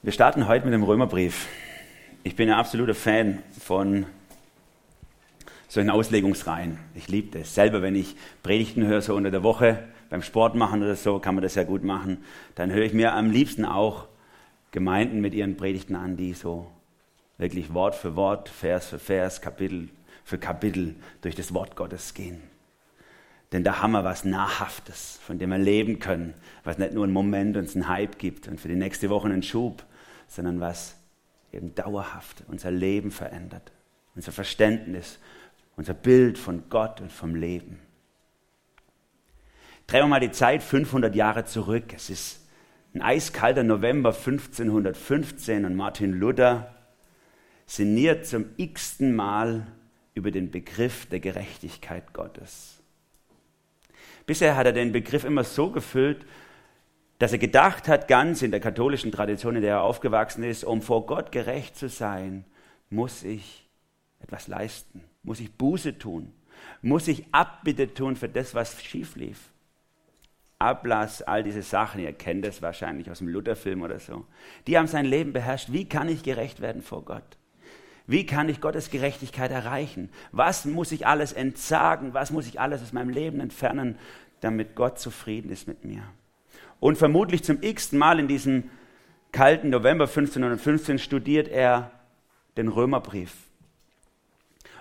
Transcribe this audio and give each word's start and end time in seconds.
Wir 0.00 0.12
starten 0.12 0.46
heute 0.46 0.64
mit 0.64 0.72
dem 0.72 0.84
Römerbrief. 0.84 1.48
Ich 2.22 2.36
bin 2.36 2.48
ein 2.48 2.54
absoluter 2.54 2.94
Fan 2.94 3.42
von 3.60 4.06
solchen 5.66 5.90
Auslegungsreihen. 5.90 6.78
Ich 6.94 7.08
liebe 7.08 7.36
das. 7.36 7.52
Selber, 7.52 7.82
wenn 7.82 7.96
ich 7.96 8.14
Predigten 8.44 8.86
höre, 8.86 9.02
so 9.02 9.16
unter 9.16 9.32
der 9.32 9.42
Woche, 9.42 9.88
beim 10.08 10.22
Sport 10.22 10.54
machen 10.54 10.84
oder 10.84 10.94
so, 10.94 11.18
kann 11.18 11.34
man 11.34 11.42
das 11.42 11.56
ja 11.56 11.64
gut 11.64 11.82
machen. 11.82 12.18
Dann 12.54 12.70
höre 12.70 12.84
ich 12.84 12.92
mir 12.92 13.12
am 13.12 13.32
liebsten 13.32 13.64
auch 13.64 14.06
Gemeinden 14.70 15.20
mit 15.20 15.34
ihren 15.34 15.56
Predigten 15.56 15.96
an, 15.96 16.16
die 16.16 16.32
so 16.32 16.70
wirklich 17.36 17.74
Wort 17.74 17.96
für 17.96 18.14
Wort, 18.14 18.48
Vers 18.48 18.86
für 18.86 19.00
Vers, 19.00 19.40
Kapitel 19.40 19.88
für 20.22 20.38
Kapitel 20.38 20.94
durch 21.22 21.34
das 21.34 21.52
Wort 21.54 21.74
Gottes 21.74 22.14
gehen. 22.14 22.40
Denn 23.50 23.64
da 23.64 23.82
haben 23.82 23.92
wir 23.92 24.04
was 24.04 24.24
Nahrhaftes, 24.24 25.18
von 25.26 25.38
dem 25.38 25.50
wir 25.50 25.58
leben 25.58 25.98
können, 25.98 26.34
was 26.62 26.78
nicht 26.78 26.92
nur 26.92 27.02
einen 27.02 27.12
Moment 27.12 27.56
uns 27.56 27.74
einen 27.74 27.88
Hype 27.88 28.18
gibt 28.18 28.46
und 28.46 28.60
für 28.60 28.68
die 28.68 28.76
nächste 28.76 29.10
Woche 29.10 29.26
einen 29.26 29.42
Schub, 29.42 29.84
sondern 30.28 30.60
was 30.60 30.96
eben 31.52 31.74
dauerhaft 31.74 32.44
unser 32.46 32.70
Leben 32.70 33.10
verändert, 33.10 33.72
unser 34.14 34.32
Verständnis, 34.32 35.18
unser 35.76 35.94
Bild 35.94 36.38
von 36.38 36.68
Gott 36.68 37.00
und 37.00 37.10
vom 37.10 37.34
Leben. 37.34 37.80
Drehen 39.86 40.02
wir 40.02 40.08
mal 40.08 40.20
die 40.20 40.30
Zeit 40.30 40.62
500 40.62 41.14
Jahre 41.14 41.46
zurück. 41.46 41.94
Es 41.94 42.10
ist 42.10 42.46
ein 42.94 43.00
eiskalter 43.00 43.62
November 43.62 44.10
1515 44.10 45.64
und 45.64 45.74
Martin 45.74 46.12
Luther 46.12 46.74
sinniert 47.66 48.26
zum 48.26 48.46
x-ten 48.56 49.14
Mal 49.14 49.66
über 50.14 50.30
den 50.30 50.50
Begriff 50.50 51.06
der 51.06 51.20
Gerechtigkeit 51.20 52.12
Gottes. 52.12 52.80
Bisher 54.26 54.56
hat 54.56 54.66
er 54.66 54.72
den 54.72 54.92
Begriff 54.92 55.24
immer 55.24 55.44
so 55.44 55.70
gefüllt, 55.70 56.26
dass 57.18 57.32
er 57.32 57.38
gedacht 57.38 57.88
hat, 57.88 58.08
ganz 58.08 58.42
in 58.42 58.50
der 58.50 58.60
katholischen 58.60 59.10
Tradition, 59.10 59.56
in 59.56 59.62
der 59.62 59.76
er 59.76 59.82
aufgewachsen 59.82 60.44
ist, 60.44 60.64
um 60.64 60.82
vor 60.82 61.06
Gott 61.06 61.32
gerecht 61.32 61.76
zu 61.76 61.88
sein, 61.88 62.44
muss 62.90 63.24
ich 63.24 63.68
etwas 64.20 64.48
leisten, 64.48 65.02
muss 65.22 65.40
ich 65.40 65.52
Buße 65.52 65.98
tun, 65.98 66.32
muss 66.80 67.08
ich 67.08 67.26
Abbitte 67.32 67.92
tun 67.92 68.16
für 68.16 68.28
das, 68.28 68.54
was 68.54 68.82
schief 68.82 69.16
lief. 69.16 69.50
Ablass, 70.60 71.22
all 71.22 71.44
diese 71.44 71.62
Sachen, 71.62 72.00
ihr 72.00 72.12
kennt 72.12 72.44
das 72.44 72.62
wahrscheinlich 72.62 73.10
aus 73.10 73.18
dem 73.18 73.28
Lutherfilm 73.28 73.82
oder 73.82 74.00
so, 74.00 74.26
die 74.66 74.76
haben 74.76 74.88
sein 74.88 75.04
Leben 75.04 75.32
beherrscht. 75.32 75.72
Wie 75.72 75.88
kann 75.88 76.08
ich 76.08 76.22
gerecht 76.22 76.60
werden 76.60 76.82
vor 76.82 77.04
Gott? 77.04 77.38
Wie 78.06 78.26
kann 78.26 78.48
ich 78.48 78.60
Gottes 78.60 78.90
Gerechtigkeit 78.90 79.50
erreichen? 79.50 80.08
Was 80.32 80.64
muss 80.64 80.92
ich 80.92 81.06
alles 81.06 81.32
entsagen? 81.32 82.14
Was 82.14 82.30
muss 82.30 82.46
ich 82.46 82.58
alles 82.58 82.82
aus 82.82 82.92
meinem 82.92 83.10
Leben 83.10 83.38
entfernen, 83.38 83.98
damit 84.40 84.74
Gott 84.74 84.98
zufrieden 84.98 85.50
ist 85.50 85.68
mit 85.68 85.84
mir? 85.84 86.02
Und 86.80 86.96
vermutlich 86.96 87.42
zum 87.44 87.62
x-ten 87.62 87.98
Mal 87.98 88.20
in 88.20 88.28
diesem 88.28 88.70
kalten 89.32 89.70
November 89.70 90.04
1515 90.04 90.98
studiert 90.98 91.48
er 91.48 91.90
den 92.56 92.68
Römerbrief. 92.68 93.34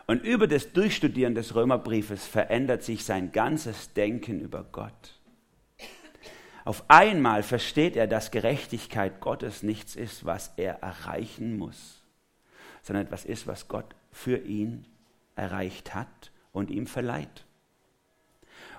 Und 0.06 0.24
über 0.24 0.48
das 0.48 0.72
Durchstudieren 0.72 1.36
des 1.36 1.56
Römerbriefes 1.56 2.26
verändert 2.26 2.84
sich 2.84 3.04
sein 3.04 3.32
ganzes 3.32 3.94
Denken 3.94 4.40
über 4.40 4.64
Gott. 4.72 5.20
Auf 6.64 6.84
einmal 6.90 7.44
versteht 7.44 7.96
er, 7.96 8.08
dass 8.08 8.32
Gerechtigkeit 8.32 9.20
Gottes 9.20 9.64
nichts 9.64 9.96
ist, 9.96 10.26
was 10.26 10.54
er 10.58 10.82
erreichen 10.82 11.58
muss 11.58 11.98
sondern 12.88 13.06
etwas 13.06 13.26
ist, 13.26 13.48
was 13.48 13.68
Gott 13.68 13.96
für 14.12 14.38
ihn 14.38 14.86
erreicht 15.36 15.94
hat 15.94 16.32
und 16.54 16.72
ihm 16.72 16.88
verleiht. 16.88 17.46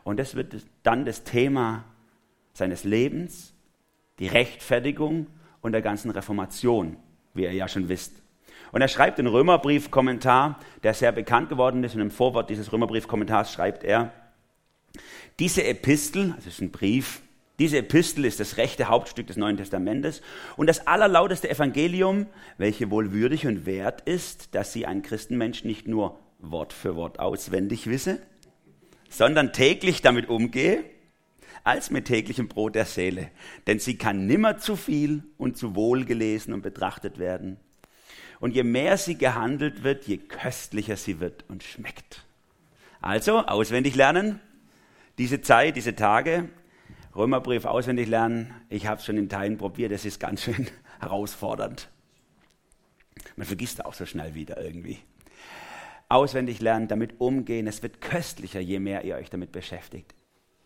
Und 0.02 0.18
das 0.18 0.34
wird 0.34 0.56
dann 0.82 1.04
das 1.04 1.24
Thema 1.24 1.84
seines 2.58 2.84
Lebens, 2.84 3.54
die 4.18 4.26
Rechtfertigung 4.26 5.28
und 5.60 5.72
der 5.72 5.82
ganzen 5.82 6.10
Reformation, 6.10 6.96
wie 7.34 7.44
ihr 7.44 7.52
ja 7.52 7.68
schon 7.68 7.88
wisst. 7.88 8.22
Und 8.72 8.82
er 8.82 8.88
schreibt 8.88 9.18
den 9.18 9.26
Römerbrief-Kommentar, 9.26 10.58
der 10.82 10.92
sehr 10.92 11.12
bekannt 11.12 11.48
geworden 11.48 11.82
ist, 11.84 11.94
und 11.94 12.02
im 12.02 12.10
Vorwort 12.10 12.50
dieses 12.50 12.72
Römerbrief-Kommentars 12.72 13.52
schreibt 13.52 13.84
er, 13.84 14.12
diese 15.38 15.64
Epistel, 15.64 16.32
also 16.36 16.48
es 16.48 16.54
ist 16.54 16.60
ein 16.60 16.70
Brief 16.70 17.22
diese 17.58 17.78
Epistel 17.78 18.24
ist 18.24 18.38
das 18.38 18.56
rechte 18.56 18.86
Hauptstück 18.86 19.26
des 19.26 19.36
Neuen 19.36 19.56
Testamentes 19.56 20.22
und 20.56 20.68
das 20.68 20.86
allerlauteste 20.86 21.50
Evangelium, 21.50 22.26
welche 22.56 22.90
wohl 22.90 23.12
würdig 23.12 23.48
und 23.48 23.66
wert 23.66 24.02
ist, 24.02 24.54
dass 24.54 24.72
sie 24.72 24.86
ein 24.86 25.02
Christenmensch 25.02 25.64
nicht 25.64 25.88
nur 25.88 26.20
Wort 26.38 26.72
für 26.72 26.94
Wort 26.94 27.18
auswendig 27.18 27.88
wisse, 27.88 28.20
sondern 29.10 29.52
täglich 29.52 30.02
damit 30.02 30.28
umgehe, 30.28 30.84
als 31.64 31.90
mit 31.90 32.06
täglichem 32.06 32.48
Brot 32.48 32.74
der 32.74 32.84
Seele. 32.84 33.30
Denn 33.66 33.78
sie 33.78 33.96
kann 33.96 34.26
nimmer 34.26 34.58
zu 34.58 34.76
viel 34.76 35.22
und 35.36 35.56
zu 35.56 35.74
wohl 35.74 36.04
gelesen 36.04 36.52
und 36.52 36.62
betrachtet 36.62 37.18
werden. 37.18 37.58
Und 38.40 38.54
je 38.54 38.62
mehr 38.62 38.96
sie 38.96 39.16
gehandelt 39.16 39.82
wird, 39.82 40.04
je 40.04 40.18
köstlicher 40.18 40.96
sie 40.96 41.20
wird 41.20 41.44
und 41.48 41.62
schmeckt. 41.62 42.24
Also 43.00 43.38
auswendig 43.46 43.94
lernen, 43.94 44.40
diese 45.18 45.40
Zeit, 45.40 45.76
diese 45.76 45.94
Tage, 45.94 46.48
Römerbrief 47.14 47.64
auswendig 47.64 48.08
lernen, 48.08 48.54
ich 48.68 48.86
habe 48.86 49.00
es 49.00 49.06
schon 49.06 49.16
in 49.16 49.28
Teilen 49.28 49.58
probiert, 49.58 49.90
das 49.92 50.04
ist 50.04 50.20
ganz 50.20 50.42
schön 50.42 50.68
herausfordernd. 51.00 51.88
Man 53.36 53.46
vergisst 53.46 53.84
auch 53.84 53.94
so 53.94 54.06
schnell 54.06 54.34
wieder 54.34 54.60
irgendwie. 54.60 54.98
Auswendig 56.08 56.60
lernen, 56.60 56.88
damit 56.88 57.20
umgehen, 57.20 57.66
es 57.66 57.82
wird 57.82 58.00
köstlicher, 58.00 58.60
je 58.60 58.78
mehr 58.78 59.04
ihr 59.04 59.16
euch 59.16 59.30
damit 59.30 59.52
beschäftigt. 59.52 60.14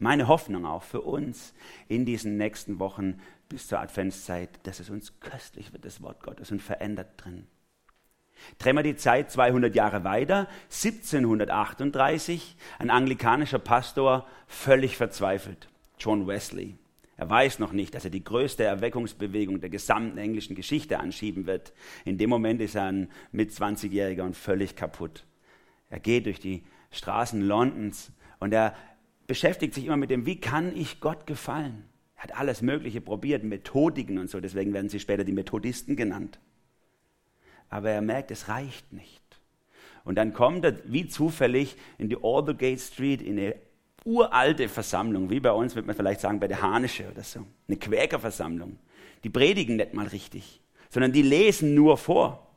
Meine 0.03 0.27
Hoffnung 0.27 0.67
auch 0.67 0.83
für 0.83 1.03
uns 1.03 1.55
in 1.87 2.05
diesen 2.05 2.37
nächsten 2.37 2.81
Wochen 2.81 3.21
bis 3.49 3.69
zur 3.69 3.79
Adventszeit, 3.79 4.51
dass 4.65 4.81
es 4.81 4.91
uns 4.91 5.21
köstlich 5.21 5.73
wird, 5.73 5.85
das 5.85 6.03
Wort 6.03 6.25
Gottes, 6.25 6.51
und 6.51 6.61
verändert 6.61 7.11
drin. 7.19 7.47
Drehen 8.59 8.75
wir 8.75 8.83
die 8.83 8.97
Zeit 8.97 9.31
200 9.31 9.77
Jahre 9.77 10.03
weiter, 10.03 10.49
1738, 10.73 12.57
ein 12.81 12.91
anglikanischer 12.91 13.61
Pastor, 13.61 14.27
völlig 14.49 14.97
verzweifelt. 14.97 15.69
John 16.01 16.27
Wesley. 16.27 16.75
Er 17.17 17.31
weiß 17.31 17.61
noch 17.61 17.71
nicht, 17.71 17.95
dass 17.95 18.05
er 18.05 18.11
die 18.11 18.25
größte 18.25 18.65
Erweckungsbewegung 18.65 19.61
der 19.61 19.71
gesamten 19.71 20.19
englischen 20.19 20.57
Geschichte 20.57 20.99
anschieben 20.99 21.47
wird. 21.47 21.73
In 22.05 22.19
dem 22.19 22.29
Moment 22.29 22.61
ist 22.61 22.75
er 22.75 22.87
ein 22.87 23.09
mit 23.31 23.53
20-Jähriger 23.53 24.23
und 24.23 24.37
völlig 24.37 24.75
kaputt. 24.75 25.25
Er 25.91 26.01
geht 26.01 26.27
durch 26.27 26.41
die 26.41 26.65
Straßen 26.91 27.41
Londons 27.41 28.11
und 28.41 28.53
er 28.53 28.75
beschäftigt 29.33 29.73
sich 29.73 29.87
immer 29.87 29.97
mit 29.97 30.11
dem, 30.11 30.27
wie 30.27 30.39
kann 30.39 30.77
ich 30.77 31.01
Gott 31.01 31.27
gefallen? 31.27 31.85
Er 32.17 32.25
hat 32.25 32.37
alles 32.39 32.61
Mögliche 32.61 33.01
probiert, 33.01 33.45
Methodiken 33.45 34.19
und 34.19 34.29
so, 34.29 34.41
deswegen 34.41 34.75
werden 34.75 34.91
sie 34.91 35.01
später 35.01 35.25
die 35.25 35.33
Methodisten 35.33 35.97
genannt. 35.97 36.39
Aber 37.71 37.89
er 37.89 38.03
merkt, 38.03 38.31
es 38.31 38.49
reicht 38.49 38.93
nicht. 38.93 39.23
Und 40.05 40.17
dann 40.17 40.35
kommt 40.35 40.67
er 40.67 40.77
wie 40.85 41.09
zufällig 41.09 41.77
in 41.97 42.11
die 42.11 42.19
Aldergate 42.23 42.79
Street 42.79 43.23
in 43.23 43.39
eine 43.39 43.55
uralte 44.05 44.69
Versammlung, 44.69 45.31
wie 45.31 45.41
bei 45.41 45.53
uns, 45.53 45.75
würde 45.75 45.87
man 45.87 45.97
vielleicht 45.97 46.21
sagen, 46.21 46.39
bei 46.39 46.49
der 46.49 46.61
Hanische 46.61 47.11
oder 47.11 47.23
so. 47.23 47.47
Eine 47.69 47.79
Quäkerversammlung. 47.79 48.79
Die 49.25 49.31
predigen 49.31 49.77
nicht 49.77 49.95
mal 49.95 50.09
richtig, 50.09 50.61
sondern 50.91 51.13
die 51.13 51.23
lesen 51.23 51.75
nur 51.75 51.97
vor. 51.97 52.55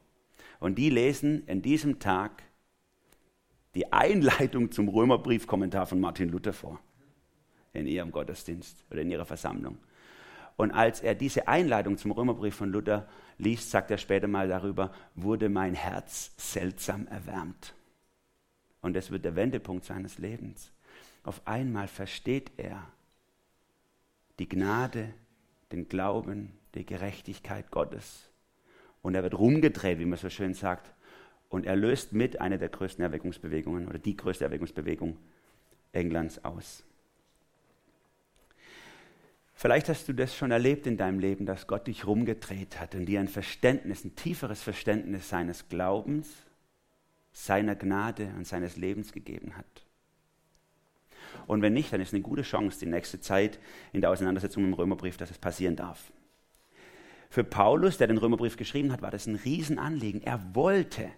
Und 0.59 0.75
die 0.77 0.89
lesen 0.89 1.47
in 1.47 1.61
diesem 1.61 1.99
Tag 1.99 2.43
die 3.75 3.91
Einleitung 3.91 4.71
zum 4.71 4.87
Römerbriefkommentar 4.87 5.85
von 5.85 5.99
Martin 5.99 6.29
Luther 6.29 6.53
vor. 6.53 6.79
In 7.73 7.87
ihrem 7.87 8.11
Gottesdienst 8.11 8.85
oder 8.89 9.01
in 9.01 9.11
ihrer 9.11 9.25
Versammlung. 9.25 9.77
Und 10.55 10.71
als 10.71 11.01
er 11.01 11.13
diese 11.13 11.49
Einleitung 11.49 11.97
zum 11.97 12.11
Römerbrief 12.11 12.55
von 12.55 12.71
Luther 12.71 13.07
liest, 13.37 13.69
sagt 13.69 13.91
er 13.91 13.97
später 13.97 14.29
mal 14.29 14.47
darüber, 14.47 14.93
wurde 15.13 15.49
mein 15.49 15.73
Herz 15.73 16.31
seltsam 16.37 17.07
erwärmt. 17.07 17.75
Und 18.81 18.95
das 18.95 19.11
wird 19.11 19.25
der 19.25 19.35
Wendepunkt 19.35 19.83
seines 19.83 20.17
Lebens. 20.17 20.71
Auf 21.23 21.45
einmal 21.45 21.89
versteht 21.89 22.51
er 22.55 22.87
die 24.39 24.47
Gnade, 24.47 25.13
den 25.73 25.89
Glauben, 25.89 26.53
die 26.75 26.85
Gerechtigkeit 26.85 27.71
Gottes. 27.71 28.29
Und 29.01 29.15
er 29.15 29.23
wird 29.23 29.37
rumgedreht, 29.37 29.99
wie 29.99 30.05
man 30.05 30.17
so 30.17 30.29
schön 30.29 30.53
sagt. 30.53 30.94
Und 31.49 31.65
er 31.65 31.75
löst 31.75 32.13
mit 32.13 32.41
eine 32.41 32.57
der 32.57 32.69
größten 32.69 33.03
Erweckungsbewegungen 33.03 33.87
oder 33.87 33.99
die 33.99 34.17
größte 34.17 34.43
Erweckungsbewegung 34.45 35.17
Englands 35.91 36.43
aus. 36.43 36.83
Vielleicht 39.53 39.87
hast 39.87 40.09
du 40.09 40.13
das 40.13 40.35
schon 40.35 40.51
erlebt 40.51 40.85
in 40.85 40.97
deinem 40.97 41.19
Leben, 41.19 41.45
dass 41.45 41.65
Gott 41.65 41.87
dich 41.87 42.05
rumgedreht 42.05 42.79
hat 42.79 42.93
und 42.93 43.05
dir 43.05 43.21
ein 43.21 43.29
Verständnis, 43.29 44.03
ein 44.03 44.15
tieferes 44.15 44.61
Verständnis 44.61 45.29
seines 45.29 45.69
Glaubens, 45.69 46.29
seiner 47.31 47.75
Gnade 47.75 48.33
und 48.37 48.45
seines 48.45 48.75
Lebens 48.75 49.13
gegeben 49.13 49.55
hat. 49.55 49.85
Und 51.47 51.61
wenn 51.61 51.73
nicht, 51.73 51.91
dann 51.93 52.01
ist 52.01 52.13
eine 52.13 52.21
gute 52.21 52.41
Chance, 52.41 52.79
die 52.79 52.85
nächste 52.85 53.19
Zeit 53.19 53.59
in 53.93 54.01
der 54.01 54.09
Auseinandersetzung 54.09 54.63
mit 54.63 54.73
dem 54.73 54.75
Römerbrief, 54.75 55.17
dass 55.17 55.31
es 55.31 55.37
passieren 55.37 55.75
darf. 55.75 56.11
Für 57.29 57.43
Paulus, 57.43 57.97
der 57.97 58.07
den 58.07 58.17
Römerbrief 58.17 58.57
geschrieben 58.57 58.91
hat, 58.91 59.01
war 59.01 59.11
das 59.11 59.25
ein 59.25 59.35
Riesenanliegen. 59.35 60.21
Er 60.23 60.55
wollte, 60.55 61.09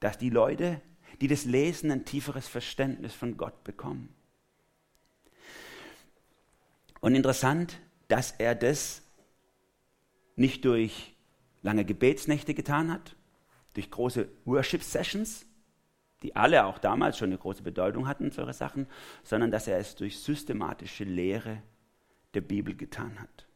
dass 0.00 0.18
die 0.18 0.30
Leute, 0.30 0.80
die 1.20 1.28
das 1.28 1.44
lesen, 1.44 1.90
ein 1.90 2.04
tieferes 2.04 2.48
Verständnis 2.48 3.14
von 3.14 3.36
Gott 3.36 3.64
bekommen. 3.64 4.14
Und 7.00 7.14
interessant, 7.14 7.80
dass 8.08 8.32
er 8.32 8.54
das 8.54 9.02
nicht 10.36 10.64
durch 10.64 11.14
lange 11.62 11.84
Gebetsnächte 11.84 12.54
getan 12.54 12.92
hat, 12.92 13.16
durch 13.74 13.90
große 13.90 14.28
Worship-Sessions, 14.44 15.46
die 16.22 16.34
alle 16.34 16.64
auch 16.64 16.78
damals 16.78 17.18
schon 17.18 17.30
eine 17.30 17.38
große 17.38 17.62
Bedeutung 17.62 18.08
hatten, 18.08 18.30
solche 18.30 18.52
Sachen, 18.52 18.86
sondern 19.22 19.50
dass 19.50 19.68
er 19.68 19.78
es 19.78 19.94
durch 19.94 20.18
systematische 20.18 21.04
Lehre 21.04 21.62
der 22.34 22.40
Bibel 22.40 22.74
getan 22.74 23.20
hat. 23.20 23.46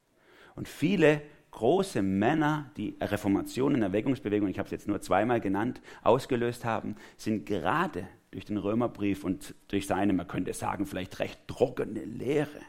Und 0.54 0.68
viele 0.68 1.22
große 1.50 2.02
Männer, 2.02 2.70
die 2.76 2.96
Reformation 3.00 3.74
und 3.74 3.82
Erweckungsbewegung, 3.82 4.48
ich 4.48 4.58
habe 4.58 4.66
es 4.66 4.72
jetzt 4.72 4.88
nur 4.88 5.00
zweimal 5.00 5.40
genannt, 5.40 5.80
ausgelöst 6.02 6.64
haben, 6.64 6.96
sind 7.16 7.46
gerade 7.46 8.06
durch 8.30 8.44
den 8.44 8.56
Römerbrief 8.56 9.24
und 9.24 9.54
durch 9.68 9.86
seine, 9.86 10.12
man 10.12 10.28
könnte 10.28 10.52
sagen, 10.52 10.86
vielleicht 10.86 11.18
recht 11.18 11.40
trockene 11.48 12.04
Lehre 12.04 12.60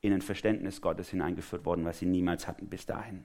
in 0.00 0.12
ein 0.12 0.22
Verständnis 0.22 0.80
Gottes 0.80 1.10
hineingeführt 1.10 1.64
worden, 1.64 1.84
was 1.84 1.98
sie 1.98 2.06
niemals 2.06 2.46
hatten 2.46 2.68
bis 2.68 2.86
dahin. 2.86 3.24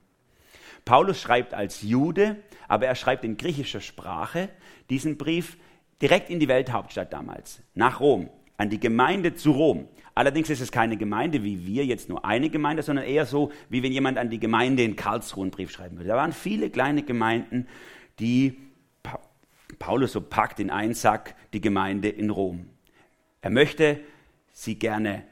Paulus 0.84 1.22
schreibt 1.22 1.54
als 1.54 1.84
Jude, 1.84 2.38
aber 2.68 2.88
er 2.88 2.96
schreibt 2.96 3.24
in 3.24 3.38
griechischer 3.38 3.82
Sprache 3.82 4.50
diesen 4.90 5.18
Brief 5.18 5.58
direkt 6.02 6.32
in 6.32 6.40
die 6.40 6.48
Welthauptstadt 6.48 7.14
damals, 7.14 7.62
nach 7.76 8.00
Rom, 8.00 8.30
an 8.62 8.70
die 8.70 8.80
Gemeinde 8.80 9.34
zu 9.34 9.54
Rom. 9.54 9.88
Allerdings 10.14 10.52
ist 10.52 10.62
es 10.62 10.72
keine 10.72 10.96
Gemeinde 10.96 11.44
wie 11.44 11.66
wir, 11.66 11.84
jetzt 11.84 12.10
nur 12.10 12.24
eine 12.24 12.48
Gemeinde, 12.52 12.84
sondern 12.84 13.06
eher 13.06 13.26
so, 13.26 13.52
wie 13.70 13.82
wenn 13.82 13.92
jemand 13.92 14.20
an 14.20 14.30
die 14.30 14.40
Gemeinde 14.40 14.84
in 14.84 14.96
Karlsruhe 14.96 15.46
einen 15.46 15.52
Brief 15.52 15.72
schreiben 15.72 15.98
würde. 15.98 16.10
Da 16.10 16.16
waren 16.16 16.32
viele 16.32 16.70
kleine 16.70 17.02
Gemeinden, 17.02 17.68
die 18.20 18.56
Paulus 19.80 20.12
so 20.12 20.22
packt 20.22 20.60
in 20.60 20.70
einen 20.70 20.94
Sack, 20.94 21.34
die 21.54 21.62
Gemeinde 21.62 22.10
in 22.10 22.30
Rom. 22.30 22.68
Er 23.42 23.50
möchte 23.50 24.00
sie 24.52 24.76
gerne 24.76 25.24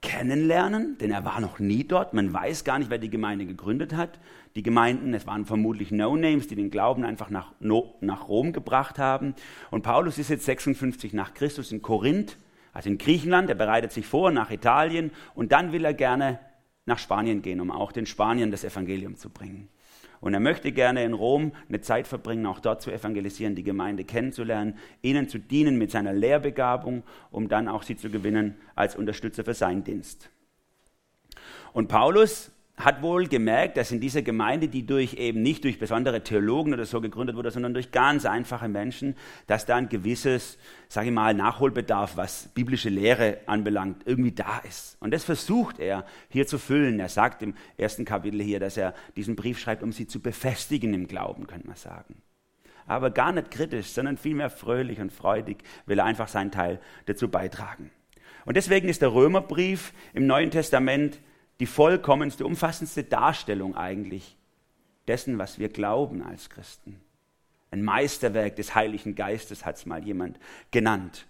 kennenlernen, 0.00 0.96
denn 0.98 1.10
er 1.10 1.24
war 1.24 1.40
noch 1.40 1.58
nie 1.58 1.82
dort. 1.82 2.14
Man 2.14 2.32
weiß 2.32 2.62
gar 2.62 2.78
nicht, 2.78 2.88
wer 2.88 2.98
die 2.98 3.10
Gemeinde 3.10 3.46
gegründet 3.46 3.94
hat. 3.94 4.20
Die 4.54 4.62
Gemeinden, 4.62 5.12
es 5.12 5.26
waren 5.26 5.44
vermutlich 5.44 5.90
No-Names, 5.90 6.46
die 6.46 6.54
den 6.54 6.70
Glauben 6.70 7.04
einfach 7.04 7.30
nach, 7.30 7.52
nach 7.58 8.28
Rom 8.28 8.52
gebracht 8.52 9.00
haben. 9.00 9.34
Und 9.72 9.82
Paulus 9.82 10.18
ist 10.18 10.30
jetzt 10.30 10.44
56 10.44 11.14
nach 11.14 11.34
Christus 11.34 11.72
in 11.72 11.82
Korinth 11.82 12.36
also 12.76 12.90
in 12.90 12.98
Griechenland, 12.98 13.48
er 13.48 13.54
bereitet 13.54 13.90
sich 13.90 14.06
vor 14.06 14.30
nach 14.30 14.50
Italien 14.50 15.10
und 15.34 15.50
dann 15.50 15.72
will 15.72 15.82
er 15.86 15.94
gerne 15.94 16.38
nach 16.84 16.98
Spanien 16.98 17.40
gehen, 17.40 17.62
um 17.62 17.70
auch 17.70 17.90
den 17.90 18.04
Spaniern 18.04 18.50
das 18.50 18.64
Evangelium 18.64 19.16
zu 19.16 19.30
bringen. 19.30 19.70
Und 20.20 20.34
er 20.34 20.40
möchte 20.40 20.72
gerne 20.72 21.02
in 21.02 21.14
Rom 21.14 21.52
eine 21.70 21.80
Zeit 21.80 22.06
verbringen, 22.06 22.44
auch 22.44 22.60
dort 22.60 22.82
zu 22.82 22.90
evangelisieren, 22.92 23.54
die 23.54 23.62
Gemeinde 23.62 24.04
kennenzulernen, 24.04 24.76
ihnen 25.00 25.26
zu 25.26 25.38
dienen 25.38 25.78
mit 25.78 25.90
seiner 25.90 26.12
Lehrbegabung, 26.12 27.02
um 27.30 27.48
dann 27.48 27.66
auch 27.66 27.82
sie 27.82 27.96
zu 27.96 28.10
gewinnen 28.10 28.56
als 28.74 28.94
Unterstützer 28.94 29.42
für 29.42 29.54
seinen 29.54 29.82
Dienst. 29.82 30.28
Und 31.72 31.88
Paulus 31.88 32.52
hat 32.76 33.00
wohl 33.00 33.26
gemerkt, 33.26 33.78
dass 33.78 33.90
in 33.90 34.00
dieser 34.00 34.20
Gemeinde, 34.20 34.68
die 34.68 34.84
durch 34.84 35.14
eben 35.14 35.40
nicht 35.40 35.64
durch 35.64 35.78
besondere 35.78 36.22
Theologen 36.22 36.74
oder 36.74 36.84
so 36.84 37.00
gegründet 37.00 37.34
wurde, 37.34 37.50
sondern 37.50 37.72
durch 37.72 37.90
ganz 37.90 38.26
einfache 38.26 38.68
Menschen, 38.68 39.16
dass 39.46 39.64
da 39.64 39.76
ein 39.76 39.88
gewisses, 39.88 40.58
sage 40.88 41.08
ich 41.08 41.14
mal, 41.14 41.32
Nachholbedarf, 41.32 42.18
was 42.18 42.48
biblische 42.48 42.90
Lehre 42.90 43.38
anbelangt, 43.46 44.02
irgendwie 44.04 44.32
da 44.32 44.58
ist. 44.68 44.98
Und 45.00 45.14
das 45.14 45.24
versucht 45.24 45.78
er 45.78 46.04
hier 46.28 46.46
zu 46.46 46.58
füllen. 46.58 47.00
Er 47.00 47.08
sagt 47.08 47.42
im 47.42 47.54
ersten 47.78 48.04
Kapitel 48.04 48.42
hier, 48.42 48.60
dass 48.60 48.76
er 48.76 48.92
diesen 49.16 49.36
Brief 49.36 49.58
schreibt, 49.58 49.82
um 49.82 49.92
sie 49.92 50.06
zu 50.06 50.20
befestigen 50.20 50.92
im 50.92 51.06
Glauben, 51.06 51.46
könnte 51.46 51.66
man 51.66 51.76
sagen. 51.76 52.20
Aber 52.86 53.10
gar 53.10 53.32
nicht 53.32 53.50
kritisch, 53.50 53.86
sondern 53.86 54.18
vielmehr 54.18 54.50
fröhlich 54.50 55.00
und 55.00 55.12
freudig 55.12 55.58
will 55.86 55.98
er 55.98 56.04
einfach 56.04 56.28
seinen 56.28 56.52
Teil 56.52 56.78
dazu 57.06 57.28
beitragen. 57.28 57.90
Und 58.44 58.56
deswegen 58.56 58.88
ist 58.88 59.02
der 59.02 59.12
Römerbrief 59.12 59.92
im 60.12 60.26
Neuen 60.26 60.50
Testament 60.50 61.18
die 61.60 61.66
vollkommenste, 61.66 62.44
umfassendste 62.44 63.04
Darstellung 63.04 63.76
eigentlich 63.76 64.36
dessen, 65.08 65.38
was 65.38 65.58
wir 65.58 65.68
glauben 65.68 66.22
als 66.22 66.50
Christen. 66.50 67.00
Ein 67.70 67.82
Meisterwerk 67.82 68.56
des 68.56 68.74
Heiligen 68.74 69.14
Geistes 69.14 69.64
hat 69.64 69.76
es 69.76 69.86
mal 69.86 70.04
jemand 70.04 70.38
genannt. 70.70 71.26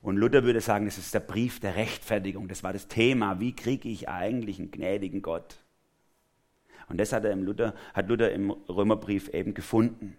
Und 0.00 0.16
Luther 0.16 0.42
würde 0.42 0.60
sagen, 0.60 0.86
das 0.86 0.98
ist 0.98 1.14
der 1.14 1.20
Brief 1.20 1.60
der 1.60 1.76
Rechtfertigung. 1.76 2.48
Das 2.48 2.62
war 2.62 2.72
das 2.72 2.88
Thema. 2.88 3.40
Wie 3.40 3.54
kriege 3.54 3.88
ich 3.88 4.08
eigentlich 4.08 4.58
einen 4.58 4.70
gnädigen 4.70 5.22
Gott? 5.22 5.56
Und 6.88 6.98
das 6.98 7.12
hat, 7.12 7.24
er 7.24 7.32
im 7.32 7.44
Luther, 7.44 7.74
hat 7.94 8.08
Luther 8.08 8.32
im 8.32 8.50
Römerbrief 8.50 9.28
eben 9.28 9.54
gefunden. 9.54 10.16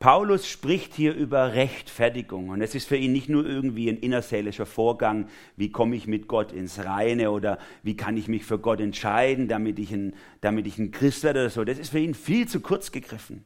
Paulus 0.00 0.46
spricht 0.46 0.94
hier 0.94 1.12
über 1.12 1.54
Rechtfertigung 1.54 2.50
und 2.50 2.62
es 2.62 2.76
ist 2.76 2.86
für 2.86 2.96
ihn 2.96 3.10
nicht 3.10 3.28
nur 3.28 3.44
irgendwie 3.44 3.88
ein 3.88 3.98
innerseelischer 3.98 4.64
Vorgang, 4.64 5.28
wie 5.56 5.72
komme 5.72 5.96
ich 5.96 6.06
mit 6.06 6.28
Gott 6.28 6.52
ins 6.52 6.84
Reine 6.84 7.32
oder 7.32 7.58
wie 7.82 7.96
kann 7.96 8.16
ich 8.16 8.28
mich 8.28 8.44
für 8.44 8.60
Gott 8.60 8.80
entscheiden, 8.80 9.48
damit 9.48 9.80
ich 9.80 9.90
ein, 9.90 10.14
damit 10.40 10.68
ich 10.68 10.78
ein 10.78 10.92
Christ 10.92 11.24
werde 11.24 11.40
oder 11.40 11.50
so. 11.50 11.64
Das 11.64 11.80
ist 11.80 11.90
für 11.90 11.98
ihn 11.98 12.14
viel 12.14 12.46
zu 12.46 12.60
kurz 12.60 12.92
gegriffen. 12.92 13.44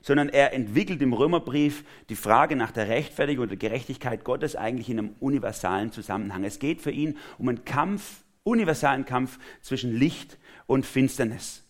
Sondern 0.00 0.28
er 0.28 0.52
entwickelt 0.52 1.02
im 1.02 1.12
Römerbrief 1.12 1.82
die 2.08 2.14
Frage 2.14 2.54
nach 2.54 2.70
der 2.70 2.88
Rechtfertigung 2.88 3.44
und 3.44 3.48
der 3.48 3.56
Gerechtigkeit 3.56 4.22
Gottes 4.22 4.54
eigentlich 4.54 4.90
in 4.90 5.00
einem 5.00 5.16
universalen 5.18 5.90
Zusammenhang. 5.90 6.44
Es 6.44 6.60
geht 6.60 6.82
für 6.82 6.92
ihn 6.92 7.16
um 7.36 7.48
einen 7.48 7.64
Kampf, 7.64 8.22
universalen 8.44 9.06
Kampf 9.06 9.40
zwischen 9.60 9.92
Licht 9.92 10.38
und 10.66 10.86
Finsternis. 10.86 11.64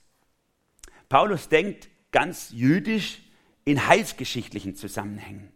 Paulus 1.08 1.48
denkt 1.48 1.88
ganz 2.10 2.50
jüdisch, 2.50 3.23
in 3.64 3.86
heilsgeschichtlichen 3.86 4.76
Zusammenhängen. 4.76 5.50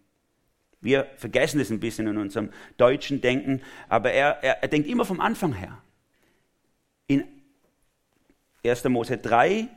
Wir 0.80 1.08
vergessen 1.16 1.60
es 1.60 1.70
ein 1.70 1.80
bisschen 1.80 2.06
in 2.06 2.18
unserem 2.18 2.50
deutschen 2.76 3.20
Denken, 3.20 3.62
aber 3.88 4.12
er, 4.12 4.42
er, 4.42 4.62
er 4.62 4.68
denkt 4.68 4.88
immer 4.88 5.04
vom 5.04 5.20
Anfang 5.20 5.52
her. 5.52 5.78
In 7.06 7.24
1. 8.64 8.84
Mose 8.84 9.18
3 9.18 9.68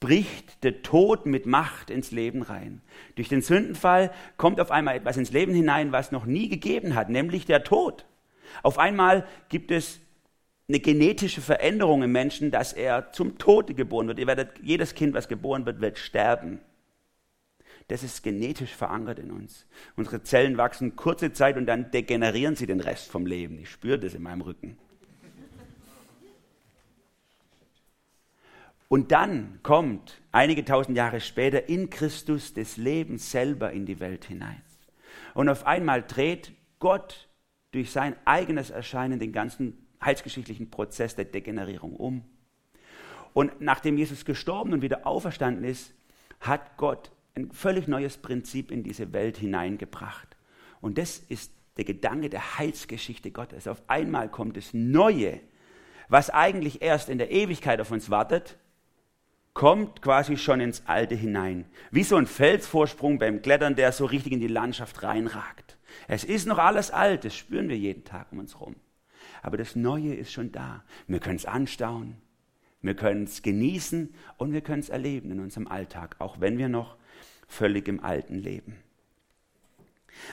bricht 0.00 0.64
der 0.64 0.82
Tod 0.82 1.26
mit 1.26 1.46
Macht 1.46 1.90
ins 1.90 2.10
Leben 2.10 2.42
rein. 2.42 2.80
Durch 3.14 3.28
den 3.28 3.42
Sündenfall 3.42 4.12
kommt 4.36 4.60
auf 4.60 4.70
einmal 4.70 4.96
etwas 4.96 5.16
ins 5.16 5.32
Leben 5.32 5.54
hinein, 5.54 5.92
was 5.92 6.12
noch 6.12 6.24
nie 6.24 6.48
gegeben 6.48 6.94
hat, 6.94 7.08
nämlich 7.08 7.46
der 7.46 7.62
Tod. 7.62 8.06
Auf 8.62 8.78
einmal 8.78 9.26
gibt 9.48 9.70
es 9.70 10.00
eine 10.68 10.80
genetische 10.80 11.40
Veränderung 11.40 12.02
im 12.02 12.12
Menschen, 12.12 12.50
dass 12.50 12.72
er 12.72 13.12
zum 13.12 13.38
Tode 13.38 13.74
geboren 13.74 14.08
wird. 14.08 14.18
Ihr 14.18 14.26
werdet, 14.26 14.58
jedes 14.62 14.94
Kind, 14.94 15.14
was 15.14 15.28
geboren 15.28 15.66
wird, 15.66 15.80
wird 15.80 15.98
sterben 15.98 16.60
das 17.92 18.02
ist 18.02 18.22
genetisch 18.22 18.74
verankert 18.74 19.18
in 19.18 19.30
uns. 19.30 19.66
Unsere 19.96 20.22
Zellen 20.22 20.56
wachsen 20.56 20.96
kurze 20.96 21.34
Zeit 21.34 21.58
und 21.58 21.66
dann 21.66 21.90
degenerieren 21.90 22.56
sie 22.56 22.64
den 22.64 22.80
Rest 22.80 23.10
vom 23.10 23.26
Leben. 23.26 23.58
Ich 23.58 23.68
spüre 23.68 23.98
das 23.98 24.14
in 24.14 24.22
meinem 24.22 24.40
Rücken. 24.40 24.78
Und 28.88 29.12
dann 29.12 29.60
kommt 29.62 30.22
einige 30.32 30.64
tausend 30.64 30.96
Jahre 30.96 31.20
später 31.20 31.68
in 31.68 31.90
Christus 31.90 32.54
das 32.54 32.78
Leben 32.78 33.18
selber 33.18 33.72
in 33.72 33.84
die 33.84 34.00
Welt 34.00 34.24
hinein. 34.24 34.62
Und 35.34 35.50
auf 35.50 35.66
einmal 35.66 36.02
dreht 36.02 36.52
Gott 36.78 37.28
durch 37.72 37.90
sein 37.90 38.16
eigenes 38.24 38.70
Erscheinen 38.70 39.18
den 39.18 39.32
ganzen 39.32 39.86
heilsgeschichtlichen 40.02 40.70
Prozess 40.70 41.14
der 41.14 41.26
Degenerierung 41.26 41.94
um. 41.94 42.24
Und 43.34 43.60
nachdem 43.60 43.98
Jesus 43.98 44.24
gestorben 44.24 44.72
und 44.72 44.80
wieder 44.80 45.06
auferstanden 45.06 45.64
ist, 45.64 45.92
hat 46.40 46.78
Gott 46.78 47.10
ein 47.34 47.50
völlig 47.52 47.88
neues 47.88 48.18
Prinzip 48.18 48.70
in 48.70 48.82
diese 48.82 49.12
Welt 49.12 49.38
hineingebracht. 49.38 50.36
Und 50.80 50.98
das 50.98 51.18
ist 51.18 51.52
der 51.76 51.84
Gedanke 51.84 52.28
der 52.28 52.58
Heilsgeschichte 52.58 53.30
Gottes. 53.30 53.66
Auf 53.66 53.82
einmal 53.86 54.28
kommt 54.28 54.56
das 54.56 54.74
Neue, 54.74 55.40
was 56.08 56.28
eigentlich 56.28 56.82
erst 56.82 57.08
in 57.08 57.18
der 57.18 57.30
Ewigkeit 57.30 57.80
auf 57.80 57.90
uns 57.90 58.10
wartet, 58.10 58.58
kommt 59.54 60.02
quasi 60.02 60.36
schon 60.36 60.60
ins 60.60 60.86
Alte 60.86 61.14
hinein. 61.14 61.66
Wie 61.90 62.04
so 62.04 62.16
ein 62.16 62.26
Felsvorsprung 62.26 63.18
beim 63.18 63.42
Klettern, 63.42 63.76
der 63.76 63.92
so 63.92 64.04
richtig 64.04 64.32
in 64.32 64.40
die 64.40 64.48
Landschaft 64.48 65.02
reinragt. 65.02 65.78
Es 66.08 66.24
ist 66.24 66.46
noch 66.46 66.58
alles 66.58 66.90
alt, 66.90 67.24
das 67.24 67.34
spüren 67.34 67.68
wir 67.68 67.76
jeden 67.76 68.04
Tag 68.04 68.32
um 68.32 68.38
uns 68.38 68.54
herum. 68.54 68.76
Aber 69.42 69.56
das 69.56 69.76
Neue 69.76 70.14
ist 70.14 70.32
schon 70.32 70.52
da. 70.52 70.84
Wir 71.06 71.18
können 71.18 71.36
es 71.36 71.46
anstauen, 71.46 72.16
wir 72.80 72.94
können 72.94 73.24
es 73.24 73.42
genießen 73.42 74.14
und 74.38 74.52
wir 74.52 74.60
können 74.60 74.80
es 74.80 74.88
erleben 74.88 75.30
in 75.30 75.40
unserem 75.40 75.66
Alltag, 75.66 76.16
auch 76.18 76.40
wenn 76.40 76.58
wir 76.58 76.68
noch 76.68 76.96
völlig 77.52 77.86
im 77.86 78.02
alten 78.02 78.38
Leben. 78.38 78.78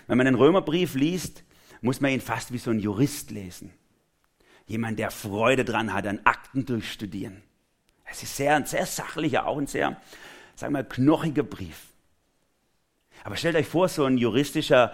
Wenn 0.07 0.17
man 0.17 0.25
den 0.25 0.35
Römerbrief 0.35 0.95
liest, 0.95 1.43
muss 1.81 2.01
man 2.01 2.11
ihn 2.11 2.21
fast 2.21 2.51
wie 2.51 2.57
so 2.57 2.71
ein 2.71 2.79
Jurist 2.79 3.31
lesen. 3.31 3.71
Jemand, 4.65 4.99
der 4.99 5.11
Freude 5.11 5.65
dran 5.65 5.93
hat 5.93 6.07
an 6.07 6.21
Akten 6.23 6.65
durchstudieren. 6.65 7.41
Es 8.05 8.23
ist 8.23 8.35
sehr, 8.35 8.55
ein 8.55 8.65
sehr 8.65 8.85
sachlicher, 8.85 9.45
auch 9.45 9.57
ein 9.57 9.67
sehr, 9.67 9.99
sagen 10.55 10.73
wir, 10.73 10.83
knochiger 10.83 11.43
Brief. 11.43 11.87
Aber 13.23 13.35
stellt 13.35 13.55
euch 13.55 13.67
vor, 13.67 13.89
so 13.89 14.05
ein 14.05 14.17
juristischer 14.17 14.93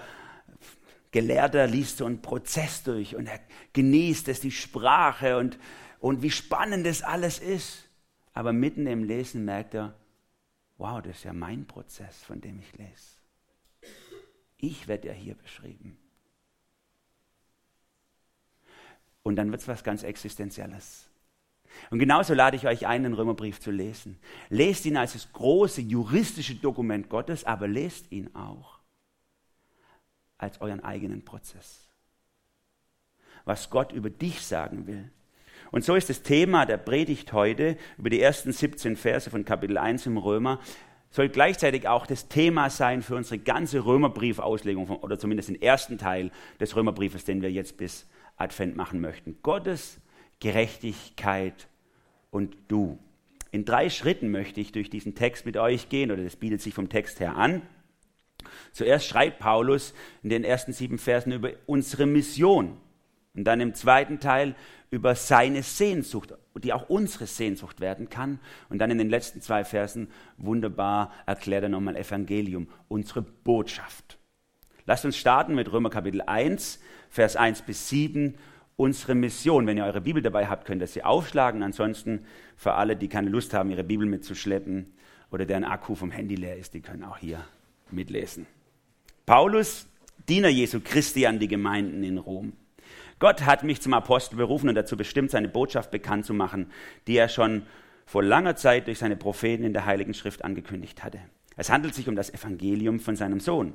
Gelehrter 1.11 1.67
liest 1.67 1.97
so 1.97 2.05
einen 2.05 2.21
Prozess 2.21 2.83
durch 2.83 3.15
und 3.15 3.27
er 3.27 3.39
genießt 3.73 4.27
es, 4.27 4.41
die 4.41 4.51
Sprache 4.51 5.37
und, 5.37 5.57
und 5.99 6.21
wie 6.21 6.31
spannend 6.31 6.85
das 6.85 7.03
alles 7.03 7.39
ist. 7.39 7.87
Aber 8.33 8.51
mitten 8.51 8.87
im 8.87 9.03
Lesen 9.03 9.45
merkt 9.45 9.75
er, 9.75 9.93
wow, 10.77 11.01
das 11.01 11.17
ist 11.17 11.23
ja 11.23 11.33
mein 11.33 11.65
Prozess, 11.65 12.23
von 12.23 12.41
dem 12.41 12.59
ich 12.59 12.73
lese. 12.77 13.17
Ich 14.57 14.87
werde 14.87 15.09
ja 15.09 15.13
hier 15.13 15.35
beschrieben. 15.35 15.97
Und 19.23 19.35
dann 19.37 19.51
wird 19.51 19.61
es 19.61 19.67
was 19.67 19.83
ganz 19.83 20.03
Existenzielles. 20.03 21.09
Und 21.89 21.99
genauso 21.99 22.33
lade 22.33 22.55
ich 22.55 22.67
euch 22.67 22.87
ein, 22.87 23.03
den 23.03 23.13
Römerbrief 23.13 23.59
zu 23.59 23.71
lesen. 23.71 24.17
Lest 24.49 24.85
ihn 24.85 24.97
als 24.97 25.13
das 25.13 25.31
große 25.33 25.81
juristische 25.81 26.55
Dokument 26.55 27.09
Gottes, 27.09 27.43
aber 27.43 27.67
lest 27.67 28.11
ihn 28.11 28.33
auch 28.35 28.79
als 30.37 30.61
euren 30.61 30.83
eigenen 30.83 31.23
Prozess. 31.25 31.89
Was 33.45 33.69
Gott 33.69 33.91
über 33.91 34.09
dich 34.09 34.45
sagen 34.45 34.87
will. 34.87 35.11
Und 35.71 35.83
so 35.83 35.95
ist 35.95 36.09
das 36.09 36.21
Thema 36.21 36.65
der 36.65 36.77
Predigt 36.77 37.33
heute 37.33 37.77
über 37.97 38.09
die 38.09 38.21
ersten 38.21 38.51
17 38.51 38.95
Verse 38.95 39.29
von 39.29 39.45
Kapitel 39.45 39.77
1 39.77 40.05
im 40.05 40.17
Römer, 40.17 40.59
soll 41.09 41.29
gleichzeitig 41.29 41.87
auch 41.87 42.05
das 42.05 42.27
Thema 42.27 42.69
sein 42.69 43.01
für 43.01 43.15
unsere 43.15 43.39
ganze 43.39 43.85
Römerbriefauslegung 43.85 44.89
oder 44.89 45.17
zumindest 45.17 45.49
den 45.49 45.61
ersten 45.61 45.97
Teil 45.97 46.31
des 46.59 46.75
Römerbriefes, 46.75 47.23
den 47.23 47.41
wir 47.41 47.51
jetzt 47.51 47.77
bis 47.77 48.07
Advent 48.35 48.75
machen 48.75 48.99
möchten. 48.99 49.37
Gottes 49.41 50.01
Gerechtigkeit 50.41 51.67
und 52.31 52.57
du. 52.67 52.99
In 53.51 53.63
drei 53.63 53.89
Schritten 53.89 54.29
möchte 54.31 54.59
ich 54.59 54.73
durch 54.73 54.89
diesen 54.89 55.15
Text 55.15 55.45
mit 55.45 55.55
euch 55.55 55.87
gehen, 55.87 56.11
oder 56.11 56.23
das 56.23 56.35
bietet 56.35 56.61
sich 56.61 56.73
vom 56.73 56.89
Text 56.89 57.21
her 57.21 57.37
an. 57.37 57.61
Zuerst 58.73 59.07
schreibt 59.07 59.39
Paulus 59.39 59.93
in 60.21 60.29
den 60.29 60.43
ersten 60.43 60.73
sieben 60.73 60.97
Versen 60.97 61.31
über 61.31 61.51
unsere 61.65 62.05
Mission 62.05 62.77
und 63.33 63.45
dann 63.45 63.61
im 63.61 63.73
zweiten 63.73 64.19
Teil 64.19 64.55
über 64.95 65.13
seine 65.13 65.61
Sehnsucht, 65.61 66.33
die 66.55 66.71
auch 66.71 66.89
unsere 66.89 67.27
Sehnsucht 67.27 67.81
werden 67.81 68.09
kann. 68.09 68.39
Und 68.69 68.79
dann 68.79 68.89
in 68.91 68.97
den 68.97 69.09
letzten 69.09 69.41
zwei 69.41 69.65
Versen 69.65 70.07
wunderbar 70.37 71.11
erklärt 71.25 71.63
er 71.63 71.69
nochmal 71.69 71.97
Evangelium, 71.97 72.67
unsere 72.87 73.21
Botschaft. 73.21 74.17
Lasst 74.85 75.03
uns 75.03 75.17
starten 75.17 75.53
mit 75.53 75.71
Römer 75.71 75.89
Kapitel 75.89 76.21
1, 76.21 76.79
Vers 77.09 77.35
1 77.35 77.63
bis 77.63 77.89
7 77.89 78.35
unsere 78.77 79.15
Mission. 79.15 79.67
Wenn 79.67 79.77
ihr 79.77 79.85
eure 79.85 80.01
Bibel 80.01 80.21
dabei 80.21 80.47
habt, 80.47 80.65
könnt 80.65 80.81
ihr 80.81 80.87
sie 80.87 81.03
aufschlagen. 81.03 81.61
Ansonsten 81.61 82.25
für 82.55 82.73
alle, 82.73 82.95
die 82.95 83.07
keine 83.07 83.29
Lust 83.29 83.53
haben, 83.53 83.69
ihre 83.71 83.83
Bibel 83.83 84.07
mitzuschleppen 84.07 84.93
oder 85.31 85.45
deren 85.45 85.63
Akku 85.65 85.95
vom 85.95 86.11
Handy 86.11 86.35
leer 86.35 86.57
ist, 86.57 86.73
die 86.73 86.81
können 86.81 87.03
auch 87.03 87.17
hier 87.17 87.43
mitlesen. 87.91 88.45
Paulus, 89.25 89.87
Diener 90.29 90.49
Jesu 90.49 90.79
Christi 90.81 91.25
an 91.25 91.39
die 91.39 91.47
Gemeinden 91.47 92.03
in 92.03 92.17
Rom. 92.17 92.53
Gott 93.19 93.45
hat 93.45 93.63
mich 93.63 93.81
zum 93.81 93.93
Apostel 93.93 94.35
berufen 94.35 94.69
und 94.69 94.75
dazu 94.75 94.97
bestimmt, 94.97 95.31
seine 95.31 95.47
Botschaft 95.47 95.91
bekannt 95.91 96.25
zu 96.25 96.33
machen, 96.33 96.71
die 97.07 97.17
er 97.17 97.29
schon 97.29 97.63
vor 98.05 98.23
langer 98.23 98.55
Zeit 98.55 98.87
durch 98.87 98.99
seine 98.99 99.15
Propheten 99.15 99.63
in 99.63 99.73
der 99.73 99.85
Heiligen 99.85 100.13
Schrift 100.13 100.43
angekündigt 100.43 101.03
hatte. 101.03 101.19
Es 101.55 101.69
handelt 101.69 101.95
sich 101.95 102.07
um 102.09 102.15
das 102.15 102.33
Evangelium 102.33 102.99
von 102.99 103.15
seinem 103.15 103.39
Sohn. 103.39 103.73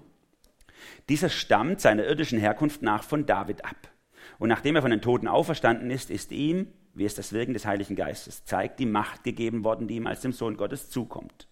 Dieser 1.08 1.28
stammt 1.28 1.80
seiner 1.80 2.04
irdischen 2.04 2.38
Herkunft 2.38 2.82
nach 2.82 3.02
von 3.02 3.26
David 3.26 3.64
ab. 3.64 3.88
Und 4.38 4.48
nachdem 4.48 4.76
er 4.76 4.82
von 4.82 4.90
den 4.90 5.02
Toten 5.02 5.28
auferstanden 5.28 5.90
ist, 5.90 6.10
ist 6.10 6.32
ihm, 6.32 6.68
wie 6.94 7.04
es 7.04 7.14
das 7.14 7.32
Wirken 7.32 7.54
des 7.54 7.66
Heiligen 7.66 7.96
Geistes 7.96 8.44
zeigt, 8.44 8.78
die 8.78 8.86
Macht 8.86 9.24
gegeben 9.24 9.64
worden, 9.64 9.88
die 9.88 9.96
ihm 9.96 10.06
als 10.06 10.20
dem 10.20 10.32
Sohn 10.32 10.56
Gottes 10.56 10.90
zukommt. 10.90 11.48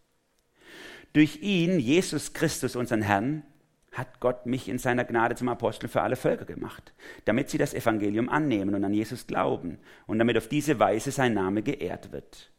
Durch 1.13 1.41
ihn, 1.43 1.81
Jesus 1.81 2.33
Christus, 2.33 2.77
unseren 2.77 3.03
Herrn, 3.03 3.43
hat 3.99 4.21
Gott 4.21 4.47
mich 4.47 4.69
in 4.69 4.79
seiner 4.79 5.05
Gnade 5.05 5.35
zum 5.35 5.49
Apostel 5.49 5.89
für 5.89 6.03
alle 6.03 6.17
Völker 6.17 6.45
gemacht, 6.45 6.93
damit 7.25 7.51
sie 7.51 7.59
das 7.59 7.75
Evangelium 7.75 8.29
annehmen 8.29 8.75
und 8.75 8.85
an 8.85 8.95
Jesus 8.95 9.27
glauben 9.27 9.79
und 10.07 10.19
damit 10.19 10.39
auf 10.39 10.49
diese 10.49 10.79
Weise 10.79 11.11
sein 11.11 11.35
Name 11.35 11.63
geehrt 11.63 12.13
wird. 12.13 12.51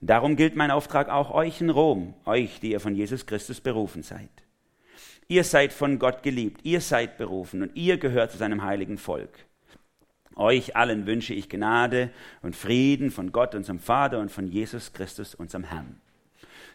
Darum 0.00 0.36
gilt 0.36 0.56
mein 0.56 0.70
Auftrag 0.70 1.08
auch 1.08 1.30
euch 1.30 1.60
in 1.60 1.70
Rom, 1.70 2.14
euch, 2.24 2.60
die 2.60 2.72
ihr 2.72 2.80
von 2.80 2.94
Jesus 2.94 3.26
Christus 3.26 3.60
berufen 3.60 4.02
seid. 4.02 4.30
Ihr 5.28 5.44
seid 5.44 5.72
von 5.72 5.98
Gott 5.98 6.22
geliebt, 6.22 6.60
ihr 6.64 6.80
seid 6.80 7.16
berufen 7.18 7.62
und 7.62 7.76
ihr 7.76 7.98
gehört 7.98 8.32
zu 8.32 8.38
seinem 8.38 8.62
heiligen 8.62 8.98
Volk. 8.98 9.30
Euch 10.36 10.76
allen 10.76 11.06
wünsche 11.06 11.34
ich 11.34 11.48
Gnade 11.48 12.10
und 12.42 12.54
Frieden 12.54 13.10
von 13.10 13.32
Gott, 13.32 13.54
unserem 13.54 13.80
Vater 13.80 14.20
und 14.20 14.30
von 14.30 14.46
Jesus 14.46 14.92
Christus, 14.92 15.34
unserem 15.34 15.64
Herrn. 15.64 16.00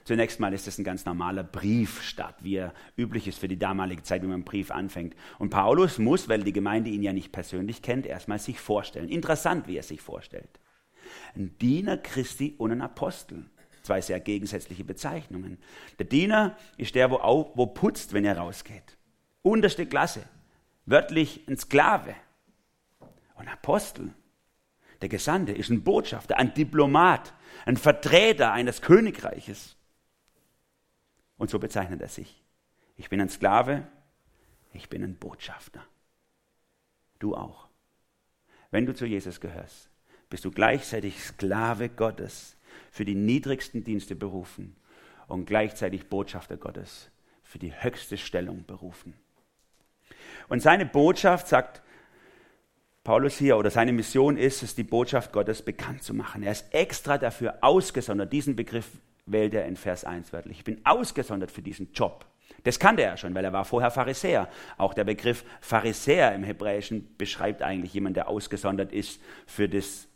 Zunächst 0.03 0.39
mal 0.39 0.53
ist 0.53 0.67
es 0.67 0.77
ein 0.77 0.83
ganz 0.83 1.05
normaler 1.05 1.43
Briefstart, 1.43 2.43
wie 2.43 2.55
er 2.55 2.73
üblich 2.97 3.27
ist 3.27 3.39
für 3.39 3.47
die 3.47 3.57
damalige 3.57 4.03
Zeit, 4.03 4.21
wie 4.21 4.27
man 4.27 4.35
einen 4.35 4.43
Brief 4.43 4.69
anfängt. 4.69 5.15
Und 5.39 5.49
Paulus 5.49 5.97
muss, 5.97 6.27
weil 6.27 6.43
die 6.43 6.51
Gemeinde 6.51 6.89
ihn 6.89 7.03
ja 7.03 7.13
nicht 7.13 7.31
persönlich 7.31 7.81
kennt, 7.81 8.05
erstmal 8.05 8.39
sich 8.39 8.59
vorstellen. 8.59 9.07
Interessant, 9.07 9.67
wie 9.67 9.77
er 9.77 9.83
sich 9.83 10.01
vorstellt. 10.01 10.59
Ein 11.35 11.57
Diener 11.59 11.97
Christi 11.97 12.55
und 12.57 12.71
ein 12.71 12.81
Apostel. 12.81 13.45
Zwei 13.81 14.01
sehr 14.01 14.19
gegensätzliche 14.19 14.83
Bezeichnungen. 14.83 15.57
Der 15.99 16.05
Diener 16.05 16.57
ist 16.77 16.95
der, 16.95 17.11
wo, 17.11 17.15
auch, 17.15 17.51
wo 17.55 17.67
putzt, 17.67 18.13
wenn 18.13 18.25
er 18.25 18.37
rausgeht. 18.37 18.97
Unterste 19.41 19.85
Klasse. 19.85 20.23
Wörtlich 20.85 21.47
ein 21.47 21.57
Sklave. 21.57 22.15
Und 23.35 23.47
Apostel, 23.47 24.13
der 25.01 25.09
Gesandte, 25.09 25.53
ist 25.53 25.69
ein 25.69 25.83
Botschafter, 25.83 26.37
ein 26.37 26.53
Diplomat, 26.53 27.33
ein 27.65 27.77
Vertreter 27.77 28.51
eines 28.51 28.81
Königreiches. 28.81 29.77
Und 31.37 31.49
so 31.49 31.59
bezeichnet 31.59 32.01
er 32.01 32.09
sich. 32.09 32.43
Ich 32.95 33.09
bin 33.09 33.19
ein 33.19 33.29
Sklave, 33.29 33.87
ich 34.73 34.89
bin 34.89 35.03
ein 35.03 35.15
Botschafter. 35.15 35.83
Du 37.19 37.35
auch. 37.35 37.67
Wenn 38.71 38.85
du 38.85 38.93
zu 38.93 39.05
Jesus 39.05 39.39
gehörst, 39.39 39.89
bist 40.29 40.45
du 40.45 40.51
gleichzeitig 40.51 41.23
Sklave 41.23 41.89
Gottes, 41.89 42.57
für 42.91 43.05
die 43.05 43.15
niedrigsten 43.15 43.83
Dienste 43.83 44.15
berufen 44.15 44.75
und 45.27 45.45
gleichzeitig 45.45 46.09
Botschafter 46.09 46.57
Gottes, 46.57 47.09
für 47.43 47.59
die 47.59 47.73
höchste 47.73 48.17
Stellung 48.17 48.65
berufen. 48.65 49.13
Und 50.49 50.61
seine 50.61 50.85
Botschaft, 50.85 51.47
sagt 51.47 51.81
Paulus 53.03 53.37
hier 53.37 53.57
oder 53.57 53.69
seine 53.69 53.93
Mission 53.93 54.37
ist 54.37 54.63
es, 54.63 54.75
die 54.75 54.83
Botschaft 54.83 55.33
Gottes 55.33 55.61
bekannt 55.61 56.03
zu 56.03 56.13
machen. 56.13 56.41
Er 56.41 56.51
ist 56.51 56.73
extra 56.73 57.17
dafür 57.17 57.57
ausgesondert. 57.61 58.31
Diesen 58.31 58.55
Begriff 58.55 58.89
wählt 59.25 59.53
er 59.53 59.65
in 59.65 59.75
Vers 59.75 60.03
1 60.05 60.33
wörtlich. 60.33 60.59
Ich 60.59 60.63
bin 60.63 60.85
ausgesondert 60.85 61.51
für 61.51 61.61
diesen 61.61 61.91
Job. 61.93 62.25
Das 62.63 62.79
kannte 62.79 63.03
er 63.03 63.17
schon, 63.17 63.33
weil 63.35 63.45
er 63.45 63.53
war 63.53 63.65
vorher 63.65 63.91
Pharisäer. 63.91 64.49
Auch 64.77 64.93
der 64.93 65.03
Begriff 65.03 65.43
Pharisäer 65.61 66.33
im 66.33 66.43
Hebräischen 66.43 67.15
beschreibt 67.17 67.61
eigentlich 67.61 67.93
jemanden, 67.93 68.15
der 68.15 68.29
ausgesondert 68.29 68.91
ist 68.91 69.21
für 69.45 69.67
das 69.67 70.07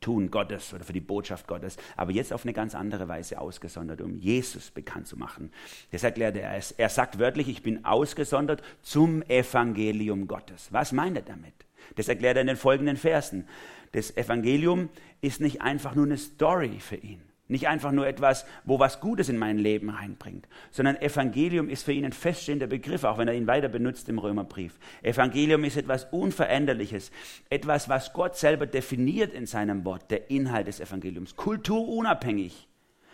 Tun 0.00 0.30
Gottes 0.30 0.72
oder 0.72 0.84
für 0.84 0.94
die 0.94 1.00
Botschaft 1.00 1.46
Gottes, 1.46 1.76
aber 1.94 2.10
jetzt 2.12 2.32
auf 2.32 2.44
eine 2.44 2.54
ganz 2.54 2.74
andere 2.74 3.06
Weise 3.06 3.38
ausgesondert, 3.38 4.00
um 4.00 4.16
Jesus 4.16 4.70
bekannt 4.70 5.06
zu 5.06 5.18
machen. 5.18 5.52
Das 5.92 6.02
erklärt 6.02 6.36
er. 6.36 6.58
Er 6.78 6.88
sagt 6.88 7.18
wörtlich, 7.18 7.48
ich 7.48 7.62
bin 7.62 7.84
ausgesondert 7.84 8.62
zum 8.80 9.22
Evangelium 9.22 10.26
Gottes. 10.26 10.68
Was 10.72 10.92
meint 10.92 11.16
er 11.16 11.22
damit? 11.22 11.52
Das 11.96 12.08
erklärt 12.08 12.36
er 12.36 12.42
in 12.42 12.46
den 12.46 12.56
folgenden 12.56 12.96
Versen. 12.96 13.46
Das 13.92 14.16
Evangelium 14.16 14.88
ist 15.20 15.40
nicht 15.40 15.60
einfach 15.60 15.94
nur 15.94 16.06
eine 16.06 16.16
Story 16.16 16.78
für 16.80 16.96
ihn. 16.96 17.29
Nicht 17.50 17.66
einfach 17.66 17.90
nur 17.90 18.06
etwas, 18.06 18.46
wo 18.64 18.78
was 18.78 19.00
Gutes 19.00 19.28
in 19.28 19.36
mein 19.36 19.58
Leben 19.58 19.90
reinbringt, 19.90 20.46
sondern 20.70 20.94
Evangelium 20.94 21.68
ist 21.68 21.82
für 21.82 21.92
ihn 21.92 22.04
ein 22.04 22.12
feststehender 22.12 22.68
Begriff, 22.68 23.02
auch 23.02 23.18
wenn 23.18 23.26
er 23.26 23.34
ihn 23.34 23.48
weiter 23.48 23.68
benutzt 23.68 24.08
im 24.08 24.20
Römerbrief. 24.20 24.78
Evangelium 25.02 25.64
ist 25.64 25.76
etwas 25.76 26.04
Unveränderliches, 26.12 27.10
etwas, 27.48 27.88
was 27.88 28.12
Gott 28.12 28.36
selber 28.36 28.66
definiert 28.66 29.32
in 29.32 29.46
seinem 29.46 29.84
Wort, 29.84 30.12
der 30.12 30.30
Inhalt 30.30 30.68
des 30.68 30.78
Evangeliums, 30.78 31.34
kulturunabhängig. 31.34 32.68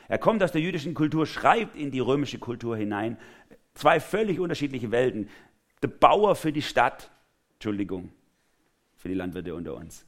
Er 0.06 0.18
kommt 0.18 0.42
aus 0.42 0.52
der 0.52 0.60
jüdischen 0.60 0.92
Kultur, 0.92 1.26
schreibt 1.26 1.74
in 1.74 1.90
die 1.90 2.00
römische 2.00 2.38
Kultur 2.38 2.76
hinein. 2.76 3.16
Zwei 3.72 4.00
völlig 4.00 4.38
unterschiedliche 4.38 4.90
Welten. 4.90 5.30
Der 5.82 5.88
Bauer 5.88 6.36
für 6.36 6.52
die 6.52 6.60
Stadt, 6.60 7.10
Entschuldigung, 7.54 8.12
für 8.96 9.08
die 9.08 9.14
Landwirte 9.14 9.54
unter 9.54 9.74
uns. 9.74 10.04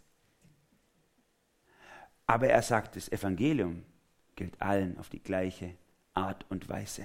Aber 2.26 2.48
er 2.48 2.60
sagt, 2.60 2.96
das 2.96 3.10
Evangelium 3.10 3.84
gilt 4.38 4.62
allen 4.62 4.96
auf 4.98 5.08
die 5.08 5.22
gleiche 5.22 5.74
Art 6.14 6.46
und 6.48 6.68
Weise. 6.68 7.04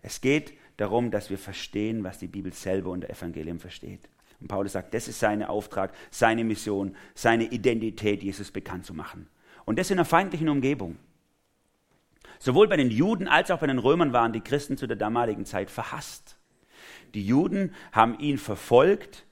Es 0.00 0.20
geht 0.20 0.54
darum, 0.76 1.10
dass 1.10 1.28
wir 1.28 1.38
verstehen, 1.38 2.04
was 2.04 2.18
die 2.18 2.28
Bibel 2.28 2.52
selber 2.52 2.90
unter 2.90 3.10
Evangelium 3.10 3.58
versteht. 3.58 4.08
Und 4.40 4.46
Paulus 4.46 4.72
sagt, 4.72 4.94
das 4.94 5.08
ist 5.08 5.18
sein 5.18 5.42
Auftrag, 5.42 5.92
seine 6.10 6.44
Mission, 6.44 6.94
seine 7.14 7.44
Identität, 7.44 8.22
Jesus 8.22 8.52
bekannt 8.52 8.86
zu 8.86 8.94
machen. 8.94 9.28
Und 9.64 9.78
das 9.78 9.90
in 9.90 9.98
einer 9.98 10.04
feindlichen 10.04 10.48
Umgebung. 10.48 10.96
Sowohl 12.38 12.68
bei 12.68 12.76
den 12.76 12.90
Juden 12.90 13.26
als 13.26 13.50
auch 13.50 13.58
bei 13.58 13.66
den 13.66 13.80
Römern 13.80 14.12
waren 14.12 14.32
die 14.32 14.40
Christen 14.40 14.76
zu 14.76 14.86
der 14.86 14.96
damaligen 14.96 15.46
Zeit 15.46 15.70
verhasst. 15.70 16.36
Die 17.14 17.26
Juden 17.26 17.74
haben 17.90 18.18
ihn 18.20 18.38
verfolgt, 18.38 19.26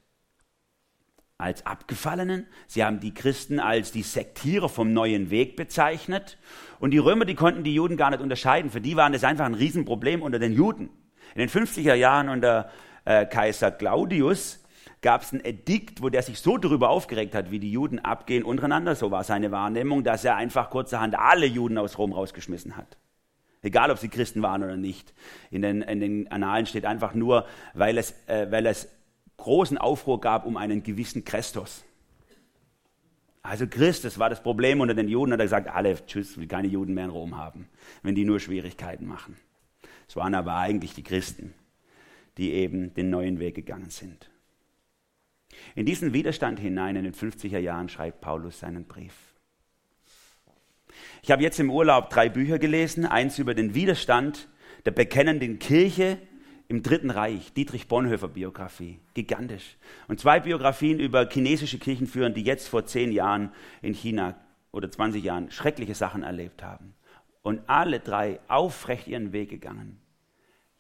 als 1.45 1.67
Abgefallenen. 1.67 2.47
Sie 2.67 2.83
haben 2.83 3.01
die 3.01 3.13
Christen 3.13 3.61
als 3.61 3.93
die 3.93 4.03
Sektierer 4.03 4.71
vom 4.71 4.93
neuen 4.93 5.31
Weg 5.31 5.57
bezeichnet. 5.57 6.39
Und 6.81 6.91
die 6.93 6.99
Römer, 6.99 7.27
die 7.27 7.35
konnten 7.35 7.63
die 7.63 7.75
Juden 7.75 7.99
gar 7.99 8.11
nicht 8.11 8.23
unterscheiden. 8.23 8.71
Für 8.71 8.81
die 8.81 8.97
waren 8.97 9.13
das 9.13 9.25
einfach 9.25 9.45
ein 9.45 9.55
Riesenproblem 9.55 10.23
unter 10.23 10.39
den 10.39 10.55
Juden. 10.55 10.89
In 11.35 11.41
den 11.41 11.51
50er 11.51 11.95
Jahren 11.95 12.31
unter 12.31 12.71
äh, 13.05 13.27
Kaiser 13.27 13.71
Claudius 13.71 14.65
gab 15.03 15.21
es 15.21 15.33
ein 15.33 15.45
Edikt, 15.45 16.03
wo 16.03 16.09
der 16.09 16.23
sich 16.23 16.41
so 16.41 16.57
darüber 16.57 16.89
aufgeregt 16.89 17.35
hat, 17.35 17.51
wie 17.51 17.59
die 17.59 17.71
Juden 17.71 17.99
abgehen 17.99 18.43
untereinander. 18.43 18.95
So 18.95 19.11
war 19.11 19.23
seine 19.23 19.53
Wahrnehmung, 19.53 20.03
dass 20.03 20.25
er 20.25 20.37
einfach 20.37 20.71
kurzerhand 20.71 21.15
alle 21.19 21.45
Juden 21.45 21.77
aus 21.77 21.99
Rom 21.99 22.13
rausgeschmissen 22.13 22.79
hat. 22.79 22.97
Egal, 23.61 23.91
ob 23.91 23.99
sie 23.99 24.09
Christen 24.09 24.41
waren 24.41 24.63
oder 24.63 24.77
nicht. 24.77 25.13
In 25.51 25.61
den, 25.61 25.83
in 25.83 26.01
den 26.01 26.31
Annalen 26.31 26.65
steht 26.65 26.87
einfach 26.87 27.13
nur, 27.13 27.47
weil 27.75 27.99
es, 27.99 28.15
äh, 28.29 28.47
weil 28.51 28.65
es 28.67 28.89
großen 29.45 29.79
Aufruhr 29.79 30.21
gab 30.21 30.47
um 30.47 30.57
einen 30.57 30.83
gewissen 30.83 31.25
Christus. 31.25 31.85
Also 33.43 33.67
Christus 33.67 34.19
war 34.19 34.31
das 34.31 34.43
Problem 34.43 34.81
unter 34.81 34.95
den 34.95 35.07
Juden, 35.07 35.33
hat 35.33 35.41
er 35.41 35.45
gesagt, 35.45 35.69
alle, 35.69 36.05
tschüss, 36.07 36.39
will 36.39 36.47
keine 36.47 36.69
Juden 36.69 36.95
mehr 36.95 37.05
in 37.05 37.11
Rom 37.11 37.37
haben, 37.37 37.69
wenn 38.03 38.15
die 38.15 38.25
nur 38.25 38.41
Schwierigkeiten 38.41 39.07
machen. 39.07 39.37
Es 40.09 40.17
waren 40.17 40.35
aber 40.35 40.57
eigentlich 40.57 40.95
die 40.95 41.03
Christen, 41.03 41.53
die 42.39 42.53
eben 42.53 42.95
den 42.95 43.11
neuen 43.11 43.39
Weg 43.39 43.55
gegangen 43.55 43.91
sind. 43.91 44.31
In 45.75 45.85
diesen 45.85 46.15
Widerstand 46.15 46.59
hinein 46.59 46.97
in 46.97 47.05
den 47.05 47.15
50er 47.15 47.59
Jahren 47.59 47.91
schreibt 47.91 48.23
Paulus 48.23 48.61
seinen 48.61 48.87
Brief. 48.87 49.15
Ich 51.23 51.31
habe 51.31 51.43
jetzt 51.43 51.61
im 51.61 51.71
Urlaub 51.71 52.09
drei 52.09 52.31
Bücher 52.31 52.59
gelesen, 52.59 53.05
eins 53.05 53.39
über 53.39 53.55
den 53.55 53.75
Widerstand 53.75 54.49
der 54.87 54.93
bekennenden 54.93 55.59
Kirche 55.59 56.19
im 56.75 56.83
Dritten 56.83 57.11
Reich, 57.11 57.53
Dietrich 57.53 57.87
Bonhoeffer 57.87 58.27
Biografie, 58.27 58.99
gigantisch. 59.15 59.77
Und 60.09 60.19
zwei 60.19 60.41
Biografien 60.41 60.99
über 60.99 61.29
chinesische 61.31 61.79
Kirchenführer, 61.79 62.31
die 62.31 62.43
jetzt 62.43 62.67
vor 62.67 62.85
zehn 62.85 63.13
Jahren 63.13 63.53
in 63.81 63.95
China 63.95 64.35
oder 64.73 64.91
20 64.91 65.23
Jahren 65.23 65.53
schreckliche 65.53 65.95
Sachen 65.95 66.25
erlebt 66.25 66.65
haben. 66.65 66.95
Und 67.43 67.61
alle 67.69 68.01
drei 68.01 68.41
aufrecht 68.49 69.07
ihren 69.07 69.33
Weg 69.33 69.51
gegangen. 69.51 70.01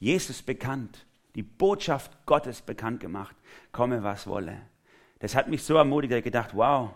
Jesus 0.00 0.42
bekannt, 0.42 1.06
die 1.36 1.44
Botschaft 1.44 2.26
Gottes 2.26 2.60
bekannt 2.60 2.98
gemacht, 2.98 3.36
komme 3.70 4.02
was 4.02 4.26
wolle. 4.26 4.62
Das 5.20 5.36
hat 5.36 5.46
mich 5.46 5.62
so 5.62 5.76
ermutigt, 5.76 6.10
dass 6.10 6.18
ich 6.18 6.24
gedacht, 6.24 6.50
wow, 6.54 6.90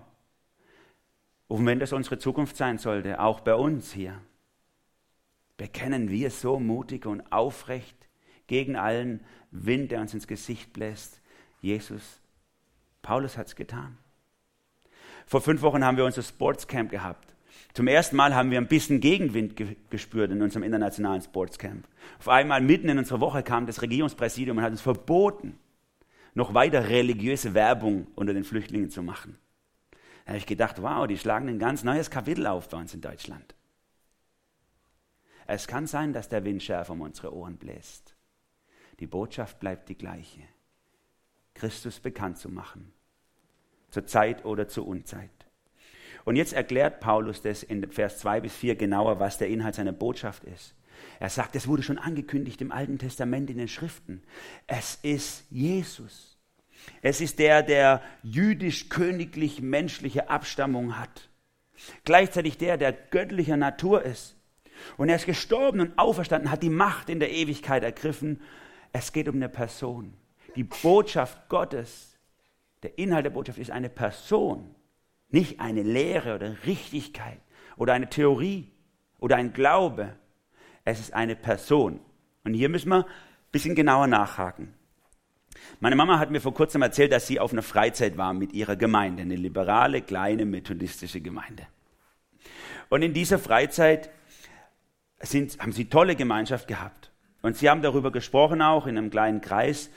und 1.46 1.64
wenn 1.66 1.78
das 1.78 1.92
unsere 1.92 2.18
Zukunft 2.18 2.56
sein 2.56 2.78
sollte, 2.78 3.20
auch 3.20 3.38
bei 3.38 3.54
uns 3.54 3.92
hier, 3.92 4.20
bekennen 5.56 6.10
wir 6.10 6.32
so 6.32 6.58
mutig 6.58 7.06
und 7.06 7.30
aufrecht 7.30 7.97
gegen 8.48 8.74
allen 8.74 9.20
Wind, 9.52 9.92
der 9.92 10.00
uns 10.00 10.12
ins 10.12 10.26
Gesicht 10.26 10.72
bläst. 10.72 11.20
Jesus, 11.60 12.20
Paulus 13.02 13.38
hat 13.38 13.46
es 13.46 13.56
getan. 13.56 13.96
Vor 15.26 15.40
fünf 15.40 15.62
Wochen 15.62 15.84
haben 15.84 15.96
wir 15.96 16.04
unser 16.04 16.22
Sportscamp 16.22 16.90
gehabt. 16.90 17.34
Zum 17.74 17.86
ersten 17.86 18.16
Mal 18.16 18.34
haben 18.34 18.50
wir 18.50 18.58
ein 18.58 18.66
bisschen 18.66 19.00
Gegenwind 19.00 19.54
ge 19.56 19.76
gespürt 19.90 20.30
in 20.30 20.42
unserem 20.42 20.62
internationalen 20.62 21.22
Sportscamp. 21.22 21.86
Auf 22.18 22.28
einmal 22.28 22.60
mitten 22.60 22.88
in 22.88 22.98
unserer 22.98 23.20
Woche 23.20 23.42
kam 23.42 23.66
das 23.66 23.82
Regierungspräsidium 23.82 24.58
und 24.58 24.64
hat 24.64 24.72
uns 24.72 24.80
verboten, 24.80 25.58
noch 26.34 26.54
weiter 26.54 26.88
religiöse 26.88 27.54
Werbung 27.54 28.06
unter 28.14 28.32
den 28.32 28.44
Flüchtlingen 28.44 28.90
zu 28.90 29.02
machen. 29.02 29.38
Da 30.24 30.32
habe 30.32 30.38
ich 30.38 30.46
gedacht, 30.46 30.82
wow, 30.82 31.06
die 31.06 31.18
schlagen 31.18 31.48
ein 31.48 31.58
ganz 31.58 31.84
neues 31.84 32.10
Kapitel 32.10 32.46
auf 32.46 32.68
bei 32.68 32.78
uns 32.78 32.94
in 32.94 33.00
Deutschland. 33.00 33.54
Es 35.46 35.66
kann 35.66 35.86
sein, 35.86 36.12
dass 36.12 36.28
der 36.28 36.44
Wind 36.44 36.62
schärfer 36.62 36.92
um 36.92 37.00
unsere 37.00 37.34
Ohren 37.34 37.56
bläst. 37.56 38.14
Die 39.00 39.06
Botschaft 39.06 39.60
bleibt 39.60 39.88
die 39.88 39.96
gleiche. 39.96 40.40
Christus 41.54 42.00
bekannt 42.00 42.38
zu 42.38 42.48
machen. 42.48 42.92
Zur 43.90 44.06
Zeit 44.06 44.44
oder 44.44 44.68
zur 44.68 44.86
Unzeit. 44.86 45.30
Und 46.24 46.36
jetzt 46.36 46.52
erklärt 46.52 47.00
Paulus 47.00 47.42
das 47.42 47.62
in 47.62 47.90
Vers 47.90 48.18
2 48.18 48.40
bis 48.40 48.54
4 48.54 48.76
genauer, 48.76 49.18
was 49.18 49.38
der 49.38 49.48
Inhalt 49.48 49.76
seiner 49.76 49.92
Botschaft 49.92 50.44
ist. 50.44 50.74
Er 51.20 51.30
sagt, 51.30 51.56
es 51.56 51.68
wurde 51.68 51.82
schon 51.82 51.98
angekündigt 51.98 52.60
im 52.60 52.72
Alten 52.72 52.98
Testament 52.98 53.50
in 53.50 53.58
den 53.58 53.68
Schriften. 53.68 54.22
Es 54.66 54.98
ist 55.02 55.44
Jesus. 55.50 56.36
Es 57.02 57.20
ist 57.20 57.38
der, 57.38 57.62
der 57.62 58.02
jüdisch-königlich-menschliche 58.22 60.28
Abstammung 60.28 60.98
hat. 60.98 61.28
Gleichzeitig 62.04 62.58
der, 62.58 62.76
der 62.76 62.92
göttlicher 62.92 63.56
Natur 63.56 64.02
ist. 64.02 64.34
Und 64.96 65.08
er 65.08 65.16
ist 65.16 65.26
gestorben 65.26 65.80
und 65.80 65.98
auferstanden, 65.98 66.50
hat 66.50 66.62
die 66.62 66.70
Macht 66.70 67.08
in 67.08 67.20
der 67.20 67.32
Ewigkeit 67.32 67.82
ergriffen 67.82 68.40
es 68.92 69.12
geht 69.12 69.28
um 69.28 69.36
eine 69.36 69.48
Person. 69.48 70.14
Die 70.56 70.64
Botschaft 70.64 71.48
Gottes, 71.48 72.16
der 72.82 72.98
Inhalt 72.98 73.24
der 73.24 73.30
Botschaft 73.30 73.58
ist 73.58 73.70
eine 73.70 73.88
Person, 73.88 74.74
nicht 75.30 75.60
eine 75.60 75.82
Lehre 75.82 76.34
oder 76.34 76.56
Richtigkeit 76.64 77.40
oder 77.76 77.92
eine 77.92 78.08
Theorie 78.08 78.70
oder 79.18 79.36
ein 79.36 79.52
Glaube. 79.52 80.16
Es 80.84 81.00
ist 81.00 81.12
eine 81.12 81.36
Person. 81.36 82.00
Und 82.44 82.54
hier 82.54 82.68
müssen 82.68 82.88
wir 82.88 83.04
ein 83.04 83.04
bisschen 83.52 83.74
genauer 83.74 84.06
nachhaken. 84.06 84.74
Meine 85.80 85.96
Mama 85.96 86.18
hat 86.18 86.30
mir 86.30 86.40
vor 86.40 86.54
kurzem 86.54 86.82
erzählt, 86.82 87.12
dass 87.12 87.26
sie 87.26 87.40
auf 87.40 87.52
einer 87.52 87.62
Freizeit 87.62 88.16
war 88.16 88.32
mit 88.32 88.52
ihrer 88.52 88.76
Gemeinde, 88.76 89.22
eine 89.22 89.36
liberale, 89.36 90.02
kleine, 90.02 90.44
methodistische 90.44 91.20
Gemeinde. 91.20 91.66
Und 92.88 93.02
in 93.02 93.12
dieser 93.12 93.38
Freizeit 93.38 94.10
sind, 95.20 95.58
haben 95.58 95.72
sie 95.72 95.86
tolle 95.86 96.16
Gemeinschaft 96.16 96.68
gehabt. 96.68 97.07
Und 97.48 97.56
sie 97.56 97.70
haben 97.70 97.80
darüber 97.80 98.12
gesprochen, 98.12 98.60
auch 98.60 98.86
in 98.86 98.98
einem 98.98 99.08
kleinen 99.08 99.40
Kreis, 99.40 99.88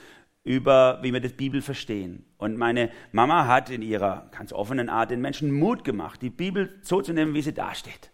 über 0.46 1.00
wie 1.02 1.12
wir 1.12 1.20
die 1.20 1.28
Bibel 1.28 1.62
verstehen. 1.62 2.24
Und 2.38 2.56
meine 2.56 2.90
Mama 3.12 3.46
hat 3.46 3.70
in 3.70 3.82
ihrer 3.82 4.30
ganz 4.32 4.54
offenen 4.54 4.88
Art 4.88 5.12
den 5.12 5.20
Menschen 5.20 5.52
Mut 5.52 5.84
gemacht, 5.84 6.22
die 6.22 6.30
Bibel 6.30 6.80
so 6.82 7.02
zu 7.02 7.12
nehmen, 7.12 7.34
wie 7.34 7.42
sie 7.42 7.52
dasteht. 7.52 8.12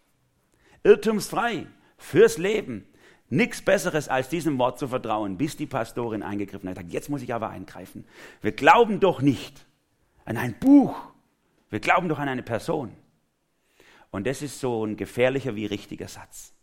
Irrtumsfrei, 0.82 1.68
fürs 2.00 2.40
Leben. 2.40 2.88
Nichts 3.30 3.62
Besseres, 3.62 4.10
als 4.10 4.28
diesem 4.28 4.58
Wort 4.58 4.80
zu 4.80 4.88
vertrauen, 4.88 5.38
bis 5.38 5.56
die 5.56 5.68
Pastorin 5.68 6.24
eingegriffen 6.24 6.68
hat. 6.68 6.80
Jetzt 6.88 7.10
muss 7.12 7.22
ich 7.22 7.32
aber 7.32 7.52
eingreifen. 7.52 8.06
Wir 8.42 8.54
glauben 8.54 9.00
doch 9.00 9.22
nicht 9.22 9.68
an 10.26 10.38
ein 10.38 10.58
Buch. 10.58 10.96
Wir 11.70 11.80
glauben 11.80 12.10
doch 12.10 12.18
an 12.18 12.28
eine 12.28 12.42
Person. 12.42 12.92
Und 14.10 14.26
das 14.26 14.42
ist 14.42 14.60
so 14.60 14.84
ein 14.84 14.98
gefährlicher 14.98 15.56
wie 15.56 15.68
richtiger 15.68 16.08
Satz. 16.08 16.57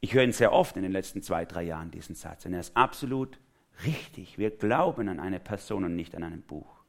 Ich 0.00 0.14
höre 0.14 0.24
ihn 0.24 0.32
sehr 0.32 0.52
oft 0.52 0.76
in 0.76 0.82
den 0.82 0.92
letzten 0.92 1.22
zwei, 1.22 1.44
drei 1.44 1.62
Jahren, 1.62 1.90
diesen 1.90 2.14
Satz. 2.14 2.46
Und 2.46 2.54
er 2.54 2.60
ist 2.60 2.76
absolut 2.76 3.38
richtig. 3.84 4.38
Wir 4.38 4.50
glauben 4.50 5.08
an 5.08 5.20
eine 5.20 5.40
Person 5.40 5.84
und 5.84 5.94
nicht 5.94 6.14
an 6.14 6.22
ein 6.22 6.42
Buch. 6.42 6.80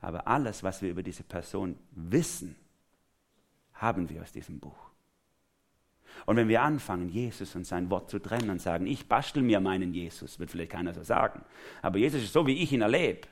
Aber 0.00 0.26
alles, 0.26 0.62
was 0.62 0.82
wir 0.82 0.90
über 0.90 1.02
diese 1.02 1.22
Person 1.22 1.78
wissen, 1.92 2.56
haben 3.74 4.08
wir 4.08 4.22
aus 4.22 4.32
diesem 4.32 4.58
Buch. 4.58 4.90
Und 6.26 6.36
wenn 6.36 6.48
wir 6.48 6.62
anfangen, 6.62 7.08
Jesus 7.08 7.54
und 7.54 7.64
sein 7.64 7.88
Wort 7.90 8.10
zu 8.10 8.18
trennen 8.18 8.50
und 8.50 8.60
sagen, 8.60 8.86
ich 8.86 9.08
bastel 9.08 9.42
mir 9.42 9.60
meinen 9.60 9.94
Jesus, 9.94 10.38
wird 10.38 10.50
vielleicht 10.50 10.72
keiner 10.72 10.92
so 10.92 11.02
sagen, 11.02 11.44
aber 11.82 11.98
Jesus 11.98 12.22
ist 12.22 12.32
so, 12.32 12.46
wie 12.46 12.62
ich 12.62 12.72
ihn 12.72 12.82
erlebe, 12.82 13.28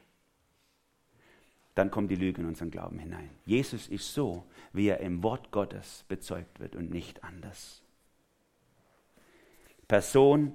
dann 1.74 1.90
kommt 1.90 2.10
die 2.10 2.16
Lüge 2.16 2.40
in 2.40 2.46
unseren 2.46 2.70
Glauben 2.70 2.98
hinein. 2.98 3.30
Jesus 3.44 3.88
ist 3.88 4.12
so, 4.12 4.44
wie 4.72 4.88
er 4.88 5.00
im 5.00 5.22
Wort 5.22 5.50
Gottes 5.50 6.04
bezeugt 6.08 6.60
wird 6.60 6.76
und 6.76 6.90
nicht 6.90 7.22
anders. 7.24 7.82
Person 9.88 10.52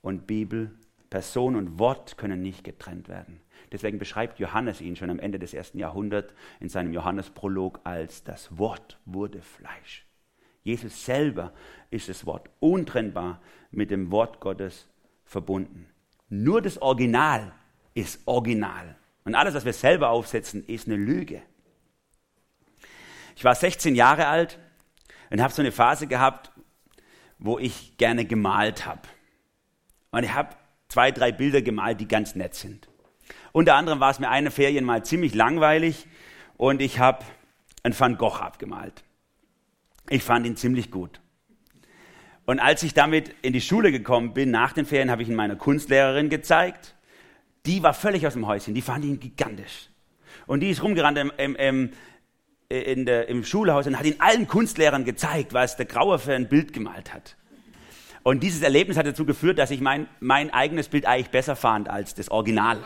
und 0.00 0.26
Bibel, 0.26 0.70
Person 1.10 1.56
und 1.56 1.78
Wort 1.78 2.16
können 2.16 2.40
nicht 2.40 2.64
getrennt 2.64 3.08
werden. 3.08 3.40
Deswegen 3.70 3.98
beschreibt 3.98 4.38
Johannes 4.38 4.80
ihn 4.80 4.96
schon 4.96 5.10
am 5.10 5.18
Ende 5.18 5.38
des 5.38 5.52
ersten 5.52 5.78
Jahrhunderts 5.78 6.32
in 6.60 6.68
seinem 6.68 6.92
Johannesprolog 6.92 7.80
als 7.84 8.22
das 8.24 8.56
Wort 8.58 8.98
wurde 9.04 9.42
Fleisch. 9.42 10.06
Jesus 10.62 11.04
selber 11.04 11.52
ist 11.90 12.08
das 12.08 12.24
Wort 12.24 12.48
untrennbar 12.60 13.40
mit 13.70 13.90
dem 13.90 14.10
Wort 14.10 14.40
Gottes 14.40 14.88
verbunden. 15.24 15.86
Nur 16.28 16.62
das 16.62 16.80
Original 16.80 17.52
ist 17.94 18.20
original. 18.26 18.96
Und 19.24 19.34
alles, 19.34 19.54
was 19.54 19.64
wir 19.64 19.72
selber 19.72 20.10
aufsetzen, 20.10 20.64
ist 20.64 20.86
eine 20.86 20.96
Lüge. 20.96 21.42
Ich 23.36 23.44
war 23.44 23.54
16 23.54 23.94
Jahre 23.94 24.26
alt 24.26 24.58
und 25.30 25.40
habe 25.40 25.52
so 25.52 25.62
eine 25.62 25.72
Phase 25.72 26.06
gehabt, 26.06 26.52
wo 27.42 27.58
ich 27.58 27.96
gerne 27.96 28.24
gemalt 28.24 28.86
habe. 28.86 29.02
Und 30.12 30.22
ich 30.22 30.32
habe 30.32 30.50
zwei, 30.88 31.10
drei 31.10 31.32
Bilder 31.32 31.60
gemalt, 31.60 32.00
die 32.00 32.08
ganz 32.08 32.34
nett 32.34 32.54
sind. 32.54 32.88
Unter 33.52 33.74
anderem 33.74 34.00
war 34.00 34.10
es 34.10 34.18
mir 34.18 34.30
eine 34.30 34.50
Ferien 34.50 34.84
mal 34.84 35.04
ziemlich 35.04 35.34
langweilig 35.34 36.06
und 36.56 36.80
ich 36.80 36.98
habe 36.98 37.24
einen 37.82 37.98
Van 37.98 38.16
Gogh 38.16 38.38
abgemalt. 38.40 39.02
Ich 40.08 40.22
fand 40.22 40.46
ihn 40.46 40.56
ziemlich 40.56 40.90
gut. 40.90 41.20
Und 42.44 42.60
als 42.60 42.82
ich 42.82 42.94
damit 42.94 43.34
in 43.42 43.52
die 43.52 43.60
Schule 43.60 43.92
gekommen 43.92 44.34
bin, 44.34 44.50
nach 44.50 44.72
den 44.72 44.84
Ferien, 44.84 45.10
habe 45.10 45.22
ich 45.22 45.28
ihn 45.28 45.34
meiner 45.34 45.56
Kunstlehrerin 45.56 46.28
gezeigt. 46.28 46.94
Die 47.66 47.82
war 47.82 47.94
völlig 47.94 48.26
aus 48.26 48.32
dem 48.32 48.46
Häuschen, 48.46 48.74
die 48.74 48.82
fand 48.82 49.04
ihn 49.04 49.20
gigantisch. 49.20 49.88
Und 50.46 50.60
die 50.60 50.70
ist 50.70 50.82
rumgerannt 50.82 51.18
im, 51.18 51.32
im, 51.36 51.56
im, 51.56 51.90
in 52.80 53.06
der, 53.06 53.28
im 53.28 53.44
Schulhaus 53.44 53.86
und 53.86 53.98
hat 53.98 54.06
ihn 54.06 54.16
allen 54.18 54.48
Kunstlehrern 54.48 55.04
gezeigt, 55.04 55.52
was 55.52 55.76
der 55.76 55.86
Grauer 55.86 56.18
für 56.18 56.34
ein 56.34 56.48
Bild 56.48 56.72
gemalt 56.72 57.12
hat. 57.12 57.36
Und 58.22 58.42
dieses 58.42 58.62
Erlebnis 58.62 58.96
hat 58.96 59.06
dazu 59.06 59.24
geführt, 59.24 59.58
dass 59.58 59.70
ich 59.70 59.80
mein, 59.80 60.06
mein 60.20 60.52
eigenes 60.52 60.88
Bild 60.88 61.06
eigentlich 61.06 61.30
besser 61.30 61.56
fand 61.56 61.88
als 61.88 62.14
das 62.14 62.30
Original. 62.30 62.78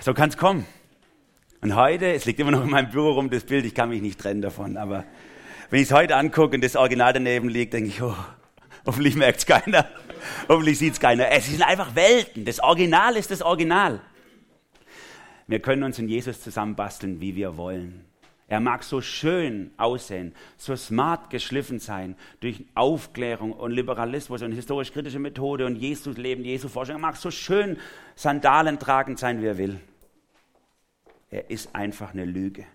So 0.00 0.14
kann 0.14 0.30
es 0.30 0.36
kommen. 0.36 0.66
Und 1.60 1.76
heute, 1.76 2.12
es 2.12 2.24
liegt 2.24 2.40
immer 2.40 2.50
noch 2.50 2.64
in 2.64 2.70
meinem 2.70 2.90
Büro 2.90 3.12
rum, 3.12 3.30
das 3.30 3.44
Bild, 3.44 3.64
ich 3.64 3.74
kann 3.74 3.88
mich 3.88 4.02
nicht 4.02 4.18
trennen 4.18 4.42
davon, 4.42 4.76
aber 4.76 5.04
wenn 5.70 5.80
ich 5.80 5.88
es 5.88 5.94
heute 5.94 6.16
angucke 6.16 6.56
und 6.56 6.64
das 6.64 6.74
Original 6.74 7.12
daneben 7.12 7.48
liegt, 7.48 7.72
denke 7.72 7.88
ich, 7.88 8.02
oh, 8.02 8.16
hoffentlich 8.86 9.16
merkt 9.16 9.38
es 9.38 9.46
keiner. 9.46 9.88
Hoffentlich 10.48 10.78
sieht 10.78 10.94
es 10.94 11.00
keiner. 11.00 11.30
Es 11.30 11.46
sind 11.46 11.62
einfach 11.62 11.94
Welten. 11.94 12.44
Das 12.44 12.60
Original 12.60 13.16
ist 13.16 13.30
das 13.30 13.42
Original. 13.42 14.00
Wir 15.46 15.60
können 15.60 15.82
uns 15.82 15.98
in 15.98 16.08
Jesus 16.08 16.40
zusammenbasteln, 16.40 17.20
wie 17.20 17.34
wir 17.36 17.56
wollen. 17.56 18.04
Er 18.48 18.60
mag 18.60 18.84
so 18.84 19.00
schön 19.00 19.70
aussehen, 19.78 20.34
so 20.58 20.76
smart 20.76 21.30
geschliffen 21.30 21.78
sein 21.78 22.16
durch 22.40 22.66
Aufklärung 22.74 23.52
und 23.52 23.70
Liberalismus 23.70 24.42
und 24.42 24.52
historisch-kritische 24.52 25.18
Methode 25.18 25.64
und 25.64 25.76
Jesus 25.76 26.18
Leben, 26.18 26.44
Jesu 26.44 26.68
Forschung. 26.68 26.96
Er 26.96 27.00
mag 27.00 27.16
so 27.16 27.30
schön 27.30 27.78
Sandalen 28.14 28.78
tragend 28.78 29.18
sein, 29.18 29.40
wie 29.40 29.46
er 29.46 29.56
will. 29.56 29.80
Er 31.30 31.48
ist 31.48 31.74
einfach 31.74 32.12
eine 32.12 32.26
Lüge. 32.26 32.66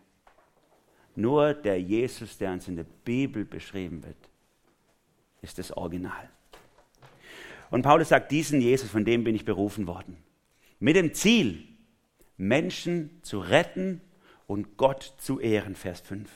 Nur 1.15 1.54
der 1.54 1.80
Jesus, 1.80 2.39
der 2.39 2.54
uns 2.54 2.67
in 2.67 2.76
der 2.76 2.86
Bibel 3.06 3.46
beschrieben 3.46 4.04
wird, 4.04 4.17
ist 5.48 5.58
das 5.58 5.76
Original. 5.76 6.30
Und 7.70 7.82
Paulus 7.82 8.10
sagt, 8.10 8.32
diesen 8.32 8.62
Jesus, 8.62 8.90
von 8.90 9.06
dem 9.06 9.24
bin 9.24 9.36
ich 9.36 9.46
berufen 9.46 9.88
worden. 9.88 10.18
Mit 10.80 10.96
dem 10.96 11.14
Ziel, 11.14 11.64
Menschen 12.38 13.20
zu 13.24 13.40
retten 13.40 14.02
und 14.46 14.78
Gott 14.78 15.16
zu 15.18 15.40
ehren, 15.40 15.76
Vers 15.76 16.02
5. 16.02 16.30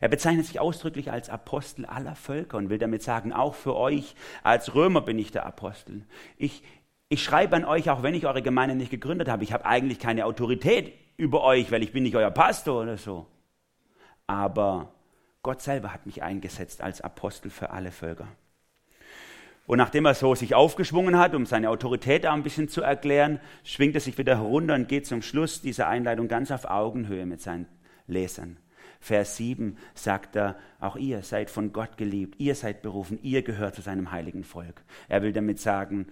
Er 0.00 0.08
bezeichnet 0.08 0.46
sich 0.46 0.60
ausdrücklich 0.60 1.10
als 1.10 1.30
Apostel 1.30 1.86
aller 1.86 2.14
Völker 2.14 2.58
und 2.58 2.68
will 2.68 2.78
damit 2.78 3.02
sagen, 3.02 3.32
auch 3.32 3.54
für 3.54 3.74
euch 3.74 4.14
als 4.42 4.74
Römer 4.74 5.00
bin 5.00 5.18
ich 5.18 5.32
der 5.32 5.46
Apostel. 5.46 6.04
Ich, 6.36 6.62
ich 7.08 7.24
schreibe 7.24 7.56
an 7.56 7.64
euch, 7.64 7.88
auch 7.88 8.02
wenn 8.02 8.14
ich 8.14 8.26
eure 8.26 8.42
Gemeinde 8.42 8.74
nicht 8.74 8.90
gegründet 8.90 9.28
habe. 9.28 9.42
Ich 9.42 9.52
habe 9.52 9.64
eigentlich 9.64 9.98
keine 9.98 10.26
Autorität 10.26 10.92
über 11.16 11.42
euch, 11.42 11.72
weil 11.72 11.82
ich 11.82 11.92
bin 11.92 12.02
nicht 12.02 12.16
euer 12.16 12.30
Pastor 12.30 12.82
oder 12.82 12.98
so. 12.98 13.26
Aber 14.26 14.92
Gott 15.42 15.62
selber 15.62 15.92
hat 15.92 16.06
mich 16.06 16.22
eingesetzt 16.22 16.82
als 16.82 17.00
Apostel 17.00 17.50
für 17.50 17.70
alle 17.70 17.92
Völker. 17.92 18.28
Und 19.66 19.78
nachdem 19.78 20.04
er 20.04 20.14
so 20.14 20.34
sich 20.34 20.54
aufgeschwungen 20.54 21.16
hat, 21.16 21.34
um 21.34 21.46
seine 21.46 21.70
Autorität 21.70 22.26
auch 22.26 22.32
ein 22.32 22.42
bisschen 22.42 22.68
zu 22.68 22.82
erklären, 22.82 23.40
schwingt 23.62 23.94
er 23.94 24.00
sich 24.00 24.18
wieder 24.18 24.36
herunter 24.36 24.74
und 24.74 24.88
geht 24.88 25.06
zum 25.06 25.22
Schluss 25.22 25.62
dieser 25.62 25.86
Einleitung 25.86 26.28
ganz 26.28 26.50
auf 26.50 26.64
Augenhöhe 26.64 27.24
mit 27.24 27.40
seinen 27.40 27.66
Lesern. 28.06 28.56
Vers 28.98 29.36
7 29.36 29.78
sagt 29.94 30.36
er, 30.36 30.58
auch 30.78 30.96
ihr 30.96 31.22
seid 31.22 31.50
von 31.50 31.72
Gott 31.72 31.96
geliebt, 31.96 32.34
ihr 32.38 32.54
seid 32.54 32.82
berufen, 32.82 33.18
ihr 33.22 33.42
gehört 33.42 33.76
zu 33.76 33.80
seinem 33.80 34.10
heiligen 34.10 34.44
Volk. 34.44 34.82
Er 35.08 35.22
will 35.22 35.32
damit 35.32 35.58
sagen, 35.58 36.08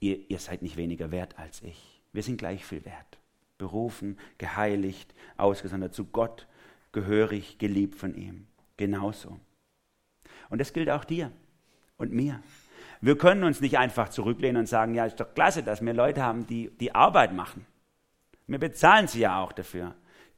ihr, 0.00 0.28
ihr 0.28 0.38
seid 0.40 0.60
nicht 0.60 0.76
weniger 0.76 1.10
wert 1.10 1.38
als 1.38 1.62
ich. 1.62 2.02
Wir 2.12 2.22
sind 2.22 2.36
gleich 2.36 2.64
viel 2.64 2.84
wert. 2.84 3.18
Berufen, 3.56 4.18
geheiligt, 4.36 5.14
ausgesondert, 5.36 5.94
zu 5.94 6.04
Gott 6.04 6.46
gehörig, 6.94 7.58
geliebt 7.58 7.96
von 7.96 8.14
ihm. 8.14 8.46
Genauso. 8.78 9.38
Und 10.48 10.60
das 10.60 10.72
gilt 10.72 10.88
auch 10.88 11.04
dir 11.04 11.30
und 11.98 12.12
mir. 12.12 12.40
Wir 13.02 13.18
können 13.18 13.44
uns 13.44 13.60
nicht 13.60 13.76
einfach 13.76 14.08
zurücklehnen 14.08 14.56
und 14.60 14.66
sagen, 14.66 14.94
ja, 14.94 15.04
ist 15.04 15.20
doch 15.20 15.34
klasse, 15.34 15.62
dass 15.62 15.84
wir 15.84 15.92
Leute 15.92 16.22
haben, 16.22 16.46
die 16.46 16.70
die 16.80 16.94
Arbeit 16.94 17.34
machen. 17.34 17.66
Wir 18.46 18.58
bezahlen 18.58 19.08
sie 19.08 19.20
ja 19.20 19.42
auch 19.42 19.52
dafür. 19.52 19.94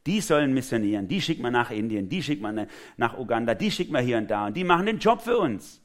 Die 0.07 0.21
sollen 0.21 0.53
missionieren, 0.55 1.09
die 1.09 1.21
schickt 1.21 1.41
man 1.41 1.53
nach 1.53 1.71
Indien, 1.71 2.09
die 2.09 2.23
schickt 2.23 2.43
man 2.43 2.69
nach 2.97 3.19
Uganda, 3.19 3.55
die 3.55 3.71
schickt 3.71 3.91
man 3.91 4.05
hier 4.05 4.19
und 4.19 4.31
da 4.31 4.47
und 4.47 4.57
die 4.57 4.65
machen 4.65 4.87
den 4.87 4.99
Job 4.99 5.21
für 5.21 5.39
uns. 5.39 5.81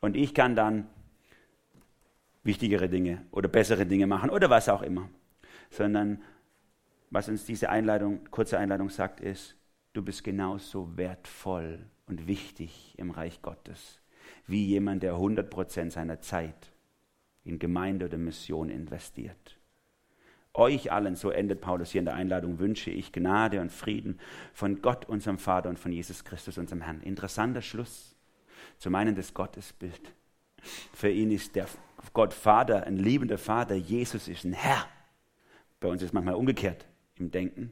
Und 0.00 0.16
ich 0.16 0.34
kann 0.34 0.54
dann 0.54 0.86
wichtigere 2.42 2.88
Dinge 2.88 3.22
oder 3.30 3.48
bessere 3.48 3.84
Dinge 3.84 4.06
machen 4.06 4.30
oder 4.30 4.48
was 4.48 4.68
auch 4.68 4.82
immer. 4.82 5.08
Sondern 5.68 6.22
was 7.16 7.30
uns 7.30 7.46
diese 7.46 7.70
Einleitung, 7.70 8.30
kurze 8.30 8.58
Einleitung 8.58 8.90
sagt, 8.90 9.20
ist, 9.20 9.56
du 9.94 10.02
bist 10.02 10.22
genauso 10.22 10.98
wertvoll 10.98 11.86
und 12.04 12.26
wichtig 12.26 12.92
im 12.98 13.10
Reich 13.10 13.40
Gottes 13.40 14.02
wie 14.46 14.66
jemand, 14.66 15.02
der 15.02 15.14
100% 15.14 15.92
seiner 15.92 16.20
Zeit 16.20 16.72
in 17.42 17.58
Gemeinde 17.58 18.04
oder 18.04 18.18
Mission 18.18 18.68
investiert. 18.68 19.58
Euch 20.52 20.92
allen, 20.92 21.16
so 21.16 21.30
endet 21.30 21.62
Paulus 21.62 21.92
hier 21.92 22.00
in 22.00 22.04
der 22.04 22.16
Einladung, 22.16 22.58
wünsche 22.58 22.90
ich 22.90 23.12
Gnade 23.12 23.62
und 23.62 23.72
Frieden 23.72 24.20
von 24.52 24.82
Gott, 24.82 25.06
unserem 25.06 25.38
Vater 25.38 25.70
und 25.70 25.78
von 25.78 25.92
Jesus 25.92 26.22
Christus, 26.22 26.58
unserem 26.58 26.82
Herrn. 26.82 27.00
Interessanter 27.00 27.62
Schluss. 27.62 28.14
Zum 28.76 28.94
einen 28.94 29.14
das 29.14 29.32
Gottesbild. 29.32 30.12
Für 30.92 31.08
ihn 31.08 31.30
ist 31.30 31.56
der 31.56 31.66
Gott 32.12 32.34
Vater 32.34 32.84
ein 32.84 32.98
liebender 32.98 33.38
Vater. 33.38 33.74
Jesus 33.74 34.28
ist 34.28 34.44
ein 34.44 34.52
Herr. 34.52 34.86
Bei 35.80 35.88
uns 35.88 36.02
ist 36.02 36.12
manchmal 36.12 36.34
umgekehrt 36.34 36.86
im 37.18 37.30
Denken. 37.30 37.70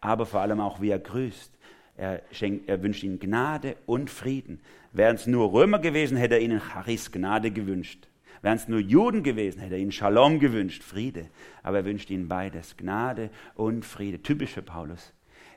Aber 0.00 0.26
vor 0.26 0.40
allem 0.40 0.60
auch, 0.60 0.80
wie 0.80 0.90
er 0.90 0.98
grüßt. 0.98 1.52
Er, 1.96 2.22
schenkt, 2.32 2.68
er 2.68 2.82
wünscht 2.82 3.02
ihnen 3.02 3.18
Gnade 3.18 3.76
und 3.84 4.08
Frieden. 4.08 4.60
Wären 4.92 5.16
es 5.16 5.26
nur 5.26 5.52
Römer 5.52 5.78
gewesen, 5.78 6.16
hätte 6.16 6.36
er 6.36 6.40
ihnen 6.40 6.60
Charis, 6.60 7.12
Gnade 7.12 7.50
gewünscht. 7.50 8.08
Wären 8.42 8.56
es 8.56 8.68
nur 8.68 8.80
Juden 8.80 9.22
gewesen, 9.22 9.60
hätte 9.60 9.74
er 9.74 9.80
ihnen 9.80 9.92
Shalom 9.92 10.38
gewünscht, 10.38 10.82
Friede. 10.82 11.28
Aber 11.62 11.78
er 11.78 11.84
wünscht 11.84 12.10
ihnen 12.10 12.28
beides, 12.28 12.76
Gnade 12.76 13.30
und 13.54 13.84
Friede. 13.84 14.22
Typisch 14.22 14.52
für 14.52 14.62
Paulus. 14.62 15.12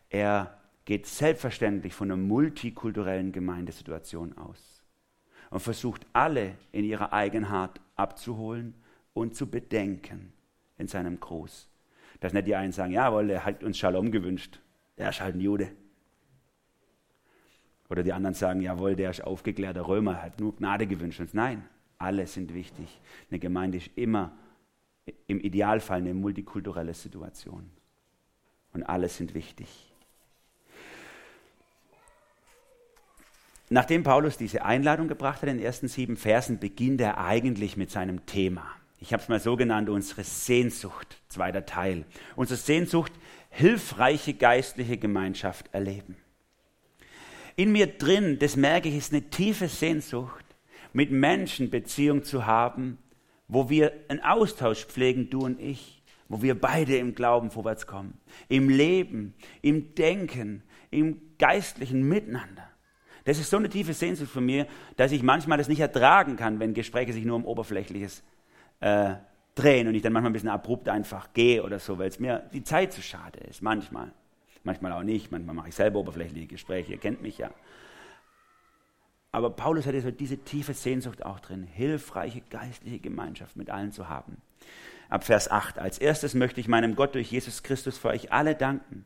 Er 0.09 0.59
geht 0.85 1.05
selbstverständlich 1.05 1.93
von 1.93 2.11
einer 2.11 2.21
multikulturellen 2.21 3.31
Gemeindesituation 3.31 4.37
aus 4.37 4.83
und 5.49 5.61
versucht 5.61 6.05
alle 6.11 6.55
in 6.71 6.83
ihrer 6.83 7.13
Eigenheit 7.13 7.79
abzuholen 7.95 8.73
und 9.13 9.35
zu 9.35 9.49
bedenken 9.49 10.33
in 10.77 10.87
seinem 10.87 11.19
Gruß. 11.19 11.69
Dass 12.23 12.31
nicht 12.31 12.47
die 12.47 12.55
einen 12.55 12.71
sagen, 12.71 12.93
jawohl, 12.93 13.29
er 13.31 13.43
hat 13.43 13.65
uns 13.65 13.77
Shalom 13.77 14.09
gewünscht. 14.09 14.61
Er 14.95 15.09
ist 15.09 15.19
halt 15.19 15.35
ein 15.35 15.41
Jude. 15.41 15.69
Oder 17.89 18.01
die 18.01 18.13
anderen 18.13 18.33
sagen, 18.33 18.61
jawohl, 18.61 18.95
der 18.95 19.09
ist 19.09 19.25
aufgeklärter 19.25 19.85
Römer, 19.85 20.21
hat 20.21 20.39
nur 20.39 20.55
Gnade 20.55 20.87
gewünscht 20.87 21.19
uns. 21.19 21.33
Nein, 21.33 21.65
alle 21.97 22.25
sind 22.25 22.53
wichtig. 22.53 23.01
Eine 23.29 23.39
Gemeinde 23.39 23.79
ist 23.79 23.89
immer 23.97 24.31
im 25.27 25.41
Idealfall 25.41 25.97
eine 25.97 26.13
multikulturelle 26.13 26.93
Situation. 26.93 27.69
Und 28.71 28.83
alle 28.83 29.09
sind 29.09 29.33
wichtig. 29.33 29.93
Nachdem 33.69 34.03
Paulus 34.03 34.37
diese 34.37 34.63
Einladung 34.63 35.09
gebracht 35.09 35.41
hat 35.41 35.49
in 35.49 35.57
den 35.57 35.65
ersten 35.65 35.89
sieben 35.89 36.15
Versen, 36.15 36.57
beginnt 36.57 37.01
er 37.01 37.17
eigentlich 37.17 37.75
mit 37.75 37.91
seinem 37.91 38.25
Thema. 38.25 38.65
Ich 39.03 39.13
habe 39.13 39.21
es 39.21 39.29
mal 39.29 39.39
so 39.39 39.55
genannt, 39.55 39.89
unsere 39.89 40.23
Sehnsucht, 40.23 41.21
zweiter 41.29 41.65
Teil. 41.65 42.05
Unsere 42.35 42.57
Sehnsucht, 42.57 43.11
hilfreiche 43.51 44.33
geistliche 44.33 44.97
Gemeinschaft 44.97 45.69
erleben 45.73 46.17
in 47.55 47.71
mir 47.71 47.87
drin, 47.87 48.39
das 48.39 48.55
merke 48.55 48.89
ich, 48.89 48.95
ist 48.95 49.13
eine 49.13 49.29
tiefe 49.29 49.67
Sehnsucht, 49.67 50.45
mit 50.91 51.11
Menschen 51.11 51.69
Beziehung 51.69 52.23
zu 52.23 52.45
haben, 52.45 52.97
wo 53.47 53.69
wir 53.69 53.91
einen 54.07 54.21
Austausch 54.21 54.85
pflegen, 54.85 55.29
du 55.29 55.45
und 55.45 55.59
ich, 55.59 56.01
wo 56.27 56.41
wir 56.41 56.59
beide 56.59 56.97
im 56.97 57.15
Glauben 57.15 57.51
vorwärts 57.51 57.85
kommen, 57.85 58.19
im 58.47 58.69
Leben, 58.69 59.33
im 59.61 59.95
Denken, 59.95 60.63
im 60.91 61.21
geistlichen 61.37 62.07
Miteinander. 62.07 62.69
Das 63.25 63.39
ist 63.39 63.49
so 63.49 63.57
eine 63.57 63.69
tiefe 63.69 63.93
Sehnsucht 63.93 64.31
von 64.31 64.45
mir, 64.45 64.67
dass 64.97 65.11
ich 65.11 65.23
manchmal 65.23 65.57
das 65.57 65.69
nicht 65.69 65.79
ertragen 65.79 66.35
kann, 66.35 66.59
wenn 66.59 66.73
Gespräche 66.73 67.13
sich 67.13 67.25
nur 67.25 67.37
um 67.37 67.45
Oberflächliches 67.45 68.23
äh, 68.83 69.15
drehen 69.55 69.87
und 69.87 69.95
ich 69.95 70.01
dann 70.01 70.13
manchmal 70.13 70.31
ein 70.31 70.33
bisschen 70.33 70.49
abrupt 70.49 70.89
einfach 70.89 71.33
gehe 71.33 71.63
oder 71.63 71.79
so, 71.79 71.97
weil 71.97 72.09
es 72.09 72.19
mir 72.19 72.49
die 72.53 72.63
Zeit 72.63 72.93
zu 72.93 73.01
schade 73.01 73.39
ist, 73.39 73.61
manchmal 73.61 74.11
manchmal 74.63 74.93
auch 74.93 75.03
nicht, 75.03 75.31
manchmal 75.31 75.55
mache 75.55 75.69
ich 75.69 75.75
selber 75.75 75.99
oberflächliche 75.99 76.47
Gespräche, 76.47 76.93
ihr 76.93 76.97
kennt 76.97 77.21
mich 77.21 77.37
ja. 77.37 77.51
Aber 79.31 79.49
Paulus 79.49 79.85
hatte 79.87 79.99
so 80.01 80.11
diese 80.11 80.37
tiefe 80.37 80.73
Sehnsucht 80.73 81.25
auch 81.25 81.39
drin, 81.39 81.63
hilfreiche 81.63 82.41
geistliche 82.49 82.99
Gemeinschaft 82.99 83.55
mit 83.55 83.69
allen 83.69 83.91
zu 83.91 84.07
haben. 84.07 84.37
Ab 85.09 85.23
Vers 85.23 85.49
8. 85.49 85.79
Als 85.79 85.97
erstes 85.97 86.33
möchte 86.33 86.59
ich 86.59 86.67
meinem 86.67 86.95
Gott 86.95 87.15
durch 87.15 87.31
Jesus 87.31 87.63
Christus 87.63 87.97
für 87.97 88.09
euch 88.09 88.31
alle 88.31 88.55
danken. 88.55 89.05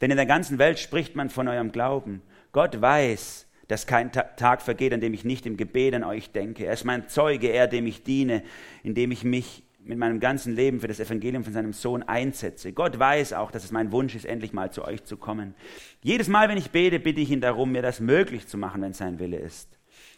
Denn 0.00 0.10
in 0.10 0.16
der 0.16 0.26
ganzen 0.26 0.58
Welt 0.58 0.78
spricht 0.78 1.14
man 1.14 1.30
von 1.30 1.48
eurem 1.48 1.70
Glauben. 1.70 2.22
Gott 2.50 2.80
weiß, 2.80 3.46
dass 3.72 3.86
kein 3.86 4.12
Tag 4.12 4.60
vergeht, 4.60 4.92
an 4.92 5.00
dem 5.00 5.14
ich 5.14 5.24
nicht 5.24 5.46
im 5.46 5.56
Gebet 5.56 5.94
an 5.94 6.04
euch 6.04 6.30
denke. 6.30 6.66
Er 6.66 6.74
ist 6.74 6.84
mein 6.84 7.08
Zeuge, 7.08 7.48
er, 7.48 7.66
dem 7.66 7.86
ich 7.86 8.02
diene, 8.02 8.42
indem 8.82 9.12
ich 9.12 9.24
mich 9.24 9.62
mit 9.82 9.96
meinem 9.96 10.20
ganzen 10.20 10.54
Leben 10.54 10.78
für 10.78 10.88
das 10.88 11.00
Evangelium 11.00 11.42
von 11.42 11.54
seinem 11.54 11.72
Sohn 11.72 12.02
einsetze. 12.02 12.74
Gott 12.74 12.98
weiß 12.98 13.32
auch, 13.32 13.50
dass 13.50 13.64
es 13.64 13.72
mein 13.72 13.90
Wunsch 13.90 14.14
ist, 14.14 14.26
endlich 14.26 14.52
mal 14.52 14.70
zu 14.70 14.84
euch 14.84 15.04
zu 15.04 15.16
kommen. 15.16 15.54
Jedes 16.02 16.28
Mal, 16.28 16.50
wenn 16.50 16.58
ich 16.58 16.70
bete, 16.70 17.00
bitte 17.00 17.22
ich 17.22 17.30
ihn 17.30 17.40
darum, 17.40 17.72
mir 17.72 17.80
das 17.80 17.98
möglich 17.98 18.46
zu 18.46 18.58
machen, 18.58 18.82
wenn 18.82 18.90
es 18.90 18.98
sein 18.98 19.18
Wille 19.18 19.38
ist. 19.38 19.70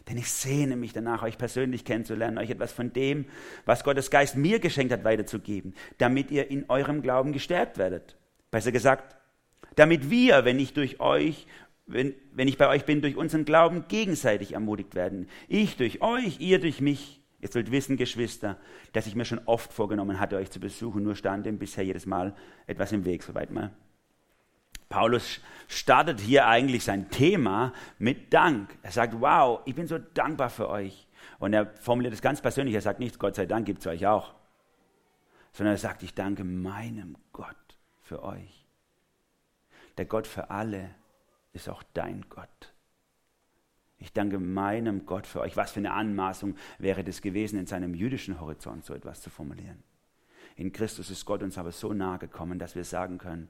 Denn 0.09 0.17
ich 0.17 0.29
sehne 0.29 0.75
mich 0.75 0.91
danach, 0.91 1.23
euch 1.23 1.37
persönlich 1.37 1.85
kennenzulernen, 1.85 2.37
euch 2.37 2.49
etwas 2.49 2.73
von 2.73 2.91
dem, 2.91 3.23
was 3.65 3.85
Gottes 3.85 4.11
Geist 4.11 4.35
mir 4.35 4.59
geschenkt 4.59 4.91
hat, 4.91 5.05
weiterzugeben, 5.05 5.75
damit 5.97 6.29
ihr 6.29 6.51
in 6.51 6.69
eurem 6.69 7.01
Glauben 7.01 7.31
gestärkt 7.31 7.77
werdet. 7.77 8.17
Besser 8.51 8.73
gesagt, 8.73 9.15
damit 9.75 10.09
wir, 10.09 10.45
wenn 10.45 10.59
ich 10.59 10.73
durch 10.73 10.99
euch, 10.99 11.47
wenn, 11.87 12.15
wenn 12.31 12.47
ich 12.47 12.57
bei 12.57 12.67
euch 12.67 12.85
bin, 12.85 13.01
durch 13.01 13.15
unseren 13.15 13.45
Glauben 13.45 13.87
gegenseitig 13.87 14.53
ermutigt 14.53 14.95
werden. 14.95 15.27
Ich 15.47 15.77
durch 15.77 16.01
euch, 16.01 16.39
ihr 16.39 16.59
durch 16.59 16.81
mich 16.81 17.21
Ihr 17.45 17.51
sollt 17.51 17.69
wissen, 17.69 17.95
Geschwister, 17.95 18.57
dass 18.93 19.05
ich 19.05 19.13
mir 19.13 19.23
schon 19.23 19.39
oft 19.45 19.71
vorgenommen 19.71 20.19
hatte, 20.19 20.35
euch 20.37 20.49
zu 20.49 20.59
besuchen, 20.59 21.03
nur 21.03 21.15
stand 21.15 21.45
dem 21.45 21.59
bisher 21.59 21.83
jedes 21.83 22.07
Mal 22.07 22.35
etwas 22.65 22.91
im 22.91 23.05
Weg, 23.05 23.21
soweit 23.21 23.51
mal. 23.51 23.71
Paulus 24.89 25.41
startet 25.67 26.19
hier 26.21 26.47
eigentlich 26.47 26.83
sein 26.83 27.11
Thema 27.11 27.71
mit 27.99 28.33
Dank. 28.33 28.75
Er 28.81 28.91
sagt, 28.91 29.21
wow, 29.21 29.61
ich 29.65 29.75
bin 29.75 29.85
so 29.85 29.99
dankbar 29.99 30.49
für 30.49 30.69
euch. 30.69 31.07
Und 31.37 31.53
er 31.53 31.67
formuliert 31.67 32.15
es 32.15 32.21
ganz 32.23 32.41
persönlich. 32.41 32.73
Er 32.73 32.81
sagt 32.81 32.99
nicht, 32.99 33.19
Gott 33.19 33.35
sei 33.35 33.45
Dank 33.45 33.67
gibt 33.67 33.81
es 33.81 33.87
euch 33.87 34.07
auch. 34.07 34.33
Sondern 35.53 35.75
er 35.75 35.79
sagt, 35.79 36.01
ich 36.01 36.15
danke 36.15 36.43
meinem 36.43 37.15
Gott 37.31 37.55
für 38.01 38.23
euch. 38.23 38.65
Der 39.99 40.05
Gott 40.05 40.25
für 40.25 40.49
alle 40.49 40.89
ist 41.55 41.69
auch 41.69 41.83
dein 41.93 42.25
Gott. 42.29 42.73
Ich 43.97 44.13
danke 44.13 44.39
meinem 44.39 45.05
Gott 45.05 45.25
für 45.25 45.39
euch. 45.39 45.55
Was 45.55 45.71
für 45.71 45.79
eine 45.79 45.93
Anmaßung 45.93 46.55
wäre 46.77 47.03
das 47.03 47.21
gewesen, 47.21 47.57
in 47.57 47.65
seinem 47.65 47.93
jüdischen 47.93 48.39
Horizont 48.39 48.85
so 48.85 48.93
etwas 48.93 49.21
zu 49.21 49.29
formulieren. 49.29 49.81
In 50.57 50.71
Christus 50.71 51.09
ist 51.09 51.25
Gott 51.25 51.41
uns 51.41 51.57
aber 51.57 51.71
so 51.71 51.93
nahe 51.93 52.19
gekommen, 52.19 52.59
dass 52.59 52.75
wir 52.75 52.83
sagen 52.83 53.17
können, 53.17 53.49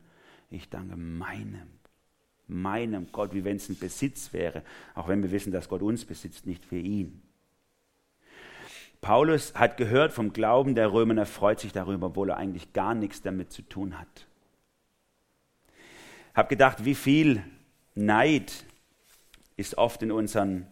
ich 0.49 0.69
danke 0.69 0.95
meinem, 0.95 1.67
meinem 2.47 3.11
Gott, 3.11 3.33
wie 3.33 3.43
wenn 3.43 3.57
es 3.57 3.69
ein 3.69 3.77
Besitz 3.77 4.33
wäre, 4.33 4.63
auch 4.93 5.07
wenn 5.07 5.23
wir 5.23 5.31
wissen, 5.31 5.51
dass 5.51 5.67
Gott 5.67 5.81
uns 5.81 6.05
besitzt, 6.05 6.45
nicht 6.45 6.63
für 6.63 6.77
ihn. 6.77 7.21
Paulus 9.01 9.53
hat 9.55 9.77
gehört 9.77 10.13
vom 10.13 10.33
Glauben 10.33 10.73
der 10.73 10.91
Römer 10.91 11.17
er 11.17 11.25
freut 11.25 11.59
sich 11.59 11.71
darüber, 11.71 12.07
obwohl 12.07 12.29
er 12.29 12.37
eigentlich 12.37 12.73
gar 12.73 12.95
nichts 12.95 13.21
damit 13.21 13.51
zu 13.51 13.61
tun 13.61 13.99
hat. 13.99 14.27
Habe 16.33 16.49
gedacht, 16.49 16.85
wie 16.85 16.95
viel 16.95 17.43
Neid 17.95 18.65
ist 19.55 19.77
oft 19.77 20.03
in 20.03 20.11
unseren 20.11 20.67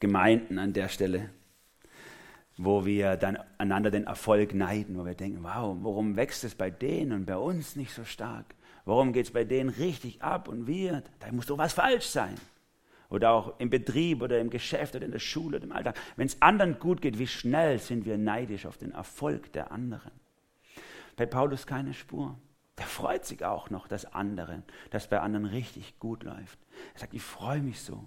Gemeinden 0.00 0.58
an 0.58 0.72
der 0.72 0.88
Stelle, 0.88 1.28
wo 2.56 2.86
wir 2.86 3.16
dann 3.16 3.38
einander 3.58 3.90
den 3.90 4.04
Erfolg 4.04 4.54
neiden, 4.54 4.98
wo 4.98 5.04
wir 5.04 5.14
denken, 5.14 5.42
wow, 5.42 5.76
warum 5.80 6.16
wächst 6.16 6.42
es 6.44 6.54
bei 6.54 6.70
denen 6.70 7.12
und 7.12 7.26
bei 7.26 7.36
uns 7.36 7.76
nicht 7.76 7.92
so 7.92 8.04
stark? 8.04 8.46
Warum 8.86 9.12
geht 9.12 9.26
es 9.26 9.32
bei 9.32 9.44
denen 9.44 9.68
richtig 9.68 10.22
ab 10.22 10.48
und 10.48 10.66
wir? 10.66 11.02
Da 11.18 11.30
muss 11.32 11.46
doch 11.46 11.58
was 11.58 11.74
falsch 11.74 12.06
sein. 12.06 12.36
Oder 13.10 13.32
auch 13.32 13.60
im 13.60 13.68
Betrieb 13.68 14.22
oder 14.22 14.40
im 14.40 14.48
Geschäft 14.48 14.96
oder 14.96 15.04
in 15.04 15.12
der 15.12 15.18
Schule 15.18 15.58
oder 15.58 15.66
im 15.66 15.72
Alltag. 15.72 15.98
Wenn 16.16 16.26
es 16.26 16.40
anderen 16.40 16.78
gut 16.78 17.02
geht, 17.02 17.18
wie 17.18 17.26
schnell 17.26 17.78
sind 17.78 18.06
wir 18.06 18.16
neidisch 18.16 18.64
auf 18.64 18.78
den 18.78 18.92
Erfolg 18.92 19.52
der 19.52 19.70
anderen? 19.70 20.12
Bei 21.16 21.26
Paulus 21.26 21.66
keine 21.66 21.92
Spur. 21.92 22.38
Der 22.78 22.86
freut 22.86 23.24
sich 23.24 23.44
auch 23.44 23.70
noch, 23.70 23.88
dass 23.88 24.12
anderen, 24.12 24.62
dass 24.90 25.08
bei 25.08 25.20
anderen 25.20 25.46
richtig 25.46 25.98
gut 25.98 26.24
läuft. 26.24 26.58
Er 26.94 27.00
sagt, 27.00 27.14
ich 27.14 27.22
freue 27.22 27.60
mich 27.60 27.80
so. 27.80 28.04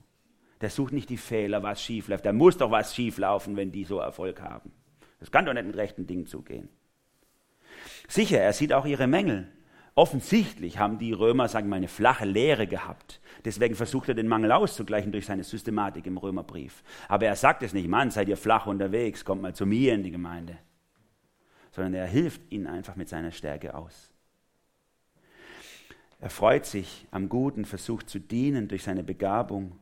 Der 0.62 0.70
sucht 0.70 0.94
nicht 0.94 1.10
die 1.10 1.18
Fehler, 1.18 1.64
was 1.64 1.82
schief 1.82 2.08
läuft. 2.08 2.26
Da 2.26 2.34
muss 2.34 2.58
doch 2.58 2.70
was 2.70 2.94
schief 2.94 3.18
laufen, 3.18 3.56
wenn 3.56 3.72
die 3.72 3.86
so 3.86 4.00
Erfolg 4.00 4.42
haben. 4.42 4.72
Das 5.20 5.32
kann 5.32 5.46
doch 5.46 5.54
nicht 5.54 5.66
mit 5.66 5.76
rechten 5.76 6.06
Dingen 6.06 6.26
zugehen. 6.26 6.70
Sicher, 8.08 8.40
er 8.40 8.54
sieht 8.54 8.74
auch 8.74 8.86
ihre 8.86 9.08
Mängel. 9.08 9.48
Offensichtlich 9.96 10.78
haben 10.78 10.98
die 10.98 11.14
Römer, 11.14 11.48
sagen 11.48 11.68
wir 11.68 11.72
mal, 11.72 11.76
eine 11.78 11.88
flache 11.88 12.26
Lehre 12.26 12.68
gehabt. 12.68 13.20
Deswegen 13.44 13.76
versucht 13.76 14.10
er 14.10 14.16
den 14.16 14.28
Mangel 14.28 14.52
auszugleichen 14.52 15.12
durch 15.12 15.26
seine 15.26 15.44
Systematik 15.44 16.06
im 16.06 16.18
Römerbrief. 16.18 16.84
Aber 17.08 17.26
er 17.26 17.36
sagt 17.36 17.64
es 17.64 17.74
nicht, 17.74 17.88
Mann, 17.88 18.12
seid 18.12 18.30
ihr 18.30 18.38
flach 18.38 18.66
unterwegs, 18.66 19.26
kommt 19.26 19.42
mal 19.42 19.56
zu 19.56 19.66
mir 19.66 19.94
in 19.94 20.04
die 20.04 20.12
Gemeinde. 20.12 20.58
Sondern 21.72 21.96
er 21.96 22.08
hilft 22.08 22.42
ihnen 22.52 22.68
einfach 22.68 22.96
mit 22.96 23.10
seiner 23.10 23.32
Stärke 23.32 23.76
aus. 23.76 24.12
Er 26.20 26.30
freut 26.30 26.66
sich 26.66 27.08
am 27.12 27.30
Guten, 27.30 27.64
versucht 27.66 28.10
zu 28.10 28.20
dienen 28.20 28.68
durch 28.68 28.84
seine 28.84 29.04
Begabung. 29.04 29.80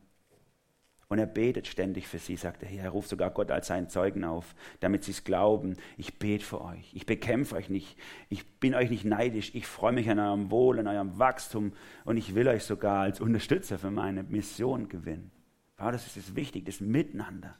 Und 1.08 1.18
er 1.18 1.26
betet 1.26 1.66
ständig 1.66 2.06
für 2.06 2.18
sie, 2.18 2.36
sagt 2.36 2.62
er. 2.62 2.70
Er 2.70 2.90
ruft 2.90 3.08
sogar 3.08 3.30
Gott 3.30 3.50
als 3.50 3.68
seinen 3.68 3.88
Zeugen 3.88 4.24
auf, 4.24 4.54
damit 4.80 5.04
sie 5.04 5.12
es 5.12 5.24
glauben. 5.24 5.76
Ich 5.96 6.18
bete 6.18 6.44
für 6.44 6.60
euch. 6.60 6.92
Ich 6.94 7.06
bekämpfe 7.06 7.56
euch 7.56 7.70
nicht. 7.70 7.96
Ich 8.28 8.46
bin 8.60 8.74
euch 8.74 8.90
nicht 8.90 9.06
neidisch. 9.06 9.54
Ich 9.54 9.66
freue 9.66 9.92
mich 9.92 10.08
an 10.10 10.18
eurem 10.18 10.50
Wohl, 10.50 10.78
an 10.78 10.86
eurem 10.86 11.18
Wachstum. 11.18 11.72
Und 12.04 12.18
ich 12.18 12.34
will 12.34 12.46
euch 12.46 12.64
sogar 12.64 13.00
als 13.00 13.20
Unterstützer 13.20 13.78
für 13.78 13.90
meine 13.90 14.22
Mission 14.22 14.88
gewinnen. 14.88 15.30
Wow, 15.78 15.92
das 15.92 16.14
ist 16.16 16.36
wichtig, 16.36 16.66
das 16.66 16.80
Miteinander. 16.80 17.56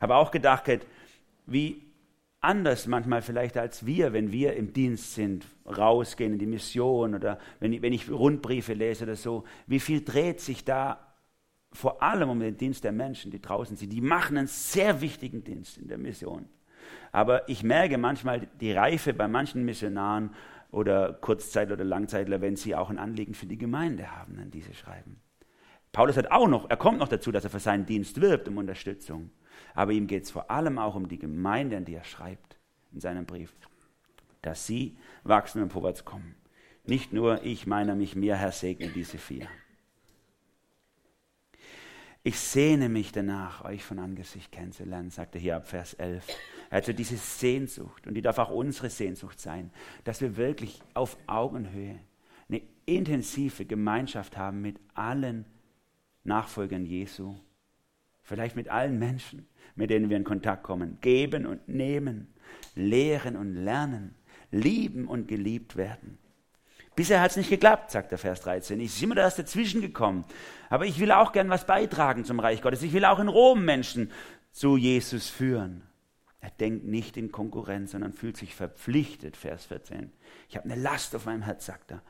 Aber 0.00 0.16
auch 0.16 0.32
gedacht, 0.32 0.68
wie 1.46 1.91
anders 2.42 2.86
manchmal 2.86 3.22
vielleicht 3.22 3.56
als 3.56 3.86
wir, 3.86 4.12
wenn 4.12 4.32
wir 4.32 4.54
im 4.54 4.72
Dienst 4.72 5.14
sind, 5.14 5.46
rausgehen 5.66 6.32
in 6.32 6.38
die 6.38 6.46
Mission 6.46 7.14
oder 7.14 7.38
wenn 7.60 7.72
ich, 7.72 7.82
wenn 7.82 7.92
ich 7.92 8.10
Rundbriefe 8.10 8.74
lese 8.74 9.04
oder 9.04 9.16
so. 9.16 9.44
Wie 9.66 9.80
viel 9.80 10.04
dreht 10.04 10.40
sich 10.40 10.64
da 10.64 11.14
vor 11.72 12.02
allem 12.02 12.28
um 12.28 12.40
den 12.40 12.56
Dienst 12.56 12.84
der 12.84 12.92
Menschen, 12.92 13.30
die 13.30 13.40
draußen 13.40 13.76
sind? 13.76 13.92
Die 13.92 14.00
machen 14.00 14.36
einen 14.36 14.48
sehr 14.48 15.00
wichtigen 15.00 15.44
Dienst 15.44 15.78
in 15.78 15.88
der 15.88 15.98
Mission. 15.98 16.48
Aber 17.12 17.48
ich 17.48 17.62
merke 17.62 17.96
manchmal 17.96 18.48
die 18.60 18.72
Reife 18.72 19.14
bei 19.14 19.28
manchen 19.28 19.64
Missionaren 19.64 20.34
oder 20.70 21.12
Kurzzeit- 21.12 21.70
oder 21.70 21.84
Langzeitler, 21.84 22.40
wenn 22.40 22.56
sie 22.56 22.74
auch 22.74 22.90
ein 22.90 22.98
Anliegen 22.98 23.34
für 23.34 23.46
die 23.46 23.58
Gemeinde 23.58 24.10
haben, 24.10 24.38
an 24.38 24.50
diese 24.50 24.74
schreiben. 24.74 25.20
Paulus 25.92 26.16
hat 26.16 26.30
auch 26.30 26.48
noch, 26.48 26.68
er 26.70 26.78
kommt 26.78 26.98
noch 26.98 27.08
dazu, 27.08 27.30
dass 27.30 27.44
er 27.44 27.50
für 27.50 27.60
seinen 27.60 27.84
Dienst 27.84 28.20
wirbt 28.20 28.48
um 28.48 28.56
Unterstützung. 28.56 29.30
Aber 29.74 29.92
ihm 29.92 30.06
geht 30.06 30.24
es 30.24 30.30
vor 30.30 30.50
allem 30.50 30.78
auch 30.78 30.94
um 30.94 31.08
die 31.08 31.18
Gemeinde, 31.18 31.76
an 31.76 31.84
die 31.84 31.94
er 31.94 32.04
schreibt 32.04 32.58
in 32.92 33.00
seinem 33.00 33.26
Brief, 33.26 33.54
dass 34.42 34.66
sie 34.66 34.96
wachsen 35.24 35.62
und 35.62 35.72
vorwärts 35.72 36.04
kommen. 36.04 36.34
Nicht 36.84 37.12
nur 37.12 37.44
ich, 37.44 37.66
meiner, 37.66 37.94
mich, 37.94 38.16
mir, 38.16 38.36
Herr, 38.36 38.52
segne 38.52 38.88
diese 38.88 39.18
vier. 39.18 39.48
Ich 42.24 42.38
sehne 42.38 42.88
mich 42.88 43.10
danach, 43.10 43.64
euch 43.64 43.84
von 43.84 43.98
Angesicht 43.98 44.52
kennenzulernen, 44.52 45.10
sagt 45.10 45.34
er 45.34 45.40
hier 45.40 45.56
ab 45.56 45.66
Vers 45.66 45.94
11. 45.94 46.24
Er 46.70 46.78
hat 46.78 46.84
so 46.84 46.92
diese 46.92 47.16
Sehnsucht 47.16 48.06
und 48.06 48.14
die 48.14 48.22
darf 48.22 48.38
auch 48.38 48.50
unsere 48.50 48.90
Sehnsucht 48.90 49.40
sein, 49.40 49.72
dass 50.04 50.20
wir 50.20 50.36
wirklich 50.36 50.80
auf 50.94 51.16
Augenhöhe 51.26 51.98
eine 52.48 52.62
intensive 52.86 53.64
Gemeinschaft 53.64 54.36
haben 54.36 54.62
mit 54.62 54.78
allen 54.94 55.46
Nachfolgern 56.22 56.86
Jesu, 56.86 57.34
vielleicht 58.22 58.54
mit 58.54 58.68
allen 58.68 59.00
Menschen, 59.00 59.48
mit 59.74 59.90
denen 59.90 60.10
wir 60.10 60.16
in 60.16 60.24
Kontakt 60.24 60.62
kommen. 60.62 60.98
Geben 61.00 61.46
und 61.46 61.68
nehmen, 61.68 62.32
lehren 62.74 63.36
und 63.36 63.54
lernen, 63.54 64.14
lieben 64.50 65.06
und 65.06 65.28
geliebt 65.28 65.76
werden. 65.76 66.18
Bisher 66.94 67.22
hat 67.22 67.30
es 67.30 67.36
nicht 67.38 67.48
geklappt, 67.48 67.90
sagt 67.90 68.10
der 68.10 68.18
Vers 68.18 68.42
13. 68.42 68.78
Ich 68.80 69.00
bin 69.00 69.10
immer 69.10 69.20
erst 69.20 69.38
dazwischen 69.38 69.80
gekommen. 69.80 70.24
Aber 70.68 70.84
ich 70.84 71.00
will 71.00 71.10
auch 71.10 71.32
gern 71.32 71.48
was 71.48 71.66
beitragen 71.66 72.24
zum 72.24 72.38
Reich 72.38 72.60
Gottes. 72.60 72.82
Ich 72.82 72.92
will 72.92 73.06
auch 73.06 73.18
in 73.18 73.28
Rom 73.28 73.64
Menschen 73.64 74.10
zu 74.50 74.76
Jesus 74.76 75.30
führen. 75.30 75.82
Er 76.40 76.50
denkt 76.50 76.84
nicht 76.84 77.16
in 77.16 77.32
Konkurrenz, 77.32 77.92
sondern 77.92 78.12
fühlt 78.12 78.36
sich 78.36 78.54
verpflichtet, 78.54 79.36
Vers 79.36 79.66
14. 79.66 80.12
Ich 80.48 80.56
habe 80.56 80.68
eine 80.68 80.80
Last 80.80 81.14
auf 81.14 81.26
meinem 81.26 81.42
Herz, 81.42 81.66
sagt 81.66 81.92
er, 81.92 82.02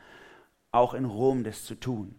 auch 0.72 0.94
in 0.94 1.04
Rom 1.04 1.44
das 1.44 1.64
zu 1.64 1.74
tun. 1.74 2.16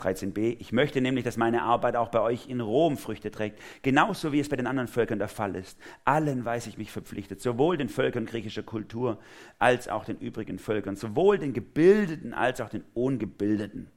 13b. 0.00 0.56
Ich 0.58 0.72
möchte 0.72 1.00
nämlich, 1.00 1.24
dass 1.24 1.36
meine 1.36 1.62
Arbeit 1.62 1.96
auch 1.96 2.08
bei 2.10 2.20
euch 2.20 2.48
in 2.48 2.60
Rom 2.60 2.96
Früchte 2.96 3.30
trägt, 3.30 3.60
genauso 3.82 4.32
wie 4.32 4.40
es 4.40 4.48
bei 4.48 4.56
den 4.56 4.66
anderen 4.66 4.88
Völkern 4.88 5.18
der 5.18 5.28
Fall 5.28 5.56
ist. 5.56 5.78
Allen 6.04 6.44
weiß 6.44 6.66
ich 6.66 6.78
mich 6.78 6.92
verpflichtet, 6.92 7.40
sowohl 7.40 7.76
den 7.76 7.88
Völkern 7.88 8.26
griechischer 8.26 8.62
Kultur 8.62 9.18
als 9.58 9.88
auch 9.88 10.04
den 10.04 10.18
übrigen 10.18 10.58
Völkern, 10.58 10.96
sowohl 10.96 11.38
den 11.38 11.52
Gebildeten 11.52 12.34
als 12.34 12.60
auch 12.60 12.68
den 12.68 12.84
Ungebildeten. 12.94 13.90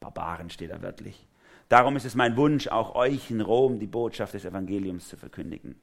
Barbaren 0.00 0.50
steht 0.50 0.70
da 0.70 0.82
wörtlich. 0.82 1.26
Darum 1.68 1.96
ist 1.96 2.04
es 2.04 2.14
mein 2.14 2.36
Wunsch, 2.36 2.68
auch 2.68 2.94
euch 2.94 3.30
in 3.30 3.40
Rom 3.40 3.78
die 3.78 3.86
Botschaft 3.86 4.34
des 4.34 4.44
Evangeliums 4.44 5.08
zu 5.08 5.16
verkündigen. 5.16 5.80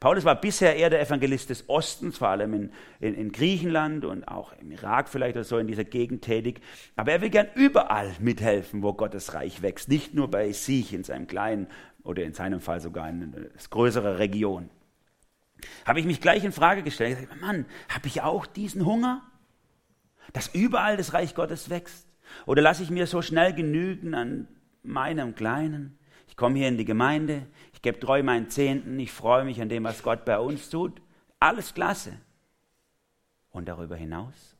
Paulus 0.00 0.24
war 0.24 0.40
bisher 0.40 0.76
eher 0.76 0.90
der 0.90 1.00
Evangelist 1.00 1.50
des 1.50 1.68
Ostens, 1.68 2.18
vor 2.18 2.28
allem 2.28 2.54
in, 2.54 2.72
in, 3.00 3.14
in, 3.14 3.32
Griechenland 3.32 4.04
und 4.04 4.28
auch 4.28 4.52
im 4.60 4.70
Irak 4.70 5.08
vielleicht 5.08 5.36
oder 5.36 5.44
so 5.44 5.58
in 5.58 5.66
dieser 5.66 5.84
Gegend 5.84 6.22
tätig. 6.22 6.60
Aber 6.94 7.10
er 7.10 7.20
will 7.20 7.30
gern 7.30 7.48
überall 7.56 8.12
mithelfen, 8.20 8.82
wo 8.82 8.92
Gottes 8.92 9.34
Reich 9.34 9.60
wächst. 9.60 9.88
Nicht 9.88 10.14
nur 10.14 10.30
bei 10.30 10.52
sich 10.52 10.92
in 10.92 11.02
seinem 11.02 11.26
kleinen 11.26 11.66
oder 12.04 12.22
in 12.22 12.32
seinem 12.32 12.60
Fall 12.60 12.80
sogar 12.80 13.08
in 13.08 13.34
einer 13.34 13.46
größeren 13.70 14.16
Region. 14.16 14.70
Habe 15.84 15.98
ich 15.98 16.06
mich 16.06 16.20
gleich 16.20 16.44
in 16.44 16.52
Frage 16.52 16.82
gestellt. 16.82 17.18
Ich 17.20 17.40
Mann, 17.40 17.66
habe 17.88 18.06
ich 18.06 18.22
auch 18.22 18.46
diesen 18.46 18.86
Hunger? 18.86 19.22
Dass 20.32 20.54
überall 20.54 20.96
das 20.96 21.12
Reich 21.12 21.34
Gottes 21.34 21.70
wächst? 21.70 22.06
Oder 22.46 22.62
lasse 22.62 22.82
ich 22.82 22.90
mir 22.90 23.06
so 23.06 23.22
schnell 23.22 23.52
genügen 23.52 24.14
an 24.14 24.48
meinem 24.82 25.34
Kleinen? 25.34 25.98
Ich 26.28 26.36
komme 26.36 26.58
hier 26.58 26.68
in 26.68 26.76
die 26.76 26.84
Gemeinde, 26.84 27.46
ich 27.78 27.82
gebe 27.82 28.00
treu 28.00 28.24
meinen 28.24 28.50
Zehnten, 28.50 28.98
ich 28.98 29.12
freue 29.12 29.44
mich 29.44 29.62
an 29.62 29.68
dem, 29.68 29.84
was 29.84 30.02
Gott 30.02 30.24
bei 30.24 30.40
uns 30.40 30.68
tut. 30.68 31.00
Alles 31.38 31.74
klasse. 31.74 32.18
Und 33.50 33.68
darüber 33.68 33.94
hinaus? 33.94 34.56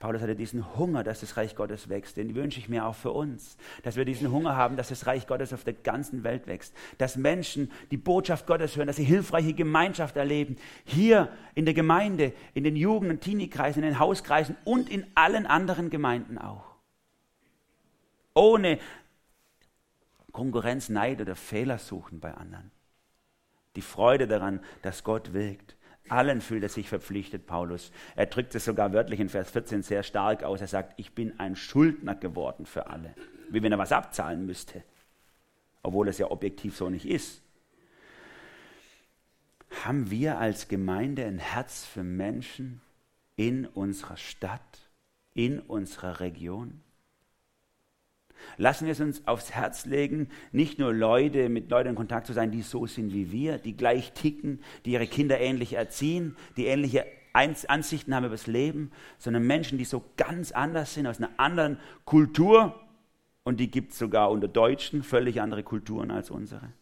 Paulus 0.00 0.22
hatte 0.22 0.34
diesen 0.34 0.76
Hunger, 0.76 1.04
dass 1.04 1.20
das 1.20 1.36
Reich 1.36 1.54
Gottes 1.54 1.88
wächst. 1.88 2.16
Den 2.16 2.34
wünsche 2.34 2.58
ich 2.58 2.68
mir 2.68 2.84
auch 2.84 2.96
für 2.96 3.12
uns. 3.12 3.56
Dass 3.84 3.94
wir 3.94 4.04
diesen 4.04 4.32
Hunger 4.32 4.56
haben, 4.56 4.76
dass 4.76 4.88
das 4.88 5.06
Reich 5.06 5.28
Gottes 5.28 5.52
auf 5.52 5.62
der 5.62 5.74
ganzen 5.74 6.24
Welt 6.24 6.48
wächst. 6.48 6.74
Dass 6.98 7.14
Menschen 7.14 7.70
die 7.92 7.96
Botschaft 7.96 8.48
Gottes 8.48 8.74
hören, 8.74 8.88
dass 8.88 8.96
sie 8.96 9.04
hilfreiche 9.04 9.52
Gemeinschaft 9.52 10.16
erleben. 10.16 10.56
Hier 10.84 11.28
in 11.54 11.64
der 11.64 11.74
Gemeinde, 11.74 12.32
in 12.54 12.64
den 12.64 12.74
Jugend- 12.74 13.12
und 13.12 13.20
Teenie-Kreisen, 13.20 13.84
in 13.84 13.90
den 13.90 14.00
Hauskreisen 14.00 14.56
und 14.64 14.90
in 14.90 15.06
allen 15.14 15.46
anderen 15.46 15.90
Gemeinden 15.90 16.38
auch. 16.38 16.74
Ohne 18.34 18.80
Konkurrenz, 20.36 20.90
Neid 20.90 21.22
oder 21.22 21.34
Fehler 21.34 21.78
suchen 21.78 22.20
bei 22.20 22.34
anderen. 22.34 22.70
Die 23.74 23.80
Freude 23.80 24.28
daran, 24.28 24.60
dass 24.82 25.02
Gott 25.02 25.32
wirkt. 25.32 25.76
Allen 26.10 26.42
fühlt 26.42 26.62
er 26.62 26.68
sich 26.68 26.90
verpflichtet, 26.90 27.46
Paulus. 27.46 27.90
Er 28.16 28.26
drückt 28.26 28.54
es 28.54 28.66
sogar 28.66 28.92
wörtlich 28.92 29.18
in 29.18 29.30
Vers 29.30 29.50
14 29.50 29.82
sehr 29.82 30.02
stark 30.02 30.44
aus. 30.44 30.60
Er 30.60 30.66
sagt, 30.66 30.92
ich 31.00 31.14
bin 31.14 31.40
ein 31.40 31.56
Schuldner 31.56 32.14
geworden 32.14 32.66
für 32.66 32.88
alle. 32.88 33.14
Wie 33.48 33.62
wenn 33.62 33.72
er 33.72 33.78
was 33.78 33.92
abzahlen 33.92 34.44
müsste. 34.44 34.84
Obwohl 35.82 36.08
es 36.08 36.18
ja 36.18 36.30
objektiv 36.30 36.76
so 36.76 36.90
nicht 36.90 37.06
ist. 37.06 37.40
Haben 39.86 40.10
wir 40.10 40.38
als 40.38 40.68
Gemeinde 40.68 41.24
ein 41.24 41.38
Herz 41.38 41.86
für 41.86 42.04
Menschen 42.04 42.82
in 43.36 43.64
unserer 43.64 44.18
Stadt? 44.18 44.86
in 45.36 45.60
unserer 45.60 46.20
Region? 46.20 46.80
Lassen 48.56 48.86
wir 48.86 48.92
es 48.92 49.00
uns 49.00 49.26
aufs 49.26 49.52
Herz 49.52 49.86
legen, 49.86 50.28
nicht 50.52 50.78
nur 50.78 50.92
Leute 50.92 51.48
mit 51.48 51.70
Leuten 51.70 51.90
in 51.90 51.94
Kontakt 51.94 52.26
zu 52.26 52.32
sein, 52.32 52.50
die 52.50 52.62
so 52.62 52.86
sind 52.86 53.12
wie 53.12 53.32
wir, 53.32 53.58
die 53.58 53.76
gleich 53.76 54.12
ticken, 54.12 54.60
die 54.84 54.92
ihre 54.92 55.06
Kinder 55.06 55.40
ähnlich 55.40 55.74
erziehen, 55.74 56.36
die 56.56 56.66
ähnliche 56.66 57.06
Ansichten 57.32 58.14
haben 58.14 58.24
über 58.24 58.34
das 58.34 58.46
Leben, 58.46 58.90
sondern 59.18 59.46
Menschen, 59.46 59.78
die 59.78 59.84
so 59.84 60.02
ganz 60.16 60.52
anders 60.52 60.94
sind, 60.94 61.06
aus 61.06 61.18
einer 61.18 61.30
anderen 61.36 61.78
Kultur. 62.04 62.80
Und 63.44 63.60
die 63.60 63.70
gibt 63.70 63.92
es 63.92 63.98
sogar 63.98 64.30
unter 64.30 64.48
Deutschen, 64.48 65.02
völlig 65.02 65.40
andere 65.40 65.62
Kulturen 65.62 66.10
als 66.10 66.30
unsere. 66.30 66.72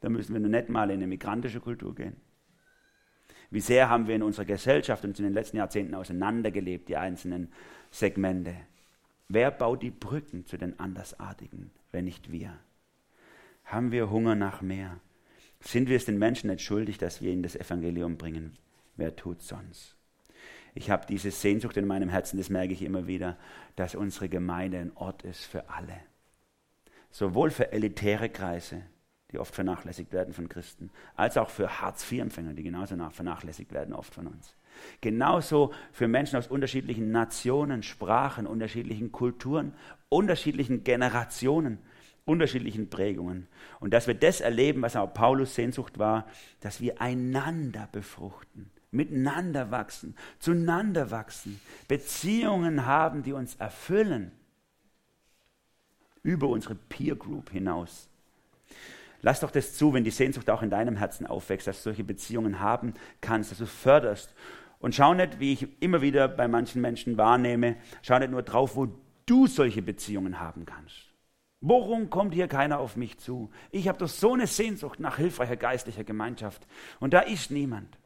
Da 0.00 0.08
müssen 0.08 0.32
wir 0.32 0.40
nur 0.40 0.50
nicht 0.50 0.68
mal 0.68 0.90
in 0.90 0.96
eine 0.96 1.06
migrantische 1.06 1.60
Kultur 1.60 1.94
gehen. 1.94 2.16
Wie 3.50 3.60
sehr 3.60 3.88
haben 3.88 4.06
wir 4.06 4.14
in 4.14 4.22
unserer 4.22 4.44
Gesellschaft 4.44 5.04
uns 5.04 5.18
in 5.18 5.24
den 5.24 5.32
letzten 5.32 5.56
Jahrzehnten 5.56 5.94
auseinandergelebt, 5.94 6.88
die 6.88 6.96
einzelnen 6.96 7.52
Segmente. 7.90 8.54
Wer 9.30 9.50
baut 9.50 9.82
die 9.82 9.90
Brücken 9.90 10.46
zu 10.46 10.56
den 10.56 10.80
Andersartigen, 10.80 11.70
wenn 11.92 12.06
nicht 12.06 12.32
wir? 12.32 12.58
Haben 13.64 13.92
wir 13.92 14.10
Hunger 14.10 14.34
nach 14.34 14.62
mehr? 14.62 15.00
Sind 15.60 15.90
wir 15.90 15.98
es 15.98 16.06
den 16.06 16.18
Menschen 16.18 16.48
nicht 16.48 16.62
schuldig, 16.62 16.96
dass 16.96 17.20
wir 17.20 17.30
ihnen 17.30 17.42
das 17.42 17.54
Evangelium 17.54 18.16
bringen? 18.16 18.56
Wer 18.96 19.16
tut 19.16 19.42
sonst? 19.42 19.96
Ich 20.74 20.90
habe 20.90 21.04
diese 21.06 21.30
Sehnsucht 21.30 21.76
in 21.76 21.86
meinem 21.86 22.08
Herzen, 22.08 22.38
das 22.38 22.48
merke 22.48 22.72
ich 22.72 22.80
immer 22.80 23.06
wieder, 23.06 23.36
dass 23.76 23.94
unsere 23.94 24.30
Gemeinde 24.30 24.78
ein 24.78 24.96
Ort 24.96 25.24
ist 25.24 25.44
für 25.44 25.68
alle. 25.68 26.00
Sowohl 27.10 27.50
für 27.50 27.70
elitäre 27.70 28.30
Kreise, 28.30 28.82
die 29.30 29.38
oft 29.38 29.54
vernachlässigt 29.54 30.12
werden 30.12 30.32
von 30.32 30.48
Christen, 30.48 30.90
als 31.16 31.36
auch 31.36 31.50
für 31.50 31.82
Hartz-IV-Empfänger, 31.82 32.54
die 32.54 32.62
genauso 32.62 32.96
vernachlässigt 33.10 33.72
werden 33.72 33.92
oft 33.92 34.14
von 34.14 34.26
uns. 34.26 34.57
Genauso 35.00 35.72
für 35.92 36.08
Menschen 36.08 36.36
aus 36.36 36.46
unterschiedlichen 36.46 37.10
Nationen, 37.10 37.82
Sprachen, 37.82 38.46
unterschiedlichen 38.46 39.12
Kulturen, 39.12 39.74
unterschiedlichen 40.08 40.84
Generationen, 40.84 41.78
unterschiedlichen 42.24 42.90
Prägungen. 42.90 43.48
Und 43.80 43.92
dass 43.92 44.06
wir 44.06 44.14
das 44.14 44.40
erleben, 44.40 44.82
was 44.82 44.96
auch 44.96 45.12
Paulus 45.12 45.54
Sehnsucht 45.54 45.98
war, 45.98 46.26
dass 46.60 46.80
wir 46.80 47.00
einander 47.00 47.88
befruchten, 47.90 48.70
miteinander 48.90 49.70
wachsen, 49.70 50.14
zueinander 50.38 51.10
wachsen, 51.10 51.60
Beziehungen 51.88 52.86
haben, 52.86 53.22
die 53.22 53.32
uns 53.32 53.56
erfüllen, 53.56 54.32
über 56.22 56.48
unsere 56.48 56.74
Peer 56.74 57.16
Group 57.16 57.50
hinaus. 57.50 58.08
Lass 59.22 59.40
doch 59.40 59.50
das 59.50 59.74
zu, 59.74 59.92
wenn 59.94 60.04
die 60.04 60.10
Sehnsucht 60.10 60.48
auch 60.50 60.62
in 60.62 60.70
deinem 60.70 60.96
Herzen 60.96 61.26
aufwächst, 61.26 61.66
dass 61.66 61.78
du 61.78 61.82
solche 61.84 62.04
Beziehungen 62.04 62.60
haben 62.60 62.94
kannst, 63.20 63.50
dass 63.50 63.58
du 63.58 63.66
förderst 63.66 64.32
und 64.80 64.94
schau 64.94 65.14
nicht, 65.14 65.40
wie 65.40 65.52
ich 65.52 65.68
immer 65.82 66.02
wieder 66.02 66.28
bei 66.28 66.48
manchen 66.48 66.80
Menschen 66.80 67.16
wahrnehme, 67.16 67.76
schau 68.02 68.18
nicht 68.18 68.30
nur 68.30 68.42
drauf, 68.42 68.76
wo 68.76 68.88
du 69.26 69.46
solche 69.46 69.82
Beziehungen 69.82 70.40
haben 70.40 70.64
kannst. 70.64 71.08
Warum 71.60 72.08
kommt 72.08 72.34
hier 72.34 72.46
keiner 72.46 72.78
auf 72.78 72.96
mich 72.96 73.18
zu? 73.18 73.50
Ich 73.72 73.88
habe 73.88 73.98
doch 73.98 74.08
so 74.08 74.34
eine 74.34 74.46
Sehnsucht 74.46 75.00
nach 75.00 75.16
hilfreicher 75.16 75.56
geistlicher 75.56 76.04
Gemeinschaft 76.04 76.66
und 77.00 77.12
da 77.12 77.20
ist 77.20 77.50
niemand. 77.50 77.98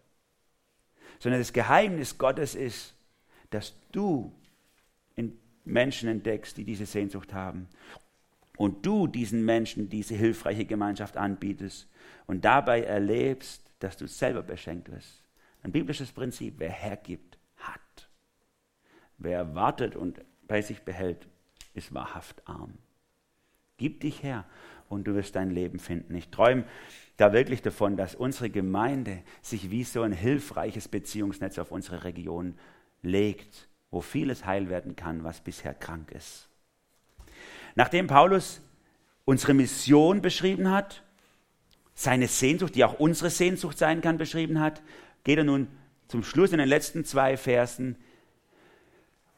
Sondern 1.19 1.41
das 1.41 1.53
Geheimnis 1.53 2.17
Gottes 2.19 2.55
ist, 2.55 2.95
dass 3.51 3.75
du 3.93 4.33
in 5.15 5.39
Menschen 5.65 6.09
entdeckst, 6.09 6.57
die 6.57 6.65
diese 6.65 6.87
Sehnsucht 6.87 7.35
haben 7.35 7.69
und 8.57 8.85
du 8.87 9.07
diesen 9.07 9.45
Menschen 9.45 9.91
diese 9.91 10.15
hilfreiche 10.15 10.65
Gemeinschaft 10.65 11.17
anbietest 11.19 11.89
und 12.27 12.45
dabei 12.45 12.83
erlebst, 12.83 13.71
dass 13.81 13.97
du 13.97 14.07
selber 14.07 14.43
beschenkt 14.43 14.91
wirst. 14.91 15.22
Ein 15.63 15.73
biblisches 15.73 16.13
Prinzip, 16.13 16.55
wer 16.59 16.71
hergibt, 16.71 17.39
hat. 17.57 18.09
Wer 19.19 19.55
wartet 19.55 19.97
und 19.97 20.21
bei 20.47 20.63
sich 20.63 20.83
behält, 20.83 21.29
ist 21.75 21.95
wahrhaft 21.95 22.47
arm. 22.49 22.75
Gib 23.77 24.01
dich 24.01 24.23
her 24.23 24.45
und 24.89 25.05
du 25.07 25.15
wirst 25.15 25.37
dein 25.37 25.51
Leben 25.51 25.79
finden. 25.79 26.15
Ich 26.15 26.29
träume 26.29 26.65
da 27.17 27.33
wirklich 27.33 27.63
davon, 27.63 27.97
dass 27.97 28.15
unsere 28.15 28.51
Gemeinde 28.51 29.23
sich 29.41 29.71
wie 29.71 29.85
so 29.85 30.03
ein 30.03 30.13
hilfreiches 30.13 30.89
Beziehungsnetz 30.89 31.59
auf 31.59 31.71
unsere 31.71 32.05
Region 32.05 32.59
legt, 33.03 33.69
wo 33.91 34.01
vieles 34.01 34.45
heil 34.45 34.69
werden 34.69 34.97
kann, 34.97 35.25
was 35.25 35.41
bisher 35.41 35.75
krank 35.75 36.11
ist. 36.13 36.49
Nachdem 37.75 38.07
Paulus 38.07 38.61
unsere 39.25 39.55
Mission 39.55 40.21
beschrieben 40.21 40.71
hat, 40.71 41.03
seine 41.95 42.27
Sehnsucht, 42.27 42.75
die 42.75 42.85
auch 42.85 42.99
unsere 42.99 43.31
Sehnsucht 43.31 43.79
sein 43.79 44.01
kann, 44.01 44.19
beschrieben 44.19 44.61
hat, 44.61 44.83
geht 45.25 45.39
er 45.39 45.45
nun 45.45 45.69
zum 46.09 46.25
Schluss 46.25 46.53
in 46.53 46.59
den 46.59 46.69
letzten 46.69 47.05
zwei 47.05 47.37
Versen 47.37 47.97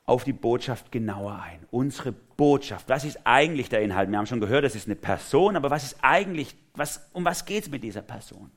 auf 0.07 0.25
die 0.25 0.33
Botschaft 0.33 0.93
genauer 0.93 1.41
ein. 1.41 1.61
Unsere 1.71 2.13
Botschaft. 2.13 2.89
Was 2.89 3.05
ist 3.05 3.21
eigentlich 3.25 3.69
der 3.69 3.83
Inhalt? 3.83 4.11
Wir 4.11 4.19
haben 4.19 4.27
schon 4.27 4.41
gehört, 4.41 4.65
das 4.65 4.75
ist 4.75 4.87
eine 4.87 4.97
Person, 4.97 5.57
aber 5.57 5.71
was 5.71 5.85
ist 5.85 5.97
eigentlich, 6.03 6.55
was, 6.75 7.09
um 7.13 7.25
was 7.25 7.47
geht 7.47 7.65
es 7.65 7.71
mit 7.71 7.83
dieser 7.83 8.03
Person? 8.03 8.51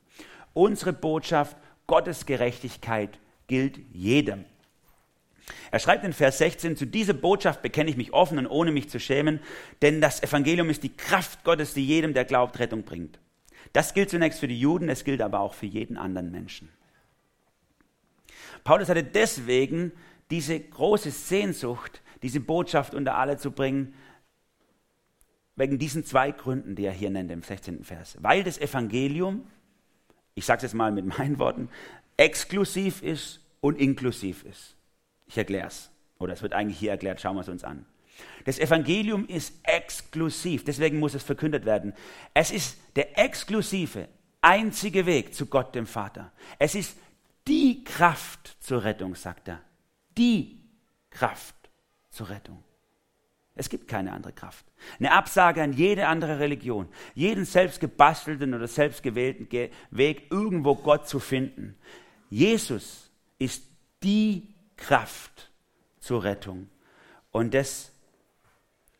Unsere 0.52 0.92
Botschaft, 0.92 1.56
Gottes 1.86 2.26
Gerechtigkeit 2.26 3.18
gilt 3.46 3.78
jedem. 3.92 4.44
Er 5.70 5.78
schreibt 5.78 6.04
in 6.04 6.12
Vers 6.12 6.38
16, 6.38 6.76
zu 6.76 6.86
dieser 6.86 7.14
Botschaft 7.14 7.62
bekenne 7.62 7.88
ich 7.88 7.96
mich 7.96 8.12
offen 8.12 8.38
und 8.38 8.46
ohne 8.46 8.70
mich 8.70 8.90
zu 8.90 9.00
schämen, 9.00 9.40
denn 9.80 10.02
das 10.02 10.22
Evangelium 10.22 10.68
ist 10.68 10.82
die 10.82 10.94
Kraft 10.94 11.44
Gottes, 11.44 11.72
die 11.72 11.86
jedem, 11.86 12.12
der 12.12 12.26
glaubt, 12.26 12.58
Rettung 12.58 12.82
bringt. 12.82 13.18
Das 13.72 13.94
gilt 13.94 14.10
zunächst 14.10 14.40
für 14.40 14.48
die 14.48 14.58
Juden, 14.58 14.90
es 14.90 15.04
gilt 15.04 15.22
aber 15.22 15.40
auch 15.40 15.54
für 15.54 15.66
jeden 15.66 15.96
anderen 15.96 16.30
Menschen. 16.30 16.68
Paulus 18.64 18.88
hatte 18.88 19.04
deswegen 19.04 19.92
diese 20.30 20.58
große 20.58 21.10
Sehnsucht, 21.10 22.02
diese 22.22 22.40
Botschaft 22.40 22.94
unter 22.94 23.16
alle 23.16 23.38
zu 23.38 23.50
bringen, 23.50 23.94
wegen 25.56 25.78
diesen 25.78 26.04
zwei 26.04 26.30
Gründen, 26.30 26.76
die 26.76 26.84
er 26.84 26.92
hier 26.92 27.10
nennt 27.10 27.30
im 27.30 27.42
16. 27.42 27.84
Vers. 27.84 28.16
Weil 28.20 28.44
das 28.44 28.58
Evangelium, 28.58 29.46
ich 30.34 30.46
sage 30.46 30.58
es 30.58 30.62
jetzt 30.64 30.74
mal 30.74 30.92
mit 30.92 31.06
meinen 31.18 31.38
Worten, 31.38 31.68
exklusiv 32.16 33.02
ist 33.02 33.40
und 33.60 33.78
inklusiv 33.78 34.44
ist. 34.44 34.76
Ich 35.26 35.36
erkläre 35.36 35.66
es. 35.66 35.90
Oder 36.18 36.32
es 36.32 36.42
wird 36.42 36.52
eigentlich 36.52 36.78
hier 36.78 36.90
erklärt, 36.90 37.20
schauen 37.20 37.36
wir 37.36 37.42
es 37.42 37.48
uns 37.48 37.64
an. 37.64 37.86
Das 38.44 38.58
Evangelium 38.58 39.26
ist 39.26 39.54
exklusiv, 39.62 40.64
deswegen 40.64 40.98
muss 40.98 41.14
es 41.14 41.22
verkündet 41.22 41.64
werden. 41.64 41.92
Es 42.34 42.50
ist 42.50 42.78
der 42.96 43.18
exklusive, 43.18 44.08
einzige 44.40 45.06
Weg 45.06 45.34
zu 45.34 45.46
Gott 45.46 45.74
dem 45.74 45.86
Vater. 45.86 46.32
Es 46.58 46.74
ist 46.74 46.96
die 47.48 47.82
Kraft 47.84 48.56
zur 48.60 48.84
Rettung, 48.84 49.14
sagt 49.14 49.48
er. 49.48 49.60
Die 50.16 50.60
Kraft 51.10 51.54
zur 52.10 52.28
Rettung. 52.28 52.62
Es 53.54 53.68
gibt 53.68 53.88
keine 53.88 54.12
andere 54.12 54.32
Kraft. 54.32 54.64
Eine 55.00 55.12
Absage 55.12 55.62
an 55.62 55.72
jede 55.72 56.06
andere 56.06 56.38
Religion, 56.38 56.88
jeden 57.14 57.44
selbst 57.44 57.80
gebastelten 57.80 58.54
oder 58.54 58.68
selbst 58.68 59.02
gewählten 59.02 59.48
Weg, 59.90 60.30
irgendwo 60.30 60.76
Gott 60.76 61.08
zu 61.08 61.18
finden. 61.18 61.76
Jesus 62.30 63.10
ist 63.38 63.64
die 64.04 64.54
Kraft 64.76 65.50
zur 65.98 66.22
Rettung. 66.22 66.68
Und 67.32 67.52
das 67.52 67.90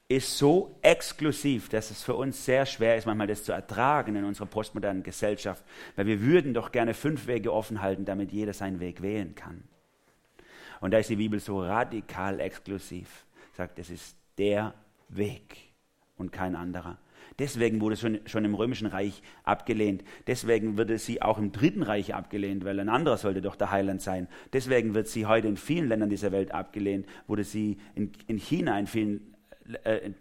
ist 0.08 0.38
so 0.38 0.74
exklusiv, 0.80 1.68
dass 1.68 1.90
es 1.90 2.02
für 2.02 2.14
uns 2.14 2.42
sehr 2.42 2.64
schwer 2.64 2.96
ist, 2.96 3.04
manchmal 3.04 3.26
das 3.26 3.44
zu 3.44 3.52
ertragen 3.52 4.16
in 4.16 4.24
unserer 4.24 4.46
postmodernen 4.46 5.02
Gesellschaft, 5.02 5.62
weil 5.96 6.06
wir 6.06 6.22
würden 6.22 6.54
doch 6.54 6.72
gerne 6.72 6.94
fünf 6.94 7.26
Wege 7.26 7.52
offen 7.52 7.82
halten, 7.82 8.06
damit 8.06 8.32
jeder 8.32 8.54
seinen 8.54 8.80
Weg 8.80 9.02
wählen 9.02 9.34
kann. 9.34 9.62
Und 10.80 10.92
da 10.92 10.98
ist 10.98 11.10
die 11.10 11.16
Bibel 11.16 11.40
so 11.40 11.60
radikal 11.60 12.40
exklusiv, 12.40 13.26
sagt, 13.52 13.78
es 13.78 13.90
ist 13.90 14.16
der 14.38 14.72
Weg 15.10 15.72
und 16.16 16.32
kein 16.32 16.56
anderer. 16.56 16.96
Deswegen 17.38 17.80
wurde 17.80 17.96
schon, 17.96 18.20
schon 18.24 18.44
im 18.46 18.54
Römischen 18.54 18.86
Reich 18.86 19.22
abgelehnt. 19.44 20.02
Deswegen 20.26 20.78
wurde 20.78 20.98
sie 20.98 21.20
auch 21.20 21.36
im 21.38 21.52
Dritten 21.52 21.82
Reich 21.82 22.14
abgelehnt, 22.14 22.64
weil 22.64 22.80
ein 22.80 22.88
anderer 22.88 23.18
sollte 23.18 23.42
doch 23.42 23.56
der 23.56 23.70
Heiland 23.70 24.00
sein. 24.00 24.26
Deswegen 24.52 24.94
wird 24.94 25.08
sie 25.08 25.26
heute 25.26 25.48
in 25.48 25.56
vielen 25.56 25.88
Ländern 25.88 26.10
dieser 26.10 26.32
Welt 26.32 26.52
abgelehnt. 26.52 27.06
Wurde 27.26 27.44
sie 27.44 27.78
in, 27.94 28.12
in 28.26 28.38
China 28.38 28.78
in 28.78 28.86
vielen 28.86 29.34
äh, 29.84 30.12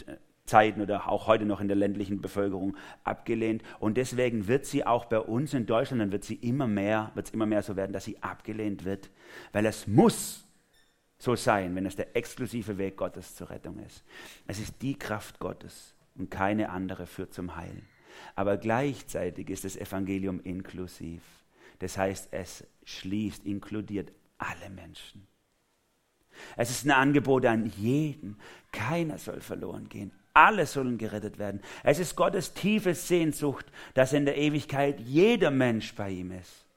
Zeiten 0.47 0.81
oder 0.81 1.09
auch 1.09 1.27
heute 1.27 1.45
noch 1.45 1.61
in 1.61 1.67
der 1.67 1.77
ländlichen 1.77 2.21
Bevölkerung 2.21 2.75
abgelehnt. 3.03 3.61
Und 3.79 3.97
deswegen 3.97 4.47
wird 4.47 4.65
sie 4.65 4.85
auch 4.85 5.05
bei 5.05 5.19
uns 5.19 5.53
in 5.53 5.65
Deutschland, 5.65 6.01
dann 6.01 6.11
wird 6.11 6.23
sie 6.23 6.35
immer 6.35 6.67
mehr, 6.67 7.11
wird 7.13 7.27
es 7.27 7.33
immer 7.33 7.45
mehr 7.45 7.61
so 7.61 7.75
werden, 7.75 7.93
dass 7.93 8.05
sie 8.05 8.21
abgelehnt 8.23 8.85
wird, 8.85 9.09
weil 9.51 9.65
es 9.65 9.87
muss 9.87 10.47
so 11.19 11.35
sein, 11.35 11.75
wenn 11.75 11.85
es 11.85 11.95
der 11.95 12.15
exklusive 12.15 12.77
Weg 12.77 12.97
Gottes 12.97 13.35
zur 13.35 13.49
Rettung 13.49 13.79
ist. 13.79 14.03
Es 14.45 14.59
ist 14.59 14.81
die 14.81 14.97
Kraft 14.97 15.39
Gottes 15.39 15.95
und 16.15 16.31
keine 16.31 16.69
andere 16.69 17.05
führt 17.05 17.33
zum 17.33 17.55
Heil. 17.55 17.83
Aber 18.35 18.57
gleichzeitig 18.57 19.49
ist 19.49 19.65
das 19.65 19.75
Evangelium 19.75 20.39
inklusiv. 20.41 21.21
Das 21.79 21.97
heißt, 21.97 22.29
es 22.31 22.65
schließt, 22.83 23.45
inkludiert 23.45 24.11
alle 24.37 24.69
Menschen. 24.69 25.27
Es 26.55 26.69
ist 26.69 26.85
ein 26.85 26.91
Angebot 26.91 27.45
an 27.45 27.71
jeden. 27.77 28.37
Keiner 28.71 29.17
soll 29.17 29.41
verloren 29.41 29.89
gehen. 29.89 30.11
Alle 30.33 30.65
sollen 30.65 30.97
gerettet 30.97 31.39
werden. 31.39 31.61
Es 31.83 31.99
ist 31.99 32.15
Gottes 32.15 32.53
tiefe 32.53 32.93
Sehnsucht, 32.93 33.65
dass 33.95 34.13
in 34.13 34.25
der 34.25 34.37
Ewigkeit 34.37 34.99
jeder 34.99 35.49
Mensch 35.49 35.95
bei 35.95 36.11
ihm 36.11 36.31
ist. 36.31 36.67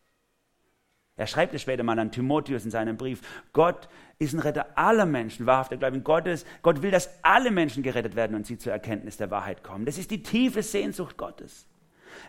Er 1.20 1.26
schreibt 1.26 1.52
es 1.52 1.60
später 1.60 1.82
mal 1.82 1.98
an 1.98 2.10
Timotheus 2.10 2.64
in 2.64 2.70
seinem 2.70 2.96
Brief. 2.96 3.20
Gott 3.52 3.90
ist 4.18 4.32
ein 4.32 4.40
Retter 4.40 4.78
aller 4.78 5.04
Menschen, 5.04 5.44
wahrhafter 5.44 5.76
Glauben 5.76 6.02
Gottes. 6.02 6.46
Gott 6.62 6.80
will, 6.80 6.90
dass 6.90 7.10
alle 7.22 7.50
Menschen 7.50 7.82
gerettet 7.82 8.16
werden 8.16 8.34
und 8.34 8.46
sie 8.46 8.56
zur 8.56 8.72
Erkenntnis 8.72 9.18
der 9.18 9.30
Wahrheit 9.30 9.62
kommen. 9.62 9.84
Das 9.84 9.98
ist 9.98 10.10
die 10.10 10.22
tiefe 10.22 10.62
Sehnsucht 10.62 11.18
Gottes. 11.18 11.66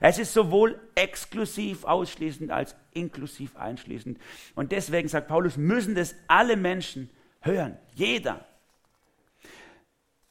Es 0.01 0.19
ist 0.19 0.33
sowohl 0.33 0.77
exklusiv 0.95 1.85
ausschließend 1.85 2.51
als 2.51 2.75
inklusiv 2.91 3.55
einschließend. 3.55 4.19
Und 4.55 4.73
deswegen 4.73 5.07
sagt 5.07 5.29
Paulus, 5.29 5.55
müssen 5.55 5.95
das 5.95 6.13
alle 6.27 6.57
Menschen 6.57 7.09
hören. 7.41 7.77
Jeder. 7.93 8.45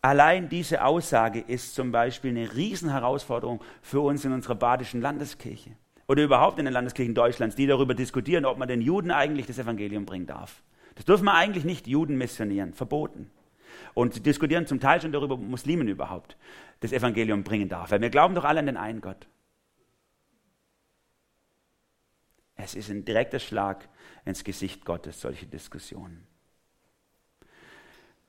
Allein 0.03 0.49
diese 0.49 0.83
Aussage 0.85 1.41
ist 1.41 1.75
zum 1.75 1.93
Beispiel 1.93 2.31
eine 2.31 2.55
Riesenherausforderung 2.55 3.61
für 3.83 4.01
uns 4.01 4.25
in 4.25 4.33
unserer 4.33 4.55
badischen 4.55 5.03
Landeskirche 5.03 5.73
oder 6.09 6.23
überhaupt 6.23 6.59
in 6.59 6.65
den 6.65 6.73
Landeskirchen 6.73 7.15
Deutschlands, 7.15 7.55
die 7.55 7.67
darüber 7.67 7.95
diskutieren, 7.95 8.47
ob 8.47 8.57
man 8.57 8.67
den 8.67 8.81
Juden 8.81 9.11
eigentlich 9.11 9.47
das 9.47 9.59
Evangelium 9.59 10.07
bringen 10.07 10.27
darf. 10.27 10.63
Das 10.95 11.05
dürfen 11.05 11.25
wir 11.25 11.35
eigentlich 11.35 11.65
nicht 11.65 11.87
Juden 11.87 12.17
missionieren, 12.17 12.73
verboten. 12.73 13.31
Und 13.95 14.15
sie 14.15 14.21
diskutieren 14.21 14.67
zum 14.67 14.81
Teil 14.81 15.01
schon 15.01 15.13
darüber, 15.13 15.35
ob 15.35 15.41
Muslimen 15.41 15.89
überhaupt 15.89 16.37
das 16.81 16.93
Evangelium 16.93 17.45
bringen 17.45 17.69
darf. 17.69 17.91
Weil 17.91 18.01
wir 18.01 18.11
glauben 18.11 18.35
doch 18.35 18.45
alle 18.45 18.61
an 18.61 18.67
den 18.67 18.77
einen 18.77 19.01
Gott. 19.01 19.29
Es 22.57 22.75
ist 22.75 22.91
ein 22.91 23.05
direkter 23.05 23.39
Schlag 23.39 23.89
ins 24.25 24.45
Gesicht 24.45 24.85
Gottes, 24.85 25.21
solche 25.21 25.47
Diskussionen. 25.47 26.27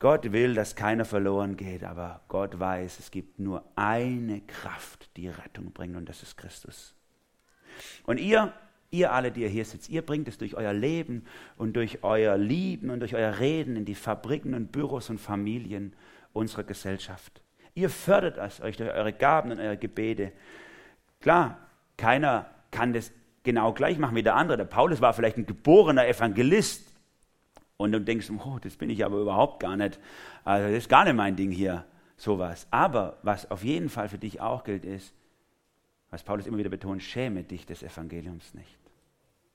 Gott 0.02 0.32
will, 0.32 0.56
dass 0.56 0.76
keiner 0.76 1.06
verloren 1.06 1.56
geht, 1.56 1.84
aber 1.84 2.22
Gott 2.28 2.60
weiß, 2.60 2.98
es 2.98 3.12
gibt 3.12 3.38
nur 3.38 3.64
eine 3.76 4.42
Kraft, 4.42 5.16
die 5.16 5.28
Rettung 5.28 5.72
bringt, 5.74 5.96
und 5.96 6.10
das 6.10 6.24
ist 6.24 6.38
Christus. 6.38 6.96
Und 8.08 8.20
ihr, 8.20 8.52
ihr 8.90 9.12
alle, 9.12 9.32
die 9.32 9.44
ihr 9.44 9.48
hier 9.48 9.64
sitzt, 9.64 9.90
ihr 9.90 10.02
bringt 10.02 10.28
es 10.28 10.40
durch 10.40 10.56
euer 10.56 10.74
Leben 10.74 11.26
und 11.56 11.76
durch 11.76 12.04
euer 12.04 12.36
Lieben 12.36 12.90
und 12.90 13.00
durch 13.02 13.14
euer 13.14 13.38
Reden 13.38 13.76
in 13.76 13.86
die 13.86 13.94
Fabriken 13.94 14.56
und 14.56 14.72
Büros 14.72 15.12
und 15.12 15.20
Familien 15.20 15.94
unserer 16.34 16.64
Gesellschaft. 16.64 17.44
Ihr 17.76 17.92
fördert 17.92 18.40
es 18.40 18.60
euch 18.60 18.78
durch 18.78 18.90
eure 18.90 19.14
Gaben 19.14 19.52
und 19.52 19.60
eure 19.60 19.78
Gebete. 19.78 20.32
Klar, 21.20 21.60
keiner 21.98 22.50
kann 22.72 22.94
das 22.94 23.12
genau 23.44 23.72
gleich 23.72 24.00
machen 24.00 24.16
wie 24.16 24.24
der 24.24 24.36
andere. 24.36 24.58
Der 24.58 24.66
Paulus 24.66 25.00
war 25.00 25.14
vielleicht 25.14 25.38
ein 25.38 25.46
geborener 25.46 26.08
Evangelist, 26.08 26.91
und 27.82 27.92
du 27.92 28.02
denkst, 28.02 28.30
oh, 28.30 28.58
das 28.62 28.76
bin 28.76 28.90
ich 28.90 29.04
aber 29.04 29.18
überhaupt 29.18 29.60
gar 29.60 29.76
nicht. 29.76 30.00
Also 30.44 30.68
das 30.68 30.78
ist 30.78 30.90
gar 30.90 31.04
nicht 31.04 31.16
mein 31.16 31.36
Ding 31.36 31.52
hier, 31.52 31.86
sowas. 32.18 32.68
Aber 32.72 33.18
was 33.24 33.50
auf 33.52 33.64
jeden 33.64 33.90
Fall 33.90 34.10
für 34.10 34.18
dich 34.18 34.42
auch 34.42 34.64
gilt, 34.64 34.86
ist, 34.86 35.14
was 36.10 36.24
Paulus 36.24 36.46
immer 36.46 36.58
wieder 36.58 36.70
betont, 36.70 37.02
schäme 37.02 37.44
dich 37.44 37.66
des 37.66 37.84
Evangeliums 37.84 38.54
nicht. 38.54 38.78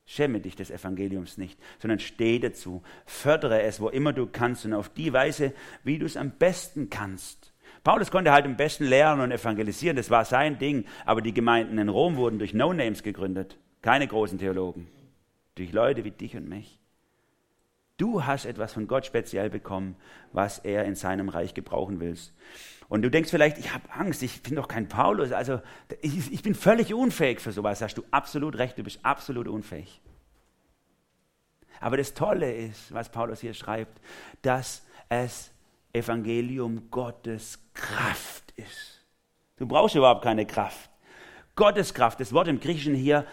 Schäme 0.09 0.41
dich 0.41 0.55
des 0.55 0.71
Evangeliums 0.71 1.37
nicht, 1.37 1.59
sondern 1.81 1.99
steh 1.99 2.39
dazu, 2.39 2.83
fördere 3.05 3.63
es, 3.63 3.81
wo 3.81 3.89
immer 3.89 4.13
du 4.13 4.27
kannst 4.27 4.65
und 4.65 4.73
auf 4.73 4.89
die 4.89 5.13
Weise, 5.13 5.53
wie 5.83 5.99
du 5.99 6.07
es 6.07 6.17
am 6.17 6.31
besten 6.31 6.91
kannst. 6.91 7.53
Paulus 7.83 8.11
konnte 8.11 8.33
halt 8.33 8.47
am 8.47 8.57
besten 8.57 8.85
lehren 8.85 9.21
und 9.21 9.33
evangelisieren, 9.33 9.97
das 9.97 10.11
war 10.11 10.25
sein 10.25 10.59
Ding, 10.59 10.85
aber 11.05 11.23
die 11.23 11.35
Gemeinden 11.35 11.79
in 11.79 11.89
Rom 11.89 12.17
wurden 12.17 12.39
durch 12.39 12.55
No-Names 12.55 13.03
gegründet, 13.03 13.59
keine 13.83 14.07
großen 14.07 14.39
Theologen, 14.39 14.89
durch 15.57 15.73
Leute 15.73 16.05
wie 16.05 16.11
dich 16.13 16.37
und 16.37 16.49
mich. 16.49 16.79
Du 17.97 18.25
hast 18.25 18.45
etwas 18.45 18.75
von 18.75 18.87
Gott 18.87 19.07
speziell 19.07 19.49
bekommen, 19.49 19.97
was 20.33 20.59
er 20.59 20.85
in 20.85 20.95
seinem 20.95 21.29
Reich 21.29 21.55
gebrauchen 21.55 21.99
will. 22.01 22.17
Und 22.89 23.03
du 23.03 23.11
denkst 23.11 23.31
vielleicht, 23.31 23.59
ich 23.59 23.73
habe 23.73 23.91
Angst, 23.91 24.23
ich 24.23 24.43
bin 24.43 24.55
doch 24.55 24.69
kein 24.69 24.89
Paulus, 24.89 25.33
also 25.33 25.61
ich, 26.03 26.33
ich 26.33 26.43
bin 26.43 26.55
völlig 26.55 26.93
unfähig 26.95 27.41
für 27.41 27.53
sowas. 27.53 27.81
Hast 27.81 27.97
du 27.97 28.05
absolut 28.11 28.59
recht, 28.59 28.79
du 28.79 28.85
bist 28.85 29.01
absolut 29.03 29.49
unfähig. 29.49 30.01
Aber 31.81 31.97
das 31.97 32.15
Tolle 32.15 32.53
ist, 32.53 32.93
was 32.93 33.11
Paulus 33.11 33.41
hier 33.41 33.55
schreibt, 33.55 34.01
dass 34.43 34.83
es 35.09 35.51
Evangelium 35.93 36.91
Gottes 36.91 37.59
Kraft 37.75 38.53
ist. 38.57 39.05
Du 39.57 39.67
brauchst 39.67 39.95
überhaupt 39.95 40.23
keine 40.23 40.47
Kraft. 40.47 40.91
Gottes 41.55 41.95
Kraft, 41.95 42.21
das 42.21 42.33
Wort 42.35 42.49
im 42.49 42.61
Griechischen 42.61 42.95
hier 42.95 43.27